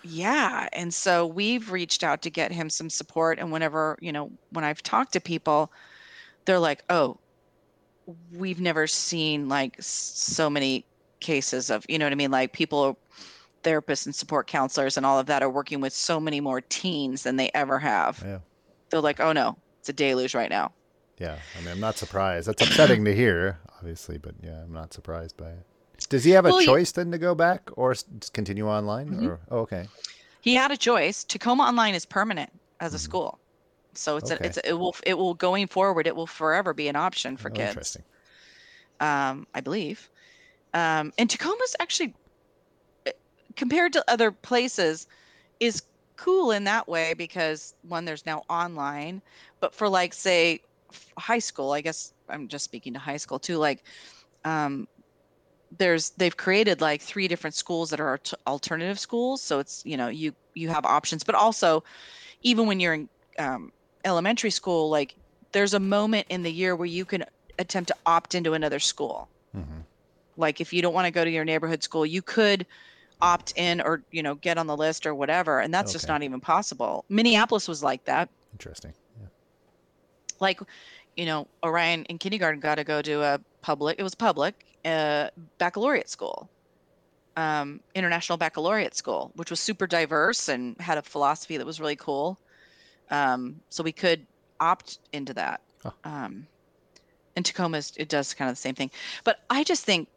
Yeah. 0.02 0.68
And 0.72 0.92
so 0.92 1.26
we've 1.26 1.70
reached 1.70 2.02
out 2.02 2.22
to 2.22 2.30
get 2.30 2.50
him 2.52 2.68
some 2.70 2.90
support. 2.90 3.38
And 3.38 3.52
whenever, 3.52 3.96
you 4.00 4.12
know, 4.12 4.30
when 4.50 4.64
I've 4.64 4.82
talked 4.82 5.12
to 5.12 5.20
people, 5.20 5.70
they're 6.44 6.58
like, 6.58 6.82
oh, 6.90 7.16
we've 8.32 8.60
never 8.60 8.86
seen 8.86 9.48
like 9.48 9.76
so 9.80 10.50
many 10.50 10.84
cases 11.20 11.70
of, 11.70 11.84
you 11.88 11.98
know 11.98 12.04
what 12.06 12.12
I 12.12 12.16
mean? 12.16 12.30
Like 12.30 12.52
people, 12.52 12.98
therapists 13.62 14.04
and 14.04 14.14
support 14.14 14.46
counselors 14.46 14.98
and 14.98 15.06
all 15.06 15.18
of 15.18 15.24
that 15.26 15.42
are 15.42 15.48
working 15.48 15.80
with 15.80 15.92
so 15.94 16.20
many 16.20 16.38
more 16.38 16.60
teens 16.60 17.22
than 17.22 17.36
they 17.36 17.50
ever 17.54 17.78
have. 17.78 18.22
Yeah. 18.22 18.38
They're 18.90 19.00
like, 19.00 19.20
oh 19.20 19.32
no, 19.32 19.56
it's 19.80 19.88
a 19.88 19.92
deluge 19.94 20.34
right 20.34 20.50
now. 20.50 20.70
Yeah. 21.18 21.36
I 21.54 21.60
mean, 21.60 21.68
I'm 21.68 21.80
not 21.80 21.98
surprised. 21.98 22.48
That's 22.48 22.62
upsetting 22.62 23.04
to 23.04 23.14
hear, 23.14 23.58
obviously, 23.78 24.18
but 24.18 24.34
yeah, 24.42 24.62
I'm 24.62 24.72
not 24.72 24.92
surprised 24.92 25.36
by 25.36 25.50
it. 25.50 25.66
Does 26.08 26.24
he 26.24 26.32
have 26.32 26.44
a 26.44 26.50
Well, 26.50 26.58
he- 26.58 26.66
choice 26.66 26.92
then 26.92 27.12
to 27.12 27.18
go 27.18 27.34
back 27.34 27.70
or 27.76 27.94
continue 28.32 28.68
online? 28.68 29.14
Mhm. 29.14 29.26
Or 29.26 29.38
oh, 29.50 29.58
okay. 29.60 29.86
He 30.40 30.54
had 30.54 30.70
a 30.70 30.76
choice. 30.76 31.24
Tacoma 31.24 31.64
Online 31.64 31.94
is 31.94 32.04
permanent 32.04 32.50
as 32.80 32.94
a 32.94 32.98
Mhm. 32.98 33.00
school. 33.00 33.38
So 33.94 34.16
it's 34.16 34.30
Okay. 34.30 34.44
a, 34.44 34.46
it's 34.46 34.56
a, 34.58 34.68
it 34.68 34.72
will 34.74 34.94
it 35.06 35.14
will 35.14 35.34
going 35.34 35.68
forward 35.68 36.06
it 36.06 36.16
will 36.16 36.26
forever 36.26 36.74
be 36.74 36.88
an 36.88 36.96
option 36.96 37.36
for 37.36 37.50
Oh, 37.50 37.54
kids. 37.54 37.70
Interesting. 37.70 38.02
um, 39.00 39.46
I 39.54 39.60
believe. 39.60 40.08
Um, 40.74 41.12
and 41.18 41.30
Tacoma's 41.30 41.76
actually, 41.80 42.14
uh, 43.06 43.12
compared 43.56 43.92
to 43.94 44.04
other 44.08 44.32
places, 44.32 45.06
is 45.60 45.82
cool 46.16 46.50
in 46.52 46.64
that 46.64 46.88
way 46.88 47.14
because 47.14 47.74
one, 47.82 48.04
there's 48.04 48.26
now 48.26 48.44
online, 48.48 49.22
but 49.60 49.74
for 49.74 49.88
like 49.88 50.14
say 50.14 50.60
high 51.18 51.38
school, 51.38 51.72
I 51.72 51.80
guess 51.80 52.12
I'm 52.28 52.48
just 52.48 52.64
speaking 52.64 52.94
to 52.94 52.98
high 52.98 53.16
school 53.18 53.38
too. 53.38 53.58
Like, 53.58 53.86
um, 54.44 54.86
there's 55.76 56.10
they've 56.12 56.36
created 56.36 56.80
like 56.80 57.02
three 57.02 57.28
different 57.28 57.54
schools 57.56 57.90
that 57.90 58.00
are 58.00 58.12
alt- 58.12 58.34
alternative 58.46 58.98
schools, 59.00 59.42
so 59.42 59.58
it's 59.58 59.82
you 59.84 59.96
know 59.96 60.08
you 60.08 60.32
you 60.54 60.68
have 60.68 60.84
options, 60.86 61.24
but 61.24 61.34
also 61.34 61.82
even 62.42 62.66
when 62.66 62.80
you're 62.80 62.94
in 62.94 63.10
um, 63.38 63.70
elementary 64.04 64.50
school, 64.50 64.90
like 64.90 65.14
there's 65.52 65.74
a 65.74 65.80
moment 65.80 66.26
in 66.30 66.42
the 66.42 66.52
year 66.52 66.76
where 66.76 66.86
you 66.86 67.04
can 67.04 67.24
attempt 67.58 67.88
to 67.88 67.96
opt 68.06 68.34
into 68.34 68.54
another 68.54 68.80
school. 68.80 69.30
hmm 69.54 69.80
Like 70.36 70.60
if 70.60 70.72
you 70.72 70.82
don't 70.82 70.94
want 70.94 71.06
to 71.06 71.12
go 71.12 71.24
to 71.24 71.30
your 71.30 71.44
neighborhood 71.44 71.82
school, 71.82 72.04
you 72.04 72.22
could 72.22 72.66
opt 73.20 73.52
in 73.56 73.80
or 73.80 74.04
you 74.10 74.22
know 74.22 74.34
get 74.36 74.58
on 74.58 74.66
the 74.66 74.76
list 74.76 75.06
or 75.06 75.14
whatever, 75.14 75.60
and 75.60 75.72
that's 75.74 75.92
just 75.92 76.08
not 76.08 76.22
even 76.22 76.40
possible. 76.40 77.04
Minneapolis 77.08 77.68
was 77.68 77.82
like 77.82 78.04
that. 78.04 78.30
Interesting. 78.52 78.94
Like, 80.40 80.60
you 81.16 81.26
know, 81.26 81.46
Orion 81.62 82.04
in 82.06 82.18
kindergarten 82.18 82.60
got 82.60 82.76
to 82.76 82.84
go 82.84 83.02
to 83.02 83.22
a 83.22 83.40
public. 83.62 83.98
It 83.98 84.02
was 84.02 84.14
public 84.14 84.66
uh, 84.84 85.28
baccalaureate 85.58 86.08
school, 86.08 86.48
um, 87.36 87.80
international 87.94 88.38
baccalaureate 88.38 88.94
school, 88.94 89.32
which 89.36 89.50
was 89.50 89.60
super 89.60 89.86
diverse 89.86 90.48
and 90.48 90.78
had 90.80 90.98
a 90.98 91.02
philosophy 91.02 91.56
that 91.56 91.66
was 91.66 91.80
really 91.80 91.96
cool. 91.96 92.38
Um, 93.10 93.60
so 93.68 93.82
we 93.82 93.92
could 93.92 94.26
opt 94.60 94.98
into 95.12 95.34
that. 95.34 95.60
Huh. 95.82 95.90
Um, 96.04 96.46
and 97.36 97.44
Tacoma's 97.44 97.92
it 97.96 98.08
does 98.08 98.34
kind 98.34 98.48
of 98.48 98.56
the 98.56 98.60
same 98.60 98.74
thing. 98.74 98.90
But 99.24 99.40
I 99.50 99.64
just 99.64 99.84
think 99.84 100.08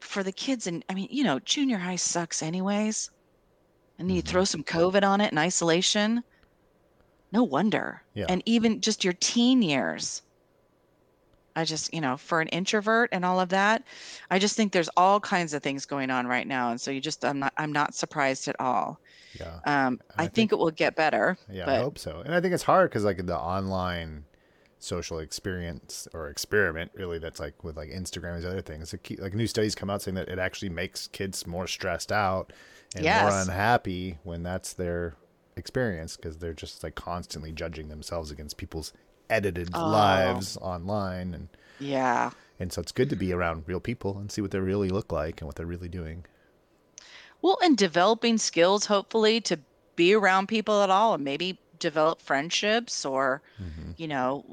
for 0.00 0.22
the 0.22 0.32
kids 0.32 0.66
and 0.66 0.84
I 0.88 0.94
mean, 0.94 1.08
you 1.10 1.24
know, 1.24 1.38
junior 1.40 1.78
high 1.78 1.96
sucks 1.96 2.42
anyways. 2.42 3.10
And 3.98 4.10
you 4.10 4.22
throw 4.22 4.44
some 4.44 4.64
COVID 4.64 5.04
on 5.04 5.20
it 5.20 5.30
and 5.30 5.38
isolation. 5.38 6.24
No 7.32 7.44
wonder. 7.44 8.02
Yeah. 8.14 8.26
And 8.28 8.42
even 8.46 8.80
just 8.80 9.04
your 9.04 9.12
teen 9.14 9.62
years. 9.62 10.22
I 11.56 11.64
just, 11.64 11.92
you 11.92 12.00
know, 12.00 12.16
for 12.16 12.40
an 12.40 12.48
introvert 12.48 13.10
and 13.12 13.24
all 13.24 13.40
of 13.40 13.48
that, 13.48 13.82
I 14.30 14.38
just 14.38 14.56
think 14.56 14.72
there's 14.72 14.88
all 14.96 15.18
kinds 15.18 15.52
of 15.52 15.62
things 15.62 15.84
going 15.84 16.10
on 16.10 16.26
right 16.26 16.46
now. 16.46 16.70
And 16.70 16.80
so 16.80 16.90
you 16.90 17.00
just 17.00 17.24
I'm 17.24 17.40
not 17.40 17.52
I'm 17.56 17.72
not 17.72 17.94
surprised 17.94 18.46
at 18.48 18.56
all. 18.60 19.00
Yeah. 19.38 19.58
Um, 19.64 20.00
I 20.16 20.22
I, 20.22 20.26
think, 20.26 20.34
think- 20.34 20.52
it 20.52 20.58
will 20.58 20.70
get 20.70 20.94
better. 20.96 21.36
Yeah, 21.50 21.68
I 21.70 21.78
hope 21.78 21.98
so. 21.98 22.22
And 22.24 22.34
I 22.34 22.40
think 22.40 22.54
it's 22.54 22.62
hard 22.62 22.90
because 22.90 23.04
like 23.04 23.26
the 23.26 23.38
online 23.38 24.24
social 24.78 25.18
experience 25.18 26.08
or 26.14 26.28
experiment 26.28 26.90
really 26.94 27.18
that's 27.18 27.38
like 27.38 27.62
with 27.62 27.76
like 27.76 27.90
Instagram 27.90 28.36
and 28.36 28.46
other 28.46 28.62
things. 28.62 28.94
Like 29.18 29.34
new 29.34 29.46
studies 29.46 29.74
come 29.74 29.90
out 29.90 30.02
saying 30.02 30.14
that 30.14 30.28
it 30.28 30.38
actually 30.38 30.70
makes 30.70 31.08
kids 31.08 31.46
more 31.46 31.66
stressed 31.66 32.10
out 32.12 32.52
and 32.96 33.04
more 33.04 33.40
unhappy 33.40 34.18
when 34.22 34.42
that's 34.42 34.72
their 34.72 35.14
experience 35.60 36.16
because 36.16 36.38
they're 36.38 36.52
just 36.54 36.82
like 36.82 36.96
constantly 36.96 37.52
judging 37.52 37.88
themselves 37.88 38.32
against 38.32 38.56
people's 38.56 38.92
edited 39.28 39.70
Oh. 39.74 39.86
lives 39.88 40.56
online 40.56 41.34
and 41.34 41.48
yeah. 41.78 42.30
and 42.58 42.72
so 42.72 42.80
it's 42.82 42.90
good 42.90 43.08
to 43.10 43.16
be 43.16 43.32
around 43.32 43.62
real 43.68 43.78
people 43.78 44.18
and 44.18 44.32
see 44.32 44.40
what 44.42 44.50
they 44.50 44.58
really 44.58 44.88
look 44.88 45.12
like 45.12 45.40
and 45.40 45.46
what 45.46 45.54
they're 45.54 45.66
really 45.66 45.88
doing. 45.88 46.24
Well, 47.42 47.58
and 47.62 47.76
developing 47.78 48.36
skills, 48.38 48.84
hopefully, 48.86 49.40
to 49.42 49.58
be 49.96 50.14
around 50.14 50.48
people 50.48 50.82
at 50.82 50.90
all 50.90 51.14
and 51.14 51.24
maybe 51.24 51.58
develop 51.78 52.20
friendships 52.20 53.04
or, 53.04 53.40
hmm 53.56 53.92
you 53.96 54.08
know, 54.08 54.44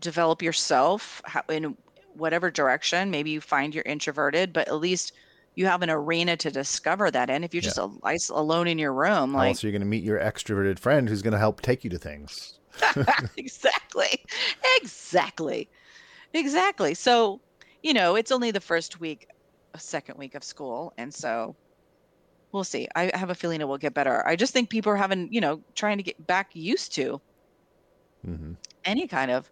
develop 0.00 0.42
yourself 0.42 1.22
in 1.48 1.76
whatever 2.14 2.50
direction. 2.50 3.10
Maybe 3.10 3.30
you 3.30 3.40
find 3.40 3.74
you're 3.74 3.84
introverted, 3.84 4.52
but 4.52 4.66
at 4.68 4.76
least 4.80 5.12
you 5.54 5.66
have 5.66 5.82
an 5.82 5.90
arena 5.90 6.36
to 6.38 6.50
discover 6.50 7.10
that 7.10 7.30
in. 7.30 7.44
If 7.44 7.54
you're 7.54 7.60
Yeah. 7.60 7.68
just 7.70 7.78
is- 8.12 8.28
alone 8.30 8.68
in 8.68 8.78
your 8.78 8.92
room, 8.94 9.34
How 9.36 9.38
like, 9.38 9.46
else 9.46 9.64
are 9.64 9.70
going 9.70 9.80
to 9.80 9.86
meet 9.86 10.02
your 10.04 10.18
extroverted 10.20 10.78
friend 10.78 11.08
who's 11.08 11.22
going 11.22 11.32
to 11.32 11.38
help 11.38 11.60
take 11.60 11.84
you 11.84 11.90
to 11.90 11.98
things? 11.98 12.58
exactly, 13.36 14.08
exactly, 14.76 15.70
exactly. 16.34 16.94
So, 16.94 17.42
you 17.82 17.94
know, 17.94 18.16
it's 18.16 18.32
only 18.32 18.50
the 18.50 18.60
first 18.60 19.00
week, 19.00 19.26
a 19.74 19.80
second 19.80 20.18
week 20.18 20.34
of 20.34 20.44
school. 20.44 20.92
And 20.98 21.14
so 21.14 21.56
we'll 22.52 22.64
see. 22.64 22.88
I 22.96 23.12
have 23.14 23.30
a 23.30 23.34
feeling 23.34 23.60
it 23.60 23.68
will 23.68 23.78
get 23.78 23.94
better. 23.94 24.26
I 24.26 24.36
just 24.36 24.52
think 24.52 24.70
people 24.70 24.92
are 24.92 24.96
having, 24.96 25.28
you 25.32 25.40
know, 25.40 25.62
trying 25.74 25.98
to 25.98 26.04
get 26.04 26.26
back 26.26 26.50
used 26.54 26.94
to 26.96 27.22
hmm 28.24 28.54
any 28.84 29.06
kind 29.06 29.30
of, 29.30 29.50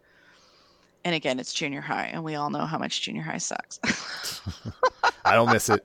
and 1.04 1.14
again, 1.14 1.38
it's 1.40 1.52
junior 1.52 1.80
high, 1.80 2.06
and 2.12 2.22
we 2.24 2.34
all 2.34 2.50
know 2.50 2.64
how 2.66 2.78
much 2.78 3.02
junior 3.02 3.22
high 3.22 3.38
sucks. 3.38 3.80
I 5.24 5.34
don't 5.34 5.52
miss 5.52 5.68
it. 5.68 5.84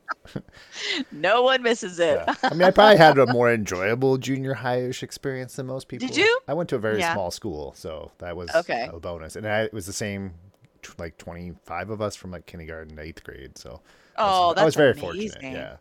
no 1.11 1.41
one 1.43 1.61
misses 1.63 1.99
it. 1.99 2.21
Yeah. 2.27 2.33
I 2.43 2.53
mean, 2.53 2.63
I 2.63 2.71
probably 2.71 2.97
had 2.97 3.17
a 3.17 3.31
more 3.31 3.51
enjoyable 3.51 4.17
junior 4.17 4.53
high-ish 4.53 5.03
experience 5.03 5.55
than 5.55 5.67
most 5.67 5.87
people. 5.87 6.07
Did 6.07 6.17
you? 6.17 6.39
I 6.47 6.53
went 6.53 6.69
to 6.69 6.75
a 6.75 6.79
very 6.79 6.99
Yeah. 6.99 7.13
small 7.13 7.31
school, 7.31 7.73
so 7.75 8.11
that 8.19 8.35
was 8.35 8.49
Okay. 8.55 8.89
a 8.91 8.99
bonus. 8.99 9.35
And 9.35 9.47
I, 9.47 9.61
it 9.63 9.73
was 9.73 9.85
the 9.85 9.93
same, 9.93 10.33
t- 10.81 10.91
like 10.97 11.17
25 11.17 11.89
of 11.91 12.01
us 12.01 12.15
from 12.15 12.31
like 12.31 12.45
kindergarten 12.45 12.95
to 12.95 13.01
eighth 13.01 13.23
grade. 13.23 13.57
So 13.57 13.81
I 14.17 14.23
was- 14.23 14.31
Oh, 14.33 14.49
that's 14.53 14.61
I 14.61 14.65
was 14.65 14.75
very 14.75 14.91
amazing. 14.91 15.29
fortunate. 15.29 15.51
Yeah. 15.53 15.75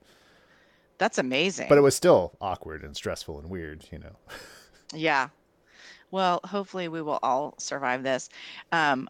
That's 0.99 1.19
amazing. 1.19 1.67
But 1.69 1.79
it 1.79 1.83
was 1.83 1.95
still 1.95 2.33
awkward 2.41 2.83
and 2.83 2.97
stressful 2.97 3.39
and 3.39 3.51
weird, 3.51 3.85
you 3.91 3.99
know. 3.99 4.17
Yeah. 4.95 5.29
Well, 6.11 6.41
hopefully 6.45 6.89
we 6.89 7.03
will 7.03 7.19
all 7.23 7.55
survive 7.59 8.03
this. 8.03 8.29
Um, 8.73 9.09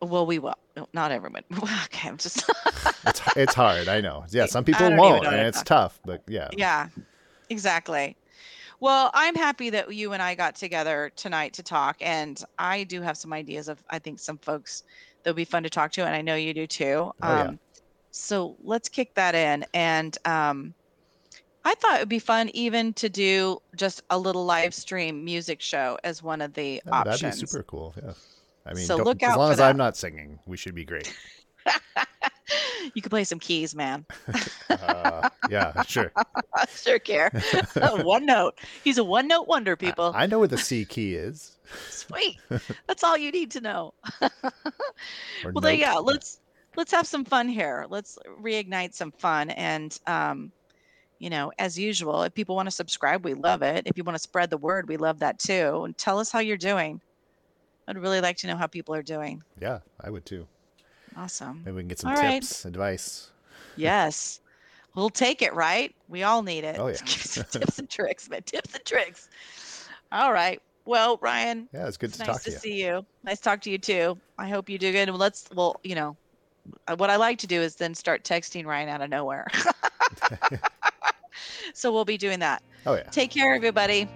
well, 0.00 0.26
we 0.26 0.38
will. 0.38 0.54
Not 0.92 1.10
everyone. 1.10 1.42
okay, 1.62 2.08
I'm 2.08 2.16
just. 2.16 2.48
It's 3.08 3.20
it's 3.36 3.54
hard, 3.54 3.86
I 3.86 4.00
know. 4.00 4.24
Yeah, 4.30 4.46
some 4.46 4.64
people 4.64 4.90
won't, 4.96 5.24
and 5.24 5.36
it's 5.36 5.58
to- 5.58 5.64
tough. 5.64 6.00
But 6.04 6.22
yeah, 6.26 6.48
yeah, 6.56 6.88
exactly. 7.50 8.16
Well, 8.80 9.10
I'm 9.14 9.36
happy 9.36 9.70
that 9.70 9.94
you 9.94 10.12
and 10.12 10.20
I 10.20 10.34
got 10.34 10.56
together 10.56 11.12
tonight 11.14 11.52
to 11.54 11.62
talk, 11.62 11.96
and 12.00 12.42
I 12.58 12.82
do 12.82 13.00
have 13.02 13.16
some 13.16 13.32
ideas 13.32 13.68
of 13.68 13.82
I 13.90 14.00
think 14.00 14.18
some 14.18 14.38
folks 14.38 14.82
that 15.22 15.30
would 15.30 15.36
be 15.36 15.44
fun 15.44 15.62
to 15.62 15.70
talk 15.70 15.92
to, 15.92 16.04
and 16.04 16.14
I 16.16 16.20
know 16.20 16.34
you 16.34 16.52
do 16.52 16.66
too. 16.66 16.84
Oh, 16.84 17.14
yeah. 17.22 17.42
Um, 17.42 17.58
so 18.10 18.56
let's 18.62 18.88
kick 18.88 19.14
that 19.14 19.34
in, 19.36 19.64
and 19.72 20.18
um, 20.24 20.74
I 21.64 21.74
thought 21.74 21.96
it 21.96 22.00
would 22.00 22.08
be 22.08 22.18
fun 22.18 22.50
even 22.54 22.92
to 22.94 23.08
do 23.08 23.60
just 23.76 24.02
a 24.10 24.18
little 24.18 24.44
live 24.44 24.74
stream 24.74 25.24
music 25.24 25.60
show 25.60 25.98
as 26.04 26.22
one 26.22 26.40
of 26.40 26.54
the 26.54 26.82
Oh, 26.86 27.02
that'd 27.04 27.20
be 27.20 27.30
super 27.36 27.62
cool. 27.62 27.94
Yeah. 28.02 28.12
I 28.66 28.74
mean, 28.74 28.84
So 28.84 28.96
look 28.96 29.22
as 29.22 29.36
long 29.36 29.52
as 29.52 29.60
I'm 29.60 29.76
not 29.76 29.96
singing, 29.96 30.38
we 30.46 30.56
should 30.56 30.74
be 30.74 30.84
great. 30.84 31.14
you 32.94 33.02
can 33.02 33.10
play 33.10 33.24
some 33.24 33.38
keys, 33.38 33.74
man. 33.74 34.04
Uh, 34.68 35.28
yeah, 35.48 35.82
sure. 35.82 36.12
Sure 36.68 36.98
care. 36.98 37.30
one 38.02 38.26
note. 38.26 38.58
He's 38.84 38.98
a 38.98 39.04
one 39.04 39.26
note 39.26 39.46
wonder, 39.48 39.76
people. 39.76 40.12
I 40.14 40.26
know 40.26 40.38
where 40.38 40.48
the 40.48 40.58
C 40.58 40.84
key 40.84 41.14
is. 41.14 41.56
Sweet. 41.88 42.38
That's 42.86 43.02
all 43.02 43.16
you 43.16 43.30
need 43.30 43.50
to 43.52 43.60
know. 43.60 43.94
Well, 44.20 45.60
there 45.60 45.72
you 45.72 45.84
go. 45.84 46.00
let's 46.00 46.40
let's 46.76 46.92
have 46.92 47.06
some 47.06 47.24
fun 47.24 47.48
here. 47.48 47.86
Let's 47.88 48.18
reignite 48.40 48.94
some 48.94 49.12
fun, 49.12 49.50
and 49.50 49.98
um, 50.06 50.52
you 51.18 51.30
know, 51.30 51.52
as 51.58 51.78
usual, 51.78 52.22
if 52.22 52.34
people 52.34 52.56
want 52.56 52.66
to 52.66 52.74
subscribe, 52.74 53.24
we 53.24 53.34
love 53.34 53.62
it. 53.62 53.86
If 53.86 53.96
you 53.96 54.04
want 54.04 54.16
to 54.16 54.22
spread 54.22 54.50
the 54.50 54.58
word, 54.58 54.88
we 54.88 54.96
love 54.96 55.18
that 55.20 55.38
too. 55.38 55.84
And 55.84 55.96
tell 55.96 56.18
us 56.18 56.30
how 56.30 56.40
you're 56.40 56.56
doing. 56.56 57.00
I'd 57.88 57.98
really 57.98 58.20
like 58.20 58.36
to 58.38 58.46
know 58.46 58.56
how 58.56 58.66
people 58.66 58.94
are 58.94 59.02
doing. 59.02 59.42
Yeah, 59.60 59.80
I 60.00 60.10
would 60.10 60.26
too. 60.26 60.46
Awesome. 61.16 61.62
Maybe 61.64 61.76
we 61.76 61.82
can 61.82 61.88
get 61.88 61.98
some 62.00 62.10
All 62.10 62.16
right. 62.16 62.42
tips, 62.42 62.64
advice. 62.64 63.30
Yes. 63.76 64.40
We'll 64.94 65.10
take 65.10 65.42
it, 65.42 65.54
right? 65.54 65.94
We 66.08 66.22
all 66.22 66.42
need 66.42 66.64
it. 66.64 66.78
Oh, 66.78 66.86
yeah. 66.88 66.94
Give 67.04 67.08
us 67.08 67.30
some 67.32 67.44
tips 67.44 67.78
and 67.78 67.88
tricks, 67.88 68.28
man. 68.28 68.42
Tips 68.42 68.74
and 68.74 68.84
tricks. 68.84 69.28
All 70.10 70.32
right. 70.32 70.60
Well, 70.84 71.18
Ryan, 71.20 71.68
Yeah, 71.72 71.86
it's 71.86 71.96
good 71.96 72.10
it's 72.10 72.18
to 72.18 72.24
nice 72.24 72.36
talk 72.36 72.42
to 72.42 72.50
to 72.50 72.54
you. 72.54 72.58
see 72.58 72.84
you. 72.84 73.06
Nice 73.24 73.38
to 73.38 73.42
talk 73.44 73.60
to 73.62 73.70
you 73.70 73.78
too. 73.78 74.18
I 74.38 74.48
hope 74.48 74.68
you 74.68 74.78
do 74.78 74.92
good. 74.92 75.08
And 75.08 75.18
let's, 75.18 75.48
well, 75.54 75.80
you 75.84 75.94
know, 75.94 76.16
uh, 76.88 76.96
what 76.96 77.10
I 77.10 77.16
like 77.16 77.38
to 77.38 77.46
do 77.46 77.60
is 77.60 77.76
then 77.76 77.94
start 77.94 78.24
texting 78.24 78.64
Ryan 78.66 78.88
out 78.88 79.00
of 79.02 79.10
nowhere. 79.10 79.46
so 81.74 81.92
we'll 81.92 82.04
be 82.04 82.16
doing 82.16 82.38
that. 82.40 82.62
Oh 82.86 82.94
yeah. 82.94 83.02
Take 83.04 83.30
care, 83.30 83.54
everybody. 83.54 84.08